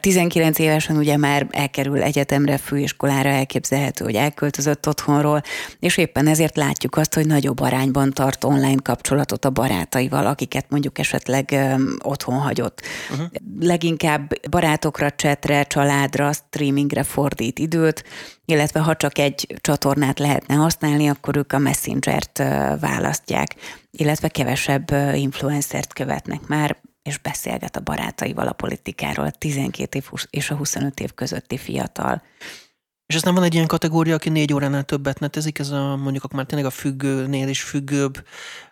19 0.00 0.58
évesen 0.58 0.96
ugye 0.96 1.16
már 1.16 1.46
elkerül 1.50 2.02
egyetemre, 2.02 2.56
főiskolára 2.56 3.28
elképzelhető, 3.28 4.04
hogy 4.04 4.14
elköltözött 4.14 4.88
otthonról, 4.88 5.42
és 5.80 5.96
éppen 5.96 6.26
ezért 6.26 6.56
látjuk 6.56 6.96
azt, 6.96 7.14
hogy 7.14 7.26
nagyobb 7.26 7.60
arányban 7.60 8.12
tart 8.12 8.44
online 8.44 8.82
kapcsolatot 8.82 9.44
a 9.44 9.50
barátaival, 9.50 10.26
akiket 10.26 10.66
mondjuk 10.68 10.98
esetleg 10.98 11.48
um, 11.52 11.96
otthon 12.02 12.38
hagyott. 12.38 12.80
Uh-huh. 13.10 13.26
Leginkább 13.60 14.48
barátokra, 14.50 15.10
cset 15.10 15.35
üzletre, 15.36 15.64
családra, 15.64 16.32
streamingre 16.32 17.02
fordít 17.02 17.58
időt, 17.58 18.04
illetve 18.44 18.80
ha 18.80 18.96
csak 18.96 19.18
egy 19.18 19.56
csatornát 19.60 20.18
lehetne 20.18 20.54
használni, 20.54 21.08
akkor 21.08 21.36
ők 21.36 21.52
a 21.52 21.58
Messenger-t 21.58 22.38
választják, 22.80 23.54
illetve 23.90 24.28
kevesebb 24.28 24.90
influencert 25.14 25.92
követnek 25.92 26.46
már, 26.46 26.76
és 27.02 27.18
beszélget 27.18 27.76
a 27.76 27.80
barátaival 27.80 28.46
a 28.46 28.52
politikáról, 28.52 29.26
a 29.26 29.30
12 29.30 29.98
év 29.98 30.08
és 30.30 30.50
a 30.50 30.54
25 30.54 31.00
év 31.00 31.14
közötti 31.14 31.56
fiatal. 31.56 32.22
És 33.06 33.14
aztán 33.14 33.34
van 33.34 33.42
egy 33.42 33.54
ilyen 33.54 33.66
kategória, 33.66 34.14
aki 34.14 34.28
négy 34.28 34.52
óránál 34.52 34.84
többet 34.84 35.18
netezik, 35.18 35.58
ez 35.58 35.70
a 35.70 35.96
mondjuk 35.96 36.32
már 36.32 36.46
tényleg 36.46 36.66
a 36.66 36.70
függőnél 36.70 37.48
is 37.48 37.62
függőbb 37.62 38.26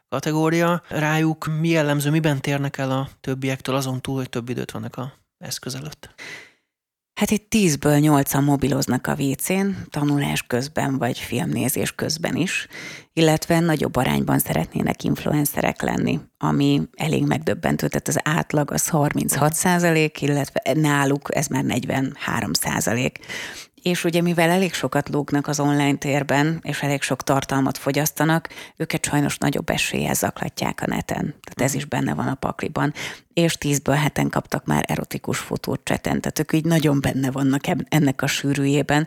kategória. 0.08 0.82
Rájuk 0.88 1.46
mi 1.60 1.68
jellemző, 1.68 2.10
miben 2.10 2.40
térnek 2.40 2.78
el 2.78 2.90
a 2.90 3.08
többiektől 3.20 3.74
azon 3.74 4.00
túl, 4.00 4.16
hogy 4.16 4.28
több 4.28 4.48
időt 4.48 4.70
vannak 4.70 4.96
a 4.96 5.12
eszköz 5.38 5.74
előtt? 5.74 6.14
Hát 7.14 7.30
itt 7.30 7.50
tízből 7.50 7.98
nyolcan 7.98 8.44
mobiloznak 8.44 9.06
a 9.06 9.16
WC-n, 9.18 9.68
tanulás 9.90 10.42
közben 10.42 10.98
vagy 10.98 11.18
filmnézés 11.18 11.92
közben 11.92 12.36
is, 12.36 12.66
illetve 13.12 13.60
nagyobb 13.60 13.96
arányban 13.96 14.38
szeretnének 14.38 15.02
influencerek 15.02 15.82
lenni, 15.82 16.20
ami 16.38 16.82
elég 16.96 17.26
megdöbbentő, 17.26 17.88
tehát 17.88 18.08
az 18.08 18.18
átlag 18.22 18.70
az 18.70 18.88
36 18.88 19.54
százalék, 19.54 20.22
illetve 20.22 20.62
náluk 20.74 21.36
ez 21.36 21.46
már 21.46 21.64
43 21.64 22.52
százalék 22.52 23.18
és 23.84 24.04
ugye 24.04 24.20
mivel 24.20 24.50
elég 24.50 24.72
sokat 24.72 25.08
lógnak 25.08 25.46
az 25.46 25.60
online 25.60 25.96
térben, 25.96 26.60
és 26.62 26.82
elég 26.82 27.02
sok 27.02 27.22
tartalmat 27.22 27.78
fogyasztanak, 27.78 28.48
őket 28.76 29.04
sajnos 29.04 29.38
nagyobb 29.38 29.70
eséllyel 29.70 30.14
zaklatják 30.14 30.80
a 30.82 30.86
neten. 30.86 31.22
Tehát 31.22 31.60
ez 31.60 31.74
is 31.74 31.84
benne 31.84 32.14
van 32.14 32.26
a 32.26 32.34
pakliban. 32.34 32.92
És 33.32 33.54
tízből 33.54 33.94
heten 33.94 34.28
kaptak 34.28 34.66
már 34.66 34.84
erotikus 34.86 35.38
fotót 35.38 35.80
cseten, 35.84 36.20
tehát 36.20 36.38
ők 36.38 36.52
így 36.52 36.64
nagyon 36.64 37.00
benne 37.00 37.30
vannak 37.30 37.62
ennek 37.88 38.22
a 38.22 38.26
sűrűjében, 38.26 39.06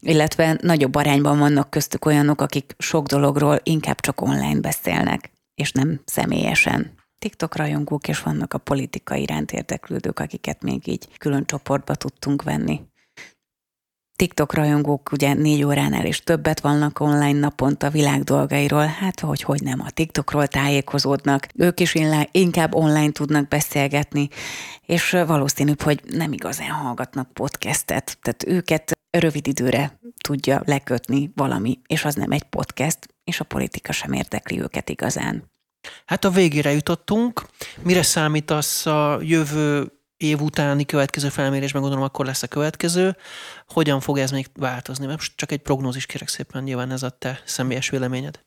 illetve 0.00 0.58
nagyobb 0.60 0.94
arányban 0.94 1.38
vannak 1.38 1.70
köztük 1.70 2.04
olyanok, 2.04 2.40
akik 2.40 2.74
sok 2.78 3.06
dologról 3.06 3.60
inkább 3.62 4.00
csak 4.00 4.20
online 4.20 4.60
beszélnek, 4.60 5.30
és 5.54 5.72
nem 5.72 6.00
személyesen. 6.04 6.92
TikTok 7.18 7.56
rajongók, 7.56 8.08
és 8.08 8.22
vannak 8.22 8.54
a 8.54 8.58
politika 8.58 9.14
iránt 9.14 9.52
érdeklődők, 9.52 10.18
akiket 10.18 10.62
még 10.62 10.88
így 10.88 11.08
külön 11.18 11.44
csoportba 11.44 11.94
tudtunk 11.94 12.42
venni. 12.42 12.80
TikTok 14.24 14.54
rajongók 14.54 15.12
ugye 15.12 15.34
négy 15.34 15.64
óránál 15.64 16.06
is 16.06 16.20
többet 16.20 16.60
vannak 16.60 17.00
online 17.00 17.38
naponta 17.38 17.90
világ 17.90 18.22
dolgairól, 18.22 18.84
hát 18.86 19.20
hogy 19.20 19.42
hogy 19.42 19.62
nem 19.62 19.80
a 19.80 19.90
TikTokról 19.90 20.46
tájékozódnak, 20.46 21.46
ők 21.54 21.80
is 21.80 21.94
inkább 22.30 22.74
online 22.74 23.10
tudnak 23.10 23.48
beszélgetni, 23.48 24.28
és 24.86 25.10
valószínűbb, 25.26 25.82
hogy 25.82 26.00
nem 26.10 26.32
igazán 26.32 26.68
hallgatnak 26.68 27.32
podcastet, 27.32 28.18
tehát 28.22 28.44
őket 28.46 28.92
rövid 29.10 29.46
időre 29.46 29.98
tudja 30.18 30.62
lekötni 30.64 31.30
valami, 31.34 31.78
és 31.86 32.04
az 32.04 32.14
nem 32.14 32.30
egy 32.30 32.44
podcast, 32.44 32.98
és 33.24 33.40
a 33.40 33.44
politika 33.44 33.92
sem 33.92 34.12
érdekli 34.12 34.60
őket 34.60 34.88
igazán. 34.88 35.50
Hát 36.06 36.24
a 36.24 36.30
végére 36.30 36.72
jutottunk. 36.72 37.42
Mire 37.82 38.02
számítasz 38.02 38.86
a 38.86 39.18
jövő 39.22 39.92
év 40.24 40.40
utáni 40.40 40.84
következő 40.84 41.28
felmérésben 41.28 41.80
gondolom 41.80 42.06
akkor 42.06 42.26
lesz 42.26 42.42
a 42.42 42.46
következő. 42.46 43.16
Hogyan 43.68 44.00
fog 44.00 44.18
ez 44.18 44.30
még 44.30 44.46
változni? 44.54 45.06
Mert 45.06 45.22
csak 45.36 45.52
egy 45.52 45.62
prognózis 45.62 46.06
kérek 46.06 46.28
szépen, 46.28 46.62
nyilván 46.62 46.90
ez 46.90 47.02
a 47.02 47.10
te 47.10 47.40
személyes 47.44 47.90
véleményed. 47.90 48.40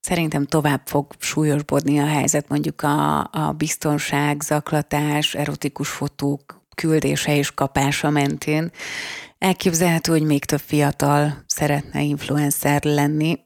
Szerintem 0.00 0.46
tovább 0.46 0.80
fog 0.84 1.12
súlyosbodni 1.18 1.98
a 1.98 2.06
helyzet, 2.06 2.48
mondjuk 2.48 2.82
a, 2.82 3.18
a 3.18 3.52
biztonság, 3.56 4.42
zaklatás, 4.42 5.34
erotikus 5.34 5.88
fotók 5.88 6.64
küldése 6.74 7.36
és 7.36 7.54
kapása 7.54 8.10
mentén. 8.10 8.70
Elképzelhető, 9.38 10.12
hogy 10.12 10.22
még 10.22 10.44
több 10.44 10.60
fiatal 10.60 11.44
szeretne 11.46 12.02
influencer 12.02 12.84
lenni, 12.84 13.38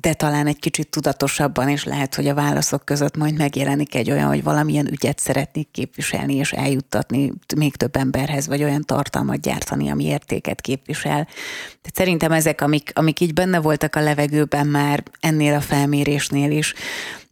de 0.00 0.14
talán 0.14 0.46
egy 0.46 0.58
kicsit 0.58 0.88
tudatosabban 0.88 1.68
is 1.68 1.84
lehet, 1.84 2.14
hogy 2.14 2.28
a 2.28 2.34
válaszok 2.34 2.84
között 2.84 3.16
majd 3.16 3.36
megjelenik 3.36 3.94
egy 3.94 4.10
olyan, 4.10 4.28
hogy 4.28 4.42
valamilyen 4.42 4.86
ügyet 4.90 5.18
szeretnék 5.18 5.68
képviselni 5.70 6.34
és 6.34 6.52
eljuttatni 6.52 7.32
még 7.56 7.76
több 7.76 7.96
emberhez, 7.96 8.46
vagy 8.46 8.62
olyan 8.62 8.82
tartalmat 8.82 9.40
gyártani, 9.40 9.90
ami 9.90 10.04
értéket 10.04 10.60
képvisel. 10.60 11.24
Tehát 11.24 11.94
szerintem 11.94 12.32
ezek, 12.32 12.60
amik, 12.60 12.90
amik 12.94 13.20
így 13.20 13.32
benne 13.32 13.60
voltak 13.60 13.96
a 13.96 14.00
levegőben 14.00 14.66
már 14.66 15.02
ennél 15.20 15.54
a 15.54 15.60
felmérésnél 15.60 16.50
is, 16.50 16.74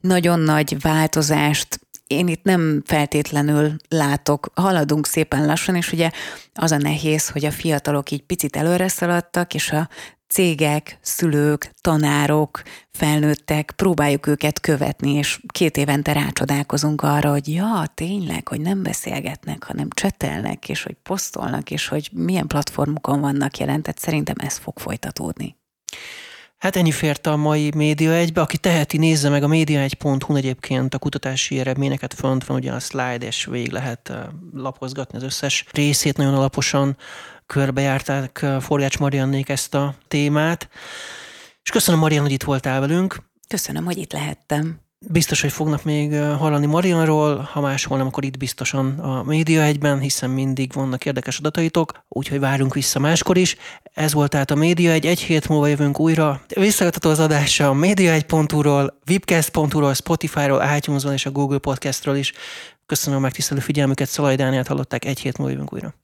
nagyon 0.01 0.41
nagy 0.41 0.81
változást 0.81 1.81
én 2.07 2.29
itt 2.29 2.43
nem 2.43 2.83
feltétlenül 2.87 3.77
látok, 3.89 4.51
haladunk 4.55 5.07
szépen 5.07 5.47
lassan, 5.47 5.77
és 5.77 5.93
ugye 5.93 6.11
az 6.55 6.73
a 6.73 6.77
nehéz, 6.77 7.29
hogy 7.29 7.45
a 7.45 7.51
fiatalok 7.51 8.11
így 8.11 8.23
picit 8.23 8.57
előre 8.57 8.89
szaladtak, 8.89 9.55
és 9.55 9.71
a 9.71 9.89
cégek, 10.33 10.99
szülők, 11.01 11.71
tanárok, 11.81 12.63
felnőttek, 12.91 13.73
próbáljuk 13.77 14.27
őket 14.27 14.61
követni, 14.61 15.13
és 15.13 15.41
két 15.47 15.77
évente 15.77 16.13
rácsodálkozunk 16.13 17.03
arra, 17.03 17.31
hogy 17.31 17.49
ja, 17.49 17.85
tényleg, 17.95 18.49
hogy 18.49 18.61
nem 18.61 18.83
beszélgetnek, 18.83 19.65
hanem 19.65 19.89
csetelnek, 19.91 20.69
és 20.69 20.83
hogy 20.83 20.97
posztolnak, 21.03 21.71
és 21.71 21.89
hogy 21.89 22.11
milyen 22.13 22.47
platformokon 22.47 23.21
vannak 23.21 23.59
jelen, 23.59 23.83
tehát 23.83 23.99
szerintem 23.99 24.37
ez 24.39 24.57
fog 24.57 24.79
folytatódni. 24.79 25.57
Hát 26.59 26.77
ennyi 26.77 26.91
fért 26.91 27.27
a 27.27 27.37
mai 27.37 27.71
Média 27.75 28.13
egybe. 28.13 28.41
Aki 28.41 28.59
teheti, 28.59 28.99
nézze 28.99 29.29
meg 29.29 29.43
a 29.43 29.49
média1.hu 29.49 30.37
egyébként 30.37 30.95
a 30.95 30.99
kutatási 30.99 31.59
eredményeket 31.59 32.15
fönt 32.15 32.45
van 32.45 32.57
ugye 32.57 32.73
a 32.73 32.79
slide, 32.79 33.27
és 33.27 33.45
végig 33.45 33.71
lehet 33.71 34.13
lapozgatni 34.55 35.19
az 35.19 35.25
összes 35.25 35.65
részét 35.73 36.17
nagyon 36.17 36.35
alaposan 36.35 36.97
körbejárták 37.53 38.47
Forgács 38.61 38.99
Mariannék 38.99 39.49
ezt 39.49 39.75
a 39.75 39.95
témát. 40.09 40.69
És 41.63 41.71
köszönöm, 41.71 42.01
Marian, 42.01 42.23
hogy 42.23 42.33
itt 42.33 42.43
voltál 42.43 42.81
velünk. 42.81 43.23
Köszönöm, 43.49 43.85
hogy 43.85 43.99
itt 43.99 44.13
lehettem. 44.13 44.81
Biztos, 45.11 45.41
hogy 45.41 45.53
fognak 45.53 45.85
még 45.85 46.15
hallani 46.15 46.67
Marianról, 46.67 47.49
ha 47.53 47.61
máshol 47.61 47.99
nem, 47.99 48.07
akkor 48.07 48.25
itt 48.25 48.37
biztosan 48.37 48.99
a 48.99 49.23
Média 49.23 49.63
egyben, 49.63 49.99
hiszen 49.99 50.31
mindig 50.31 50.73
vannak 50.73 51.05
érdekes 51.05 51.39
adataitok, 51.39 52.05
úgyhogy 52.09 52.41
várunk 52.41 52.75
vissza 52.75 52.99
máskor 52.99 53.37
is. 53.37 53.57
Ez 53.95 54.13
volt 54.13 54.31
tehát 54.31 54.51
a 54.51 54.55
Média 54.55 54.91
egy, 54.91 55.07
egy 55.07 55.21
hét 55.21 55.49
múlva 55.49 55.67
jövünk 55.67 56.01
újra. 56.01 56.43
Visszagatható 56.49 57.11
az 57.11 57.19
adása 57.19 57.69
a 57.69 57.75
média1.hu-ról, 57.75 58.99
webcast.hu-ról, 59.11 59.95
Spotify-ról, 59.95 60.65
itunes 60.77 61.05
és 61.13 61.27
a 61.27 61.31
Google 61.31 61.59
Podcastról 61.59 62.17
is. 62.17 62.33
Köszönöm 62.87 63.19
a 63.19 63.23
megtisztelő 63.23 63.61
figyelmüket, 63.61 64.09
Szalai 64.09 64.37
Dániát 64.37 64.67
hallották, 64.67 65.05
egy 65.05 65.21
hét 65.21 65.39
múlva 65.39 65.53
jövünk 65.53 65.73
újra. 65.73 66.02